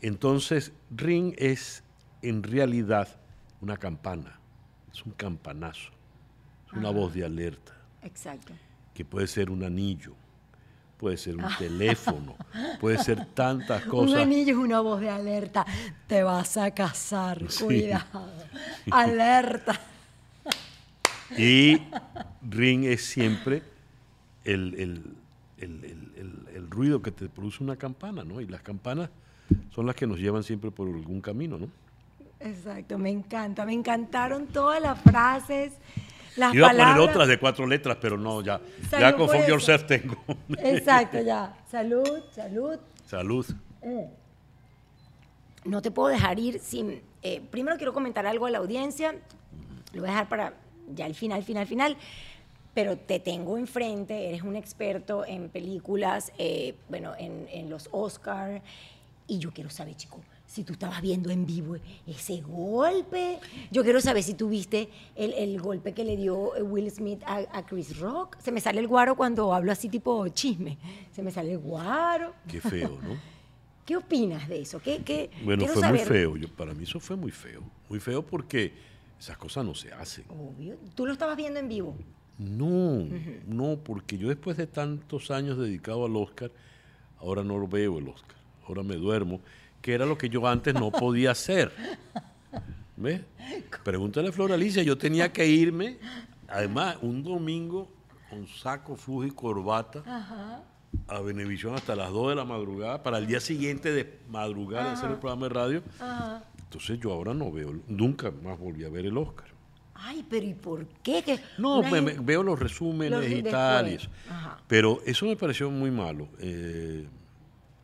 Entonces, 0.00 0.72
ring 0.90 1.34
es 1.38 1.84
en 2.22 2.42
realidad 2.42 3.08
una 3.60 3.76
campana, 3.76 4.40
es 4.92 5.04
un 5.06 5.12
campanazo, 5.12 5.92
una 6.74 6.90
voz 6.90 7.14
de 7.14 7.24
alerta, 7.24 7.72
Exacto. 8.02 8.52
que 8.94 9.04
puede 9.04 9.26
ser 9.26 9.50
un 9.50 9.62
anillo, 9.64 10.14
puede 10.98 11.16
ser 11.16 11.36
un 11.36 11.44
teléfono, 11.58 12.36
puede 12.80 12.98
ser 12.98 13.26
tantas 13.26 13.84
cosas. 13.86 14.12
Un 14.12 14.18
anillo 14.18 14.52
es 14.52 14.58
una 14.58 14.80
voz 14.80 15.00
de 15.00 15.10
alerta. 15.10 15.66
Te 16.06 16.22
vas 16.22 16.56
a 16.56 16.70
casar, 16.72 17.44
Sí. 17.50 17.64
cuidado. 17.64 18.28
Alerta. 18.90 19.78
Y 21.36 21.78
ring 22.48 22.84
es 22.84 23.04
siempre 23.06 23.62
el- 24.44 24.74
el- 24.74 25.02
el- 25.58 26.46
el 26.54 26.70
ruido 26.70 27.00
que 27.02 27.10
te 27.12 27.28
produce 27.28 27.62
una 27.62 27.76
campana, 27.76 28.24
¿no? 28.24 28.40
Y 28.40 28.46
las 28.46 28.62
campanas 28.62 29.08
son 29.74 29.86
las 29.86 29.94
que 29.94 30.06
nos 30.06 30.18
llevan 30.18 30.42
siempre 30.42 30.70
por 30.70 30.88
algún 30.88 31.20
camino, 31.20 31.58
¿no? 31.58 31.68
Exacto, 32.40 32.98
me 32.98 33.10
encanta. 33.10 33.64
Me 33.64 33.72
encantaron 33.72 34.46
todas 34.48 34.82
las 34.82 35.00
frases, 35.00 35.72
las 36.36 36.54
Iba 36.54 36.66
a 36.68 36.70
poner 36.70 36.84
palabras. 36.86 37.08
otras 37.10 37.28
de 37.28 37.38
cuatro 37.38 37.66
letras, 37.66 37.98
pero 38.00 38.16
no, 38.16 38.42
ya, 38.42 38.60
Salud 38.90 39.00
ya 39.02 39.16
con 39.16 39.34
eso. 39.36 39.48
Yourself 39.48 39.86
tengo. 39.86 40.16
Exacto, 40.58 41.20
ya. 41.20 41.54
Salud, 41.70 42.20
salud. 42.34 42.78
Salud. 43.06 43.46
No 45.64 45.80
te 45.82 45.90
puedo 45.90 46.08
dejar 46.08 46.38
ir 46.38 46.58
sin... 46.58 47.02
eh, 47.22 47.40
primero 47.50 47.76
quiero 47.76 47.92
comentar 47.92 48.26
algo 48.26 48.46
a 48.46 48.50
la 48.50 48.58
audiencia. 48.58 49.14
Lo 49.92 50.00
voy 50.00 50.08
a 50.08 50.12
dejar 50.12 50.28
para 50.28 50.54
ya 50.94 51.06
el 51.06 51.14
final, 51.14 51.42
final, 51.44 51.66
final. 51.66 51.96
Pero 52.74 52.96
te 52.96 53.20
tengo 53.20 53.58
enfrente, 53.58 54.28
eres 54.30 54.42
un 54.42 54.56
experto 54.56 55.26
en 55.26 55.50
películas, 55.50 56.32
eh, 56.38 56.74
bueno, 56.88 57.12
en, 57.18 57.46
en 57.52 57.68
los 57.68 57.88
Oscar. 57.92 58.62
Y 59.26 59.38
yo 59.38 59.52
quiero 59.52 59.68
saber, 59.68 59.94
chico, 59.94 60.20
si 60.52 60.64
tú 60.64 60.74
estabas 60.74 61.00
viendo 61.00 61.30
en 61.30 61.46
vivo 61.46 61.76
ese 62.06 62.42
golpe. 62.42 63.38
Yo 63.70 63.82
quiero 63.82 64.02
saber 64.02 64.22
si 64.22 64.34
tú 64.34 64.50
viste 64.50 64.90
el, 65.16 65.32
el 65.32 65.58
golpe 65.58 65.94
que 65.94 66.04
le 66.04 66.14
dio 66.14 66.52
Will 66.60 66.90
Smith 66.90 67.22
a, 67.24 67.38
a 67.56 67.64
Chris 67.64 67.98
Rock. 67.98 68.36
Se 68.38 68.52
me 68.52 68.60
sale 68.60 68.80
el 68.80 68.86
guaro 68.86 69.16
cuando 69.16 69.54
hablo 69.54 69.72
así 69.72 69.88
tipo 69.88 70.28
chisme. 70.28 70.76
Se 71.10 71.22
me 71.22 71.30
sale 71.30 71.52
el 71.52 71.58
guaro. 71.58 72.34
Qué 72.46 72.60
feo, 72.60 72.98
¿no? 73.02 73.16
¿Qué 73.86 73.96
opinas 73.96 74.46
de 74.46 74.60
eso? 74.60 74.78
¿Qué, 74.78 75.02
qué, 75.02 75.30
Bueno, 75.42 75.66
fue 75.66 75.88
muy 75.88 75.98
feo. 76.00 76.36
Yo, 76.36 76.48
para 76.48 76.74
mí 76.74 76.84
eso 76.84 77.00
fue 77.00 77.16
muy 77.16 77.32
feo. 77.32 77.62
Muy 77.88 77.98
feo 77.98 78.22
porque 78.22 78.74
esas 79.18 79.38
cosas 79.38 79.64
no 79.64 79.74
se 79.74 79.90
hacen. 79.92 80.26
Obvio. 80.28 80.76
Tú 80.94 81.06
lo 81.06 81.14
estabas 81.14 81.36
viendo 81.36 81.60
en 81.60 81.68
vivo. 81.68 81.96
No, 82.38 83.06
no, 83.46 83.78
porque 83.82 84.18
yo 84.18 84.28
después 84.28 84.58
de 84.58 84.66
tantos 84.66 85.30
años 85.30 85.56
dedicado 85.56 86.04
al 86.04 86.14
Oscar, 86.14 86.50
ahora 87.18 87.42
no 87.42 87.56
lo 87.56 87.66
veo 87.66 87.98
el 87.98 88.08
Oscar. 88.08 88.36
Ahora 88.68 88.82
me 88.82 88.96
duermo, 88.96 89.40
que 89.82 89.92
era 89.92 90.06
lo 90.06 90.16
que 90.16 90.28
yo 90.30 90.46
antes 90.48 90.72
no 90.74 90.90
podía 90.90 91.32
hacer. 91.32 91.72
¿Ves? 92.96 93.20
Pregúntale 93.84 94.28
a 94.28 94.32
Flor 94.32 94.52
Alicia, 94.52 94.82
yo 94.82 94.96
tenía 94.96 95.32
que 95.32 95.46
irme, 95.46 95.98
además, 96.48 96.96
un 97.02 97.22
domingo 97.22 97.90
con 98.30 98.46
saco, 98.46 98.96
flujo 98.96 99.24
y 99.26 99.30
corbata 99.32 100.02
a 101.08 101.20
Venevisión 101.20 101.74
hasta 101.74 101.96
las 101.96 102.10
2 102.12 102.30
de 102.30 102.34
la 102.36 102.44
madrugada 102.44 103.02
para 103.02 103.18
el 103.18 103.26
día 103.26 103.40
siguiente 103.40 103.90
de 103.92 104.20
madrugada 104.30 104.92
hacer 104.92 105.10
el 105.10 105.16
programa 105.16 105.48
de 105.48 105.54
radio. 105.54 105.82
Entonces 106.64 106.98
yo 107.00 107.12
ahora 107.12 107.34
no 107.34 107.50
veo, 107.50 107.74
nunca 107.88 108.30
más 108.30 108.58
volví 108.58 108.84
a 108.84 108.88
ver 108.88 109.06
el 109.06 109.16
Oscar. 109.18 109.48
Ay, 109.94 110.24
pero 110.28 110.46
¿y 110.46 110.54
por 110.54 110.86
qué? 111.02 111.22
Que 111.22 111.38
No, 111.58 111.82
me- 111.82 112.00
me- 112.00 112.14
veo 112.14 112.42
los 112.42 112.58
resúmenes 112.58 113.20
Los 113.20 113.30
y 113.30 113.42
tal. 113.42 113.98
Ajá. 114.28 114.58
Pero 114.66 115.00
eso 115.06 115.26
me 115.26 115.36
pareció 115.36 115.70
muy 115.70 115.90
malo. 115.90 116.28
eh, 116.40 117.06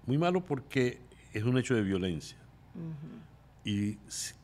muy 0.06 0.16
malo 0.18 0.42
porque 0.44 0.98
es 1.38 1.44
un 1.44 1.58
hecho 1.58 1.74
de 1.74 1.82
violencia. 1.82 2.36
Y 3.64 3.96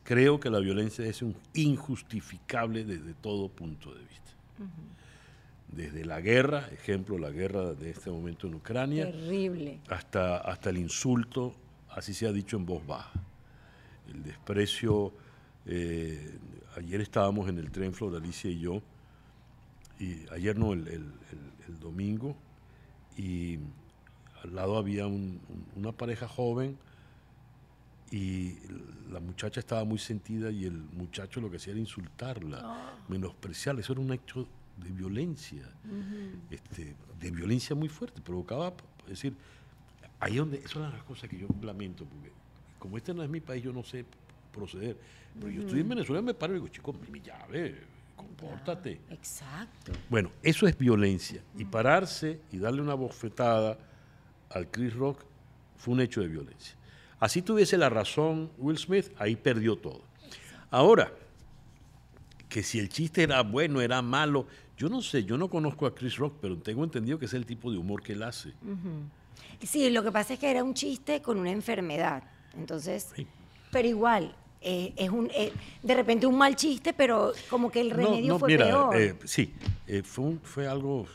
creo 0.03 0.39
que 0.39 0.49
la 0.49 0.59
violencia 0.59 1.05
es 1.05 1.21
un 1.21 1.35
injustificable 1.53 2.83
desde 2.83 3.13
todo 3.13 3.49
punto 3.49 3.93
de 3.93 4.01
vista. 4.01 4.31
Desde 5.71 6.05
la 6.05 6.21
guerra, 6.21 6.67
ejemplo, 6.71 7.17
la 7.17 7.31
guerra 7.31 7.73
de 7.73 7.89
este 7.89 8.09
momento 8.09 8.47
en 8.47 8.55
Ucrania, 8.55 9.11
Terrible. 9.11 9.79
hasta, 9.89 10.37
hasta 10.37 10.69
el 10.69 10.77
insulto, 10.77 11.53
así 11.89 12.13
se 12.13 12.27
ha 12.27 12.31
dicho 12.31 12.55
en 12.57 12.65
voz 12.65 12.85
baja. 12.85 13.11
El 14.13 14.23
desprecio. 14.23 15.11
eh, 15.67 16.37
ayer 16.77 17.01
estábamos 17.01 17.49
en 17.49 17.57
el 17.57 17.71
tren, 17.71 17.91
Flor 17.93 18.15
Alicia 18.15 18.51
y 18.51 18.59
yo, 18.59 18.81
y 19.99 20.17
ayer 20.31 20.55
no, 20.59 20.73
el, 20.73 20.87
el- 20.87 20.93
el- 20.93 21.51
el 21.73 21.79
domingo, 21.79 22.35
y 23.17 23.57
al 24.45 24.55
lado 24.55 24.77
había 24.77 25.07
un- 25.07 25.39
un- 25.49 25.65
una 25.75 25.91
pareja 25.91 26.27
joven 26.27 26.77
y 28.11 28.53
la 29.11 29.19
muchacha 29.19 29.59
estaba 29.59 29.83
muy 29.83 29.97
sentida 29.99 30.51
y 30.51 30.65
el 30.65 30.73
muchacho 30.77 31.41
lo 31.41 31.49
que 31.49 31.57
hacía 31.57 31.71
era 31.73 31.79
insultarla, 31.79 32.59
menospreciarla. 33.07 33.81
Eso 33.81 33.93
era 33.93 34.01
un 34.01 34.13
hecho 34.13 34.47
de 34.77 34.89
violencia, 34.91 35.67
este, 36.49 36.95
de 37.19 37.31
violencia 37.31 37.75
muy 37.75 37.89
fuerte, 37.89 38.21
provocaba, 38.21 38.73
es 39.03 39.09
decir, 39.09 39.33
ahí 40.19 40.35
donde, 40.37 40.57
eso 40.57 40.67
es 40.67 40.75
una 40.77 40.87
de 40.87 40.93
las 40.97 41.03
cosas 41.03 41.29
que 41.29 41.37
yo 41.37 41.47
lamento, 41.61 42.05
porque 42.05 42.31
como 42.79 42.97
este 42.97 43.13
no 43.13 43.23
es 43.23 43.29
mi 43.29 43.39
país, 43.41 43.63
yo 43.63 43.73
no 43.73 43.83
sé 43.83 44.05
proceder. 44.53 44.97
Pero 45.39 45.49
yo 45.51 45.61
estoy 45.61 45.79
en 45.81 45.89
Venezuela, 45.89 46.21
me 46.21 46.33
paro 46.33 46.53
y 46.53 46.57
digo, 46.57 46.67
chico, 46.69 46.93
mi 47.11 47.19
llave, 47.19 47.75
compórtate. 48.15 49.01
Exacto. 49.09 49.91
Bueno, 50.09 50.31
eso 50.43 50.67
es 50.67 50.77
violencia. 50.77 51.41
Y 51.57 51.65
pararse 51.65 52.39
y 52.51 52.57
darle 52.59 52.81
una 52.81 52.93
bofetada 52.93 53.77
al 54.55 54.67
Chris 54.71 54.93
Rock 54.95 55.19
fue 55.77 55.93
un 55.93 55.99
hecho 56.01 56.21
de 56.21 56.27
violencia. 56.27 56.75
Así 57.19 57.41
tuviese 57.41 57.77
la 57.77 57.89
razón 57.89 58.49
Will 58.57 58.77
Smith, 58.77 59.11
ahí 59.19 59.35
perdió 59.35 59.75
todo. 59.75 60.01
Ahora, 60.71 61.11
que 62.49 62.63
si 62.63 62.79
el 62.79 62.89
chiste 62.89 63.23
era 63.23 63.41
bueno, 63.43 63.81
era 63.81 64.01
malo, 64.01 64.47
yo 64.77 64.89
no 64.89 65.01
sé, 65.01 65.23
yo 65.25 65.37
no 65.37 65.49
conozco 65.49 65.85
a 65.85 65.93
Chris 65.93 66.17
Rock, 66.17 66.35
pero 66.41 66.57
tengo 66.57 66.83
entendido 66.83 67.19
que 67.19 67.25
es 67.25 67.33
el 67.33 67.45
tipo 67.45 67.71
de 67.71 67.77
humor 67.77 68.01
que 68.01 68.13
él 68.13 68.23
hace. 68.23 68.53
Sí, 69.61 69.89
lo 69.89 70.03
que 70.03 70.11
pasa 70.11 70.33
es 70.33 70.39
que 70.39 70.49
era 70.49 70.63
un 70.63 70.73
chiste 70.73 71.21
con 71.21 71.37
una 71.37 71.51
enfermedad. 71.51 72.23
Entonces, 72.57 73.11
Sí. 73.15 73.27
pero 73.71 73.87
igual, 73.87 74.35
eh, 74.61 74.93
es 74.95 75.09
un, 75.09 75.29
eh, 75.33 75.51
de 75.83 75.93
repente 75.95 76.25
un 76.27 76.37
mal 76.37 76.55
chiste, 76.55 76.93
pero 76.93 77.33
como 77.49 77.69
que 77.71 77.81
el 77.81 77.91
remedio 77.91 78.33
no, 78.33 78.39
fue 78.39 78.49
mira, 78.49 78.65
peor. 78.65 78.95
eh, 78.95 79.15
sí, 79.25 79.53
eh, 79.87 80.01
fue, 80.03 80.25
un- 80.25 80.39
fue 80.41 80.67
algo 80.67 81.05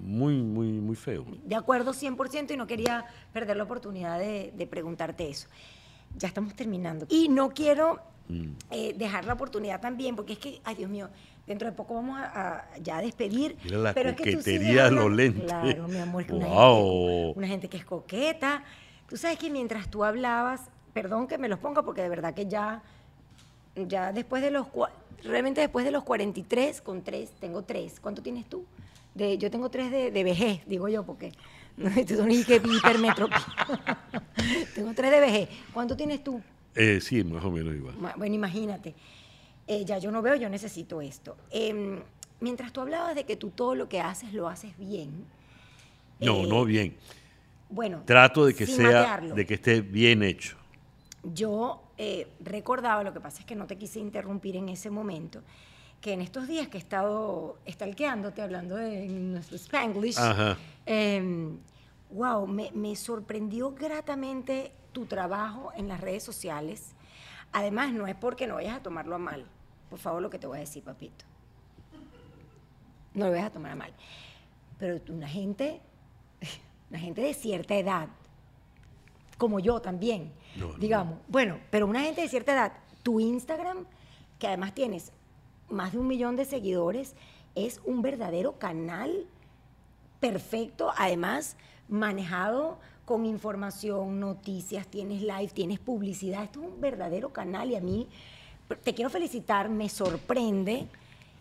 muy, 0.00 0.34
muy, 0.34 0.68
muy 0.68 0.96
feo. 0.96 1.24
De 1.44 1.54
acuerdo 1.54 1.92
100% 1.92 2.52
y 2.52 2.56
no 2.56 2.66
quería 2.66 3.04
perder 3.32 3.56
la 3.56 3.64
oportunidad 3.64 4.18
de, 4.18 4.52
de 4.56 4.66
preguntarte 4.66 5.28
eso. 5.28 5.48
Ya 6.16 6.28
estamos 6.28 6.54
terminando. 6.54 7.06
Y 7.08 7.28
no 7.28 7.50
quiero 7.50 8.00
Mm. 8.28 8.54
eh, 8.72 8.92
dejar 8.98 9.24
la 9.24 9.34
oportunidad 9.34 9.80
también, 9.80 10.16
porque 10.16 10.32
es 10.32 10.40
que, 10.40 10.60
ay 10.64 10.74
Dios 10.74 10.90
mío, 10.90 11.08
dentro 11.46 11.68
de 11.70 11.76
poco 11.76 11.94
vamos 11.94 12.18
a, 12.18 12.56
a 12.74 12.78
ya 12.78 13.00
despedir. 13.00 13.56
Mira 13.62 13.78
la 13.78 13.94
pero 13.94 14.10
es 14.10 14.16
que 14.16 14.32
coquetería 14.34 14.90
los 14.90 15.04
hablando- 15.04 15.08
lentes. 15.10 15.44
Claro, 15.44 15.86
mi 15.86 15.96
amor, 15.98 16.22
es 16.22 16.26
que 16.26 16.34
una, 16.34 16.46
Wow. 16.48 17.06
gente, 17.26 17.38
una 17.38 17.46
gente 17.46 17.68
que 17.68 17.76
es 17.76 17.84
coqueta. 17.84 18.64
Tú 19.08 19.16
sabes 19.16 19.38
que 19.38 19.48
mientras 19.48 19.88
tú 19.88 20.02
hablabas, 20.02 20.62
perdón 20.92 21.28
que 21.28 21.38
me 21.38 21.48
los 21.48 21.60
ponga, 21.60 21.82
porque 21.84 22.02
de 22.02 22.08
verdad 22.08 22.34
que 22.34 22.46
ya, 22.46 22.82
ya 23.76 24.12
después 24.12 24.42
de 24.42 24.50
los, 24.50 24.66
realmente 25.22 25.60
después 25.60 25.84
de 25.84 25.92
los 25.92 26.02
43, 26.02 26.80
con 26.80 27.02
tres, 27.02 27.30
tengo 27.38 27.62
tres. 27.62 28.00
¿Cuánto 28.00 28.22
tienes 28.22 28.46
tú? 28.46 28.64
De, 29.16 29.38
yo 29.38 29.50
tengo 29.50 29.70
tres 29.70 29.90
de, 29.90 30.10
de 30.10 30.24
vejez, 30.24 30.60
digo 30.66 30.88
yo, 30.88 31.04
porque 31.04 31.32
no, 31.76 31.88
estos 31.88 32.18
son 32.18 32.28
tengo 34.74 34.94
tres 34.94 35.10
de 35.10 35.20
vejez. 35.20 35.48
¿Cuánto 35.72 35.96
tienes 35.96 36.22
tú? 36.22 36.42
Eh, 36.74 37.00
sí, 37.00 37.24
más 37.24 37.44
o 37.44 37.50
menos 37.50 37.74
igual. 37.74 37.94
Bueno, 38.16 38.34
imagínate. 38.34 38.94
Eh, 39.66 39.84
ya 39.84 39.98
yo 39.98 40.10
no 40.10 40.22
veo, 40.22 40.36
yo 40.36 40.48
necesito 40.48 41.00
esto. 41.00 41.36
Em, 41.50 42.00
mientras 42.40 42.72
tú 42.72 42.80
hablabas 42.80 43.14
de 43.14 43.24
que 43.24 43.36
tú 43.36 43.50
todo 43.50 43.74
lo 43.74 43.88
que 43.88 44.00
haces 44.00 44.32
lo 44.32 44.48
haces 44.48 44.76
bien. 44.78 45.24
No, 46.20 46.44
eh, 46.44 46.46
no 46.46 46.64
bien. 46.64 46.96
Bueno, 47.68 48.02
Trato 48.04 48.46
de 48.46 48.54
que 48.54 48.66
sea, 48.66 49.20
de 49.20 49.46
que 49.46 49.54
esté 49.54 49.80
bien 49.80 50.22
hecho. 50.22 50.56
Yo 51.24 51.82
eh, 51.98 52.28
recordaba, 52.40 53.02
lo 53.02 53.12
que 53.12 53.20
pasa 53.20 53.40
es 53.40 53.46
que 53.46 53.56
no 53.56 53.66
te 53.66 53.76
quise 53.76 53.98
interrumpir 53.98 54.56
en 54.56 54.68
ese 54.68 54.90
momento, 54.90 55.42
que 56.06 56.12
en 56.12 56.20
estos 56.20 56.46
días 56.46 56.68
que 56.68 56.78
he 56.78 56.80
estado 56.80 57.58
stalkeándote, 57.68 58.40
hablando 58.40 58.76
de 58.76 59.08
nuestro 59.08 59.56
Spanglish, 59.56 60.16
em, 60.86 61.58
wow, 62.12 62.46
me, 62.46 62.70
me 62.74 62.94
sorprendió 62.94 63.72
gratamente 63.72 64.70
tu 64.92 65.06
trabajo 65.06 65.72
en 65.74 65.88
las 65.88 66.00
redes 66.00 66.22
sociales. 66.22 66.92
Además, 67.50 67.92
no 67.92 68.06
es 68.06 68.14
porque 68.14 68.46
no 68.46 68.54
vayas 68.54 68.76
a 68.76 68.82
tomarlo 68.84 69.16
a 69.16 69.18
mal. 69.18 69.46
Por 69.90 69.98
favor, 69.98 70.22
lo 70.22 70.30
que 70.30 70.38
te 70.38 70.46
voy 70.46 70.58
a 70.58 70.60
decir, 70.60 70.84
papito. 70.84 71.24
No 73.12 73.24
lo 73.24 73.32
vayas 73.32 73.46
a 73.48 73.50
tomar 73.50 73.72
a 73.72 73.74
mal. 73.74 73.92
Pero 74.78 75.00
una 75.12 75.26
gente, 75.26 75.80
una 76.88 77.00
gente 77.00 77.20
de 77.20 77.34
cierta 77.34 77.74
edad, 77.74 78.10
como 79.38 79.58
yo 79.58 79.80
también, 79.82 80.32
No, 80.54 80.68
no. 80.68 80.74
digamos. 80.74 81.18
Bueno, 81.26 81.58
pero 81.72 81.84
una 81.84 82.02
gente 82.02 82.20
de 82.20 82.28
cierta 82.28 82.52
edad, 82.52 82.74
tu 83.02 83.18
Instagram, 83.18 83.86
que 84.38 84.46
además 84.46 84.72
tienes 84.72 85.10
más 85.68 85.92
de 85.92 85.98
un 85.98 86.06
millón 86.06 86.36
de 86.36 86.44
seguidores, 86.44 87.14
es 87.54 87.80
un 87.84 88.02
verdadero 88.02 88.58
canal 88.58 89.26
perfecto, 90.20 90.92
además 90.96 91.56
manejado 91.88 92.78
con 93.04 93.24
información, 93.24 94.18
noticias, 94.18 94.86
tienes 94.88 95.22
live, 95.22 95.48
tienes 95.54 95.78
publicidad. 95.78 96.42
Esto 96.44 96.60
es 96.62 96.68
un 96.74 96.80
verdadero 96.80 97.32
canal 97.32 97.70
y 97.70 97.76
a 97.76 97.80
mí 97.80 98.08
te 98.82 98.94
quiero 98.94 99.10
felicitar, 99.10 99.68
me 99.68 99.88
sorprende. 99.88 100.86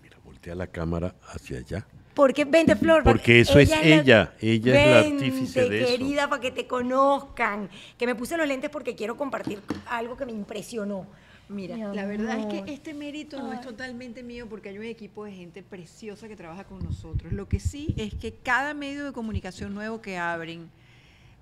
Mira, 0.04 0.18
voltea 0.24 0.54
la 0.54 0.68
cámara 0.68 1.16
hacia 1.34 1.58
allá. 1.58 1.86
Porque 2.14 2.46
vente, 2.46 2.76
Flor. 2.78 3.04
Porque 3.04 3.42
eso 3.42 3.60
es 3.60 3.70
la- 3.70 3.82
ella, 3.82 4.34
ella 4.40 4.80
es 4.80 4.92
la 4.92 5.00
artífice 5.16 5.70
de 5.70 5.82
eso. 5.82 5.88
querida, 5.92 6.30
para 6.30 6.40
que 6.42 6.52
te 6.52 6.66
conozcan. 6.66 7.70
Que 7.98 8.06
me 8.06 8.16
puse 8.16 8.38
los 8.38 8.48
lentes 8.48 8.70
porque 8.70 8.96
quiero 8.96 9.18
compartir 9.18 9.62
algo 9.88 10.16
que 10.16 10.26
me 10.26 10.32
impresionó. 10.32 11.08
Mira, 11.48 11.76
Mi 11.76 11.96
la 11.96 12.06
verdad 12.06 12.40
es 12.40 12.46
que 12.48 12.74
este 12.74 12.94
mérito 12.94 13.40
no 13.40 13.54
es 13.54 13.62
totalmente 13.62 14.24
mío 14.24 14.48
porque 14.50 14.70
hay 14.70 14.78
un 14.78 14.86
equipo 14.86 15.26
de 15.26 15.32
gente 15.32 15.62
preciosa 15.62 16.28
que 16.28 16.36
trabaja 16.36 16.64
con 16.64 16.84
nosotros. 16.84 17.32
Lo 17.32 17.48
que 17.48 17.60
sí 17.60 17.94
es 17.98 18.14
que 18.16 18.34
cada 18.34 18.74
medio 18.74 19.06
de 19.06 19.12
comunicación 19.12 19.74
nuevo 19.74 20.02
que 20.02 20.18
abren, 20.18 20.70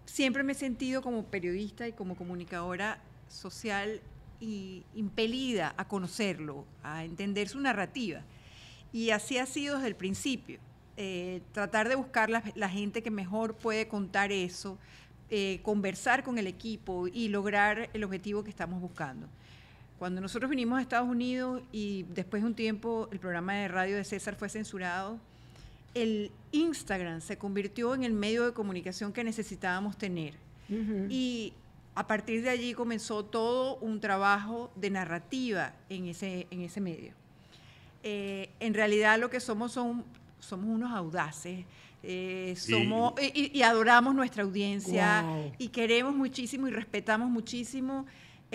siempre 0.06 0.44
me 0.44 0.52
he 0.52 0.56
sentido 0.56 1.02
como 1.02 1.24
periodista 1.24 1.88
y 1.88 1.94
como 1.94 2.16
comunicadora 2.16 3.02
social 3.30 4.02
y 4.40 4.84
impelida 4.94 5.74
a 5.78 5.88
conocerlo, 5.88 6.66
a 6.84 7.06
entender 7.06 7.48
su 7.48 7.60
narrativa. 7.60 8.22
Y 8.92 9.12
así 9.12 9.38
ha 9.38 9.46
sido 9.46 9.76
desde 9.76 9.88
el 9.88 9.96
principio. 9.96 10.60
Eh, 10.98 11.42
tratar 11.54 11.90
de 11.90 11.96
buscar 11.96 12.30
la, 12.30 12.44
la 12.54 12.70
gente 12.70 13.02
que 13.02 13.10
mejor 13.10 13.56
puede 13.56 13.88
contar 13.88 14.32
eso, 14.32 14.78
eh, 15.30 15.62
conversar 15.64 16.24
con 16.24 16.38
el 16.38 16.46
equipo 16.46 17.08
y 17.08 17.30
lograr 17.30 17.90
el 17.94 18.04
objetivo 18.04 18.44
que 18.44 18.52
estamos 18.52 18.80
buscando. 18.82 19.28
Cuando 20.04 20.20
nosotros 20.20 20.50
vinimos 20.50 20.80
a 20.80 20.82
Estados 20.82 21.08
Unidos 21.08 21.62
y 21.72 22.04
después 22.10 22.44
de 22.44 22.48
un 22.50 22.56
tiempo 22.56 23.08
el 23.14 23.20
programa 23.20 23.54
de 23.54 23.70
radio 23.70 23.96
de 23.96 24.04
César 24.04 24.36
fue 24.36 24.50
censurado, 24.50 25.18
el 25.94 26.30
Instagram 26.52 27.22
se 27.22 27.38
convirtió 27.38 27.96
en 27.96 28.04
el 28.04 28.12
medio 28.12 28.44
de 28.46 28.52
comunicación 28.52 29.14
que 29.14 29.24
necesitábamos 29.24 29.98
tener. 29.98 30.34
Y 31.10 31.54
a 31.96 32.06
partir 32.06 32.44
de 32.44 32.50
allí 32.50 32.74
comenzó 32.74 33.24
todo 33.24 33.78
un 33.78 34.02
trabajo 34.02 34.74
de 34.76 34.90
narrativa 34.90 35.72
en 35.88 36.08
ese, 36.08 36.48
en 36.52 36.60
ese 36.64 36.82
medio. 36.82 37.14
Eh, 38.04 38.50
en 38.60 38.74
realidad 38.74 39.18
lo 39.18 39.30
que 39.30 39.40
somos 39.40 39.72
son 39.72 40.04
somos 40.38 40.66
unos 40.68 40.92
audaces, 40.92 41.64
eh, 42.04 42.56
somos, 42.58 43.14
y, 43.22 43.28
y- 43.54 43.58
y 43.58 43.62
adoramos 43.62 44.14
nuestra 44.14 44.44
audiencia 44.44 45.24
y 45.58 45.70
queremos 45.70 46.14
muchísimo 46.14 46.68
y 46.68 46.72
respetamos 46.72 47.30
muchísimo 47.30 48.06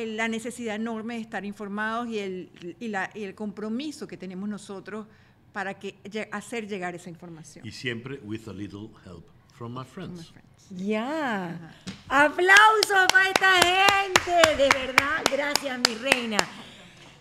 la 0.07 0.28
necesidad 0.28 0.74
enorme 0.76 1.14
de 1.14 1.20
estar 1.20 1.44
informados 1.44 2.09
y 2.09 2.18
el, 2.18 2.76
y 2.80 2.88
la- 2.88 3.11
y 3.14 3.22
el 3.24 3.34
compromiso 3.34 4.07
que 4.07 4.16
tenemos 4.16 4.49
nosotros 4.49 5.07
para 5.53 5.78
que, 5.78 5.96
hacer 6.30 6.68
llegar 6.68 6.94
esa 6.94 7.11
información. 7.11 7.66
Y 7.66 7.72
siempre 7.72 8.20
with 8.22 8.46
a 8.49 8.53
little 8.53 8.90
help 9.05 9.26
from 9.55 9.76
my 9.78 9.84
friends. 9.84 10.32
Ya. 10.70 11.74
Aplausos 12.09 13.07
para 13.11 13.28
esta 13.28 13.53
gente. 13.62 14.62
De 14.62 14.68
verdad, 14.68 15.22
gracias, 15.32 15.78
mi 15.78 15.94
reina. 15.94 16.36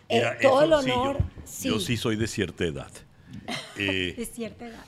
Mira, 0.10 0.38
todo 0.42 0.64
el 0.80 0.84
sí, 0.84 0.92
honor. 0.92 1.18
yo, 1.64 1.70
yo 1.72 1.80
sí 1.80 1.98
soy 1.98 2.16
de 2.16 2.28
cierta 2.28 2.64
edad. 2.66 2.92
Eh, 3.78 4.14
De 4.18 4.26
cierta 4.26 4.68
edad. 4.68 4.84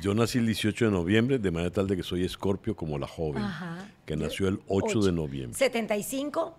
yo 0.00 0.14
nací 0.14 0.38
el 0.38 0.46
18 0.46 0.86
de 0.86 0.90
noviembre, 0.90 1.38
de 1.38 1.50
manera 1.50 1.70
tal 1.72 1.86
de 1.86 1.96
que 1.96 2.02
soy 2.02 2.24
escorpio 2.24 2.74
como 2.74 2.98
la 2.98 3.06
joven, 3.06 3.42
Ajá. 3.42 3.88
que 4.06 4.16
nació 4.16 4.48
el 4.48 4.60
8 4.68 5.00
de 5.02 5.12
noviembre. 5.12 5.56
75, 5.58 6.58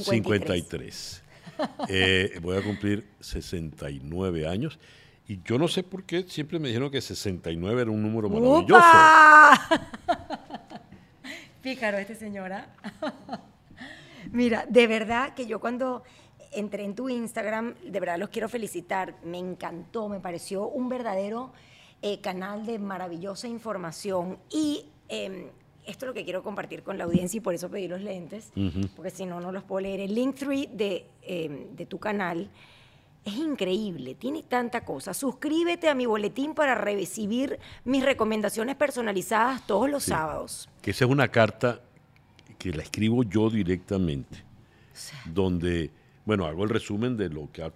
53. 0.00 0.62
53. 0.62 1.22
Eh, 1.88 2.38
voy 2.42 2.56
a 2.56 2.62
cumplir 2.62 3.06
69 3.20 4.48
años. 4.48 4.78
Y 5.28 5.40
yo 5.44 5.58
no 5.58 5.68
sé 5.68 5.82
por 5.82 6.04
qué 6.04 6.24
siempre 6.24 6.58
me 6.58 6.68
dijeron 6.68 6.90
que 6.90 7.00
69 7.00 7.82
era 7.82 7.90
un 7.90 8.02
número 8.02 8.28
maravilloso. 8.28 8.74
¡Upa! 8.76 9.90
Pícaro 11.62 11.98
este 11.98 12.14
señora. 12.14 12.74
Mira, 14.32 14.66
de 14.68 14.86
verdad 14.86 15.34
que 15.34 15.46
yo 15.46 15.60
cuando 15.60 16.02
entré 16.50 16.84
en 16.84 16.94
tu 16.94 17.08
Instagram, 17.08 17.74
de 17.84 18.00
verdad 18.00 18.18
los 18.18 18.30
quiero 18.30 18.48
felicitar. 18.48 19.16
Me 19.24 19.38
encantó, 19.38 20.08
me 20.08 20.20
pareció 20.20 20.68
un 20.68 20.88
verdadero 20.88 21.52
eh, 22.02 22.20
canal 22.20 22.66
de 22.66 22.78
maravillosa 22.78 23.46
información. 23.46 24.38
Y 24.50 24.86
eh, 25.08 25.52
esto 25.86 26.04
es 26.04 26.08
lo 26.08 26.14
que 26.14 26.24
quiero 26.24 26.42
compartir 26.42 26.82
con 26.82 26.96
la 26.98 27.04
audiencia 27.04 27.38
y 27.38 27.40
por 27.40 27.54
eso 27.54 27.70
pedí 27.70 27.88
los 27.88 28.00
lentes, 28.00 28.52
porque 28.96 29.10
si 29.10 29.26
no, 29.26 29.40
no 29.40 29.50
los 29.52 29.64
puedo 29.64 29.80
leer. 29.80 30.00
El 30.00 30.14
link 30.14 30.36
3 30.38 30.68
de, 30.72 31.06
eh, 31.22 31.68
de 31.74 31.86
tu 31.86 31.98
canal 31.98 32.48
es 33.24 33.34
increíble, 33.34 34.14
tiene 34.14 34.42
tanta 34.42 34.84
cosa. 34.84 35.14
Suscríbete 35.14 35.88
a 35.88 35.94
mi 35.94 36.06
boletín 36.06 36.54
para 36.54 36.74
recibir 36.74 37.58
mis 37.84 38.04
recomendaciones 38.04 38.74
personalizadas 38.76 39.66
todos 39.66 39.88
los 39.90 40.02
Sí. 40.04 40.10
sábados. 40.10 40.68
Que 40.82 40.90
esa 40.92 41.04
es 41.04 41.10
una 41.10 41.28
carta 41.28 41.80
que 42.58 42.70
la 42.72 42.82
escribo 42.82 43.22
yo 43.24 43.50
directamente, 43.50 44.38
donde, 45.26 45.90
bueno, 46.24 46.46
hago 46.46 46.64
el 46.64 46.70
resumen 46.70 47.16
de 47.16 47.28
lo 47.28 47.50
que 47.52 47.62
ha- 47.62 47.72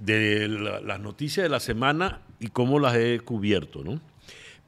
de 0.00 0.48
la- 0.48 0.80
las 0.80 1.00
noticias 1.00 1.44
de 1.44 1.50
la 1.50 1.60
semana 1.60 2.22
y 2.38 2.48
cómo 2.48 2.78
las 2.78 2.94
he 2.96 3.20
cubierto, 3.20 3.84
¿no? 3.84 4.00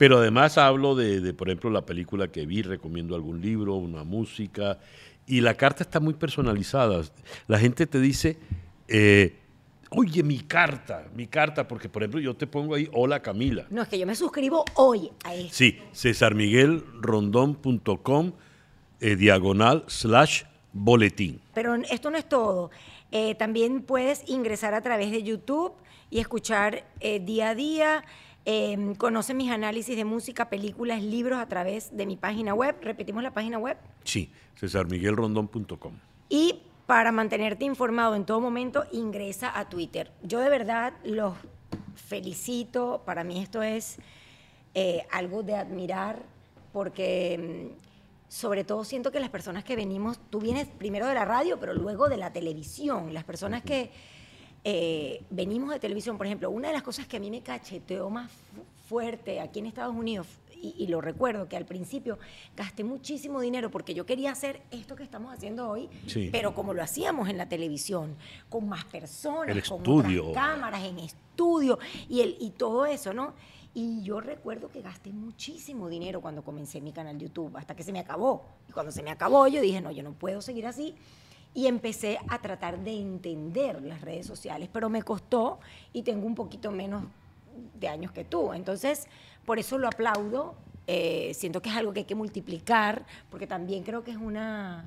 Pero 0.03 0.19
además 0.19 0.59
hablo 0.59 0.97
de, 0.97 1.21
de, 1.21 1.33
por 1.33 1.49
ejemplo, 1.49 1.71
la 1.71 1.87
película 1.87 2.27
que 2.27 2.45
vi, 2.45 2.63
recomiendo 2.63 3.15
algún 3.15 3.41
libro, 3.41 3.77
una 3.77 4.03
música, 4.03 4.81
y 5.29 5.41
la 5.41 5.55
carta 5.55 5.85
está 5.85 6.01
muy 6.01 6.15
personalizada. 6.15 7.05
La 7.47 7.61
gente 7.61 7.87
te 7.87 8.01
dice, 8.01 8.37
eh, 8.89 9.37
oye, 9.91 10.25
mi 10.25 10.41
carta, 10.41 11.07
mi 11.15 11.29
carta, 11.29 11.69
porque 11.69 11.89
por 11.89 12.03
ejemplo 12.03 12.19
yo 12.19 12.35
te 12.35 12.49
pongo 12.49 12.75
ahí, 12.75 12.89
hola 12.93 13.23
Camila. 13.23 13.65
No, 13.71 13.83
es 13.83 13.89
que 13.89 13.97
yo 13.97 14.05
me 14.05 14.17
suscribo 14.17 14.65
hoy 14.75 15.13
a 15.23 15.37
esto. 15.37 15.55
Sí, 15.55 15.79
cesarmiguelrondón.com, 15.95 18.33
eh, 18.99 19.15
diagonal, 19.15 19.85
slash, 19.87 20.43
boletín. 20.73 21.41
Pero 21.55 21.77
esto 21.77 22.11
no 22.11 22.19
es 22.19 22.29
todo. 22.29 22.73
Eh, 23.13 23.37
también 23.37 23.83
puedes 23.83 24.29
ingresar 24.29 24.75
a 24.75 24.81
través 24.81 25.13
de 25.13 25.23
YouTube 25.23 25.75
y 26.11 26.19
escuchar 26.19 26.83
eh, 26.99 27.21
día 27.21 27.51
a 27.51 27.55
día. 27.55 28.05
Eh, 28.45 28.95
conoce 28.99 29.35
mis 29.35 29.51
análisis 29.51 29.97
de 29.97 30.05
música, 30.05 30.51
películas, 30.51 31.03
libros 31.03 31.39
a 31.39 31.47
través 31.47 31.97
de 31.97 32.07
mi 32.07 32.17
página 32.17 32.55
web. 32.55 32.77
Repetimos 32.83 33.23
la 33.23 33.33
página 33.33 33.59
web. 33.59 33.77
Sí, 34.05 34.33
cesarmiguelrondón.com. 34.57 35.95
Y 36.29 36.61
para 36.87 37.13
mantenerte 37.13 37.65
informado 37.65 38.17
en 38.17 38.25
todo 38.25 38.41
momento, 38.41 38.85
ingresa 38.93 39.57
a 39.57 39.69
Twitter. 39.69 40.11
Yo 40.23 40.41
de 40.41 40.49
verdad 40.49 40.95
los 41.05 41.35
felicito. 41.95 43.03
Para 43.07 43.23
mí 43.23 43.41
esto 43.41 43.63
es 43.63 43.99
eh, 44.75 45.07
algo 45.13 45.43
de 45.43 45.55
admirar 45.55 46.23
porque 46.73 47.71
mm, 47.71 47.83
sobre 48.29 48.65
todo 48.65 48.85
siento 48.85 49.13
que 49.13 49.21
las 49.21 49.31
personas 49.31 49.63
que 49.63 49.77
venimos, 49.77 50.19
tú 50.31 50.41
vienes 50.41 50.67
primero 50.67 51.07
de 51.07 51.15
la 51.15 51.25
radio, 51.25 51.61
pero 51.61 51.75
luego 51.75 52.09
de 52.09 52.17
la 52.17 52.33
televisión. 52.33 53.15
Las 53.15 53.25
personas 53.25 53.63
que 53.63 53.91
eh, 54.65 55.25
venimos 55.31 55.71
de 55.71 55.81
televisión, 55.81 56.17
por 56.17 56.27
ejemplo, 56.27 56.51
una 56.51 56.69
de 56.69 56.75
las 56.75 56.83
cosas 56.83 57.07
que 57.07 57.17
a 57.17 57.21
mí 57.21 57.31
me 57.31 57.41
cacheteó 57.43 58.09
más 58.11 58.31
fu- 58.31 58.63
fuerte 58.89 59.41
aquí 59.41 59.59
en 59.61 59.67
Estados 59.67 59.95
Unidos, 59.95 60.27
y, 60.55 60.75
y 60.79 60.87
lo 60.87 61.01
recuerdo, 61.01 61.49
que 61.49 61.57
al 61.57 61.65
principio 61.67 62.19
gasté 62.57 62.85
muchísimo 62.85 63.41
dinero 63.41 63.69
porque 63.73 63.95
yo 63.95 64.07
quería 64.07 64.31
hacer 64.31 64.63
esto 64.71 64.95
que 64.95 65.03
estamos 65.03 65.35
haciendo 65.35 65.69
hoy, 65.69 65.89
Sí. 66.07 66.29
pero 66.31 66.55
como 66.55 66.73
lo 66.75 66.83
hacíamos 66.85 67.29
en 67.29 67.37
la 67.39 67.49
televisión, 67.49 68.15
con 68.49 68.69
más 68.69 68.85
personas, 68.85 69.49
El 69.57 69.65
con 69.65 69.79
estudio. 69.79 70.29
otras 70.29 70.47
cámaras, 70.47 70.85
en 70.85 71.01
estudio, 71.01 71.81
y, 72.09 72.21
el, 72.21 72.37
y 72.39 72.51
todo 72.51 72.87
eso, 72.87 73.13
¿no? 73.13 73.35
Y 73.75 74.03
yo 74.03 74.21
recuerdo 74.21 74.69
que 74.69 74.83
gasté 74.83 75.11
muchísimo 75.13 75.89
dinero 75.89 76.21
cuando 76.21 76.43
comencé 76.45 76.81
mi 76.81 76.93
canal 76.93 77.19
de 77.19 77.25
YouTube, 77.25 77.57
hasta 77.57 77.75
que 77.75 77.83
se 77.83 77.91
me 77.91 77.99
acabó. 77.99 78.45
Y 78.69 78.73
cuando 78.73 78.93
se 78.93 79.03
me 79.03 79.11
acabó, 79.11 79.49
yo 79.49 79.61
dije, 79.63 79.81
no, 79.81 79.91
yo 79.91 80.03
no 80.05 80.13
puedo 80.13 80.43
seguir 80.43 80.67
así. 80.67 80.95
Y 81.55 81.67
empecé 81.67 82.19
a 82.29 82.39
tratar 82.41 82.83
de 82.83 82.93
entender 82.93 83.83
las 83.83 84.01
redes 84.01 84.27
sociales, 84.27 84.69
pero 84.73 84.89
me 84.89 85.03
costó 85.03 85.61
y 85.93 86.03
tengo 86.03 86.27
un 86.27 86.35
poquito 86.35 86.71
menos 86.71 87.05
de 87.79 87.89
años 87.89 88.13
que 88.13 88.25
tú. 88.25 88.53
Entonces, 88.55 89.07
por 89.45 89.59
eso 89.59 89.77
lo 89.79 89.89
aplaudo. 89.89 90.55
Eh, 90.87 91.33
siento 91.35 91.61
que 91.63 91.69
es 91.69 91.77
algo 91.77 91.93
que 91.93 92.01
hay 92.01 92.07
que 92.07 92.15
multiplicar, 92.15 93.05
porque 93.31 93.47
también 93.47 93.83
creo 93.85 94.03
que 94.03 94.11
es 94.13 94.17
una... 94.17 94.85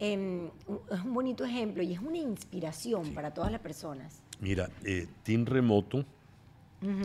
em, 0.00 0.46
es 0.90 1.00
un 1.04 1.14
bonito 1.14 1.44
ejemplo 1.44 1.82
y 1.82 1.92
es 1.92 2.00
una 2.00 2.18
inspiración 2.18 3.14
para 3.14 3.32
todas 3.32 3.52
las 3.52 3.60
personas. 3.60 4.22
Mira, 4.40 4.68
eh, 4.84 5.06
Team 5.22 5.44
Remoto 5.46 6.04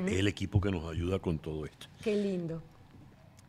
es 0.08 0.18
el 0.18 0.28
equipo 0.28 0.60
que 0.60 0.72
nos 0.72 0.90
ayuda 0.92 1.20
con 1.20 1.38
todo 1.38 1.66
esto. 1.66 1.88
Qué 2.04 2.16
lindo. 2.16 2.62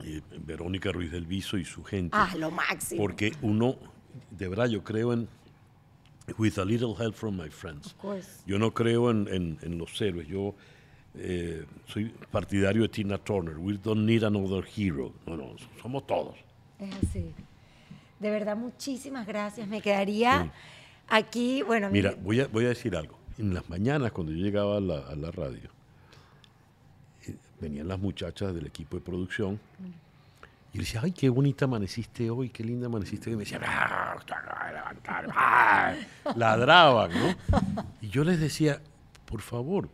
Eh, 0.04 0.20
Verónica 0.40 0.92
Ruiz 0.92 1.10
del 1.10 1.26
Viso 1.26 1.56
y 1.56 1.64
su 1.64 1.82
gente. 1.82 2.16
Ah, 2.16 2.34
lo 2.38 2.50
máximo. 2.50 3.00
Porque 3.02 3.32
uno, 3.42 3.76
de 4.30 4.48
verdad, 4.48 4.66
yo 4.68 4.82
creo 4.82 5.12
en 5.12 5.28
with 6.38 6.58
a 6.58 6.64
little 6.64 6.94
help 6.96 7.14
from 7.14 7.36
my 7.36 7.48
friends. 7.50 7.86
Of 7.88 7.94
course. 7.96 8.28
Yo 8.46 8.58
no 8.58 8.72
creo 8.72 9.10
en, 9.10 9.26
en- 9.28 9.58
en 9.62 9.78
los 9.78 10.00
héroes. 10.00 10.28
Yo 10.28 10.54
eh, 11.16 11.64
soy 11.88 12.04
partidario 12.30 12.82
de 12.82 12.88
Tina 12.88 13.18
Turner. 13.18 13.56
We 13.58 13.78
don't 13.82 14.06
need 14.06 14.22
another 14.22 14.64
hero. 14.76 15.12
No, 15.26 15.36
no, 15.36 15.56
somos 15.82 16.06
todos. 16.06 16.36
Es 16.78 16.94
así. 17.02 17.32
De 18.20 18.30
verdad, 18.30 18.56
muchísimas 18.56 19.26
gracias. 19.26 19.66
Me 19.66 19.80
quedaría 19.80 20.52
aquí, 21.08 21.62
bueno, 21.62 21.90
Mira, 21.90 22.14
voy 22.22 22.40
a, 22.40 22.46
voy 22.46 22.66
a 22.66 22.68
decir 22.68 22.94
algo. 22.94 23.18
En 23.38 23.52
las 23.54 23.68
mañanas, 23.68 24.12
cuando 24.12 24.32
yo 24.32 24.38
llegaba 24.44 24.76
a 24.76 24.80
la, 24.80 24.98
a 24.98 25.16
la 25.16 25.30
radio, 25.32 25.68
eh, 27.26 27.34
venían 27.60 27.88
las 27.88 27.98
muchachas 27.98 28.54
del 28.54 28.66
equipo 28.66 28.96
de 28.96 29.02
producción 29.02 29.58
y 30.72 30.76
yo 30.76 30.82
decía, 30.82 31.00
ay, 31.02 31.12
qué 31.12 31.28
bonita 31.28 31.64
amaneciste 31.64 32.30
hoy, 32.30 32.50
qué 32.50 32.62
linda 32.62 32.86
amaneciste 32.86 33.30
hoy. 33.30 33.34
Y 33.34 33.36
me 33.36 33.44
decían, 33.44 33.62
"Ah, 33.66 34.16
te 34.24 34.32
acabas 34.34 34.66
de 34.68 34.74
levantar". 34.74 35.26
Ah, 35.34 35.94
ladraban, 36.36 37.10
¿no? 37.12 37.34
Y 38.00 38.08
yo 38.08 38.22
les 38.24 38.38
decía, 38.38 38.80
por 39.24 39.40
favor, 39.40 39.88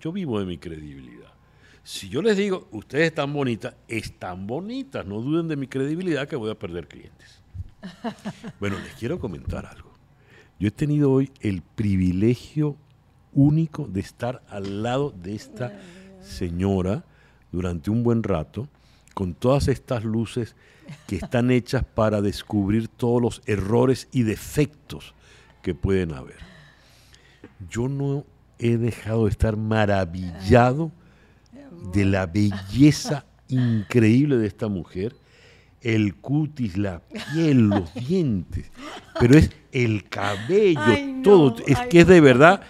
yo 0.00 0.12
vivo 0.12 0.38
de 0.38 0.46
mi 0.46 0.58
credibilidad. 0.58 1.32
Si 1.82 2.08
yo 2.08 2.20
les 2.22 2.36
digo, 2.36 2.68
ustedes 2.72 3.06
están 3.06 3.32
bonitas, 3.32 3.74
están 3.88 4.46
bonitas, 4.46 5.06
no 5.06 5.20
duden 5.20 5.48
de 5.48 5.56
mi 5.56 5.66
credibilidad 5.68 6.26
que 6.28 6.36
voy 6.36 6.50
a 6.50 6.54
perder 6.58 6.88
clientes. 6.88 7.40
Bueno, 8.60 8.78
les 8.78 8.94
quiero 8.94 9.18
comentar 9.20 9.66
algo. 9.66 9.92
Yo 10.58 10.68
he 10.68 10.72
tenido 10.72 11.12
hoy 11.12 11.30
el 11.40 11.62
privilegio 11.62 12.76
único 13.32 13.86
de 13.86 14.00
estar 14.00 14.42
al 14.48 14.82
lado 14.82 15.10
de 15.10 15.34
esta 15.34 15.72
señora 16.22 17.04
durante 17.52 17.90
un 17.90 18.02
buen 18.02 18.22
rato, 18.22 18.68
con 19.16 19.32
todas 19.32 19.68
estas 19.68 20.04
luces 20.04 20.56
que 21.06 21.16
están 21.16 21.50
hechas 21.50 21.82
para 21.82 22.20
descubrir 22.20 22.86
todos 22.86 23.22
los 23.22 23.42
errores 23.46 24.08
y 24.12 24.24
defectos 24.24 25.14
que 25.62 25.74
pueden 25.74 26.12
haber. 26.12 26.36
Yo 27.70 27.88
no 27.88 28.26
he 28.58 28.76
dejado 28.76 29.24
de 29.24 29.30
estar 29.30 29.56
maravillado 29.56 30.92
de 31.94 32.04
la 32.04 32.26
belleza 32.26 33.24
increíble 33.48 34.36
de 34.36 34.48
esta 34.48 34.68
mujer, 34.68 35.16
el 35.80 36.16
cutis, 36.16 36.76
la 36.76 37.00
piel, 37.32 37.68
los 37.68 37.94
dientes, 37.94 38.70
pero 39.18 39.38
es 39.38 39.50
el 39.72 40.10
cabello, 40.10 40.80
Ay, 40.84 41.06
no, 41.06 41.22
todo, 41.22 41.56
es 41.66 41.78
ay, 41.78 41.88
que 41.88 42.00
es 42.00 42.06
de 42.06 42.20
verdad, 42.20 42.60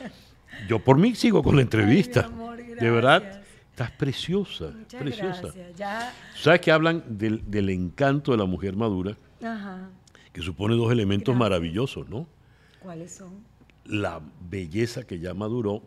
yo 0.68 0.78
por 0.78 0.96
mí 0.96 1.16
sigo 1.16 1.42
con 1.42 1.56
la 1.56 1.62
entrevista, 1.62 2.26
amor, 2.26 2.56
de 2.56 2.90
verdad. 2.92 3.42
Estás 3.76 3.90
preciosa, 3.90 4.70
muchas 4.74 5.02
preciosa. 5.02 5.40
gracias. 5.42 5.76
Ya, 5.76 6.14
¿Sabes 6.34 6.62
que 6.62 6.72
hablan 6.72 7.04
del, 7.06 7.42
del 7.50 7.68
encanto 7.68 8.32
de 8.32 8.38
la 8.38 8.46
mujer 8.46 8.74
madura, 8.74 9.14
ajá. 9.42 9.90
que 10.32 10.40
supone 10.40 10.74
dos 10.76 10.90
elementos 10.90 11.34
Gracias. 11.34 11.50
maravillosos, 11.50 12.08
¿no? 12.08 12.26
¿Cuáles 12.80 13.12
son? 13.14 13.34
La 13.84 14.22
belleza 14.48 15.02
que 15.06 15.18
ya 15.18 15.34
maduró, 15.34 15.82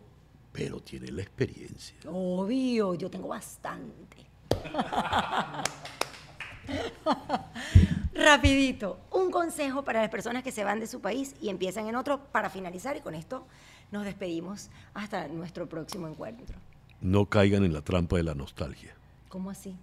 pero 0.52 0.80
tiene 0.82 1.12
la 1.12 1.24
experiencia. 1.24 1.98
Obvio, 2.08 2.94
yo 2.94 3.10
tengo 3.10 3.30
bastante. 3.30 4.18
Rapidito, 8.14 9.00
un 9.12 9.32
consejo 9.32 9.84
para 9.84 10.02
las 10.02 10.12
personas 10.12 10.44
que 10.44 10.52
se 10.52 10.64
van 10.64 10.80
de 10.80 10.86
su 10.86 11.02
país 11.02 11.34
y 11.42 11.50
empiezan 11.50 11.88
en 11.88 11.96
otro 11.96 12.20
para 12.32 12.52
finalizar 12.52 12.96
y 12.96 13.02
con 13.02 13.16
esto 13.16 13.48
nos 13.92 14.06
despedimos 14.06 14.70
hasta 14.94 15.28
nuestro 15.28 15.68
próximo 15.68 16.08
encuentro. 16.08 16.56
No 17.02 17.26
caigan 17.26 17.64
en 17.64 17.74
la 17.74 17.82
trampa 17.82 18.18
de 18.18 18.24
la 18.24 18.36
nostalgia. 18.36 18.94
¿Cómo 19.30 19.50
así? 19.50 19.76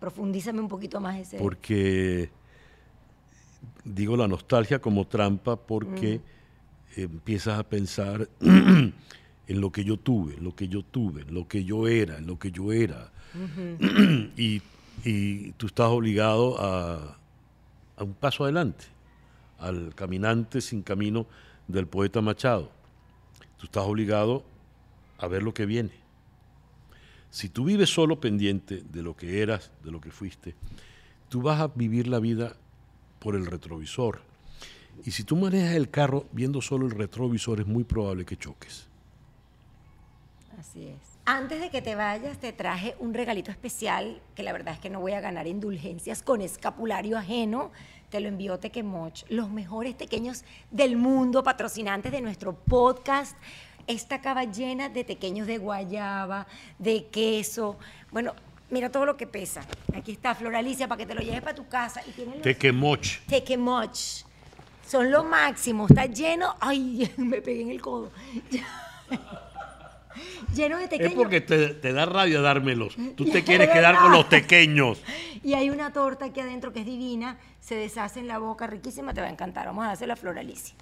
Profundízame 0.00 0.60
un 0.60 0.68
poquito 0.68 1.00
más 1.00 1.18
ese. 1.18 1.38
porque 1.38 2.30
digo 3.84 4.16
la 4.16 4.28
nostalgia 4.28 4.80
como 4.80 5.06
trampa 5.06 5.56
porque 5.56 6.20
empiezas 6.96 7.58
a 7.58 7.64
pensar 7.64 8.28
en 8.40 8.92
lo 9.48 9.72
que 9.72 9.84
yo 9.84 9.96
tuve, 9.96 10.34
en 10.34 10.44
lo 10.44 10.54
que 10.54 10.68
yo 10.68 10.82
tuve, 10.82 11.22
en 11.22 11.34
lo 11.34 11.48
que 11.48 11.64
yo 11.64 11.88
era, 11.88 12.18
en 12.18 12.26
lo 12.26 12.38
que 12.38 12.50
yo 12.50 12.72
era. 12.72 13.10
y, 14.36 14.62
y 15.04 15.52
tú 15.52 15.66
estás 15.66 15.88
obligado 15.88 16.60
a, 16.60 17.16
a 17.96 18.04
un 18.04 18.14
paso 18.14 18.44
adelante, 18.44 18.84
al 19.58 19.94
caminante 19.94 20.60
sin 20.60 20.82
camino 20.82 21.26
del 21.66 21.86
poeta 21.86 22.20
Machado. 22.20 22.70
Tú 23.58 23.66
estás 23.66 23.84
obligado 23.84 24.44
a 25.18 25.26
ver 25.26 25.42
lo 25.42 25.52
que 25.52 25.66
viene. 25.66 25.90
Si 27.30 27.48
tú 27.48 27.64
vives 27.64 27.90
solo 27.90 28.20
pendiente 28.20 28.82
de 28.90 29.02
lo 29.02 29.16
que 29.16 29.42
eras, 29.42 29.70
de 29.84 29.90
lo 29.90 30.00
que 30.00 30.10
fuiste, 30.10 30.54
tú 31.28 31.42
vas 31.42 31.60
a 31.60 31.68
vivir 31.68 32.08
la 32.08 32.18
vida 32.18 32.56
por 33.18 33.34
el 33.36 33.46
retrovisor. 33.46 34.20
Y 35.04 35.10
si 35.10 35.24
tú 35.24 35.36
manejas 35.36 35.74
el 35.74 35.90
carro 35.90 36.26
viendo 36.32 36.60
solo 36.60 36.86
el 36.86 36.92
retrovisor, 36.92 37.60
es 37.60 37.66
muy 37.66 37.84
probable 37.84 38.24
que 38.24 38.36
choques. 38.36 38.88
Así 40.58 40.86
es. 40.86 41.18
Antes 41.24 41.60
de 41.60 41.68
que 41.68 41.82
te 41.82 41.94
vayas, 41.94 42.38
te 42.38 42.54
traje 42.54 42.96
un 42.98 43.12
regalito 43.12 43.50
especial 43.50 44.22
que 44.34 44.42
la 44.42 44.52
verdad 44.52 44.74
es 44.74 44.80
que 44.80 44.88
no 44.88 44.98
voy 44.98 45.12
a 45.12 45.20
ganar 45.20 45.46
indulgencias 45.46 46.22
con 46.22 46.40
escapulario 46.40 47.18
ajeno. 47.18 47.70
Te 48.08 48.18
lo 48.20 48.28
envió 48.28 48.58
Tequemoch, 48.58 49.24
los 49.28 49.50
mejores 49.50 49.94
tequeños 49.94 50.44
del 50.70 50.96
mundo, 50.96 51.42
patrocinantes 51.42 52.10
de 52.12 52.22
nuestro 52.22 52.54
podcast. 52.54 53.36
Esta 53.88 54.20
cava 54.20 54.44
llena 54.44 54.88
de 54.88 55.02
tequeños 55.02 55.46
de 55.46 55.58
guayaba, 55.58 56.46
de 56.78 57.06
queso. 57.06 57.76
Bueno, 58.12 58.34
mira 58.70 58.90
todo 58.90 59.04
lo 59.06 59.16
que 59.16 59.26
pesa. 59.26 59.62
Aquí 59.96 60.12
está 60.12 60.34
Floralicia 60.34 60.86
para 60.86 60.98
que 60.98 61.06
te 61.06 61.14
lo 61.14 61.20
lleves 61.22 61.40
para 61.42 61.54
tu 61.56 61.66
casa. 61.68 62.02
Y 62.06 62.10
tiene 62.12 62.34
los- 62.34 62.42
Tequemoch. 62.42 63.20
Tequemoch. 63.26 63.98
Son 64.86 65.10
lo 65.10 65.24
máximo, 65.24 65.86
está 65.88 66.06
lleno. 66.06 66.54
Ay, 66.60 67.10
me 67.16 67.40
pegué 67.42 67.62
en 67.62 67.70
el 67.70 67.80
codo. 67.80 68.10
Lleno 70.54 70.78
de 70.78 70.88
tequeños. 70.88 71.12
Es 71.12 71.16
porque 71.16 71.40
te, 71.40 71.68
te 71.74 71.92
da 71.92 72.04
rabia 72.06 72.40
dármelos. 72.40 72.96
Tú 73.16 73.24
te 73.26 73.44
quieres 73.44 73.68
quedar 73.70 73.98
con 73.98 74.12
los 74.12 74.24
pequeños. 74.26 75.00
Y 75.44 75.54
hay 75.54 75.70
una 75.70 75.92
torta 75.92 76.24
aquí 76.26 76.40
adentro 76.40 76.72
que 76.72 76.80
es 76.80 76.84
divina, 76.86 77.38
se 77.60 77.76
deshace 77.76 78.18
en 78.18 78.26
la 78.26 78.38
boca, 78.38 78.66
riquísima, 78.66 79.14
te 79.14 79.20
va 79.20 79.28
a 79.28 79.30
encantar. 79.30 79.66
Vamos 79.66 79.84
a 79.86 79.92
hacer 79.92 80.08
la 80.08 80.16
floralicia. 80.16 80.74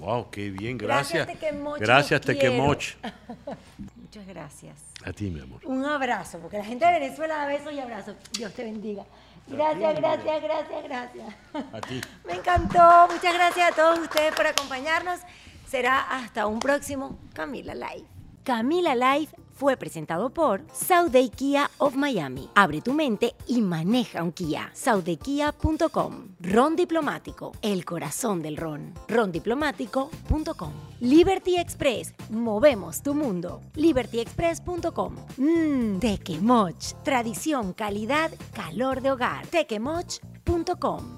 Wow, 0.00 0.30
qué 0.30 0.50
bien, 0.50 0.78
Gracias, 0.78 1.26
gracias. 1.26 1.40
Tequemoch, 1.40 1.78
Gracias. 1.78 2.20
Tequemoch. 2.20 2.84
Muchas 3.96 4.26
gracias. 4.26 4.76
A 5.04 5.12
ti, 5.12 5.30
mi 5.30 5.40
amor. 5.40 5.60
Un 5.64 5.84
abrazo, 5.84 6.38
porque 6.38 6.58
la 6.58 6.64
gente 6.64 6.86
de 6.86 6.92
Venezuela 6.98 7.36
da 7.36 7.46
besos 7.46 7.72
y 7.72 7.78
abrazos. 7.78 8.16
Dios 8.32 8.52
te 8.54 8.64
bendiga. 8.64 9.04
Gracias, 9.46 9.96
gracias, 9.96 10.42
gracias, 10.42 10.84
gracias. 10.84 11.34
A 11.72 11.80
ti. 11.80 12.00
Me 12.26 12.34
encantó. 12.34 13.08
Muchas 13.10 13.34
gracias 13.34 13.72
a 13.72 13.74
todos 13.74 13.98
ustedes 13.98 14.34
por 14.34 14.46
acompañarnos. 14.46 15.20
Será 15.66 16.00
hasta 16.00 16.46
un 16.46 16.58
próximo 16.58 17.18
Camila 17.34 17.74
Live. 17.74 18.06
Camila 18.44 18.94
Live 18.94 19.30
fue 19.58 19.76
presentado 19.76 20.30
por 20.30 20.62
Sauday 20.72 21.30
Kia 21.30 21.68
of 21.78 21.96
Miami. 21.96 22.48
Abre 22.54 22.80
tu 22.80 22.92
mente 22.92 23.34
y 23.48 23.60
maneja 23.60 24.22
un 24.22 24.30
Kia. 24.30 24.70
SaudayKia.com. 24.72 26.28
Ron 26.40 26.76
Diplomático, 26.76 27.52
el 27.60 27.84
corazón 27.84 28.40
del 28.40 28.56
ron. 28.56 28.94
Rondiplomático.com. 29.08 30.72
Liberty 31.00 31.56
Express, 31.56 32.14
movemos 32.30 33.02
tu 33.02 33.14
mundo. 33.14 33.60
LibertyExpress.com. 33.74 35.16
Mmm, 35.36 35.98
Tequemoch, 35.98 36.92
tradición, 37.02 37.72
calidad, 37.72 38.30
calor 38.52 39.00
de 39.00 39.10
hogar. 39.10 39.46
Tequemoch.com. 39.48 41.16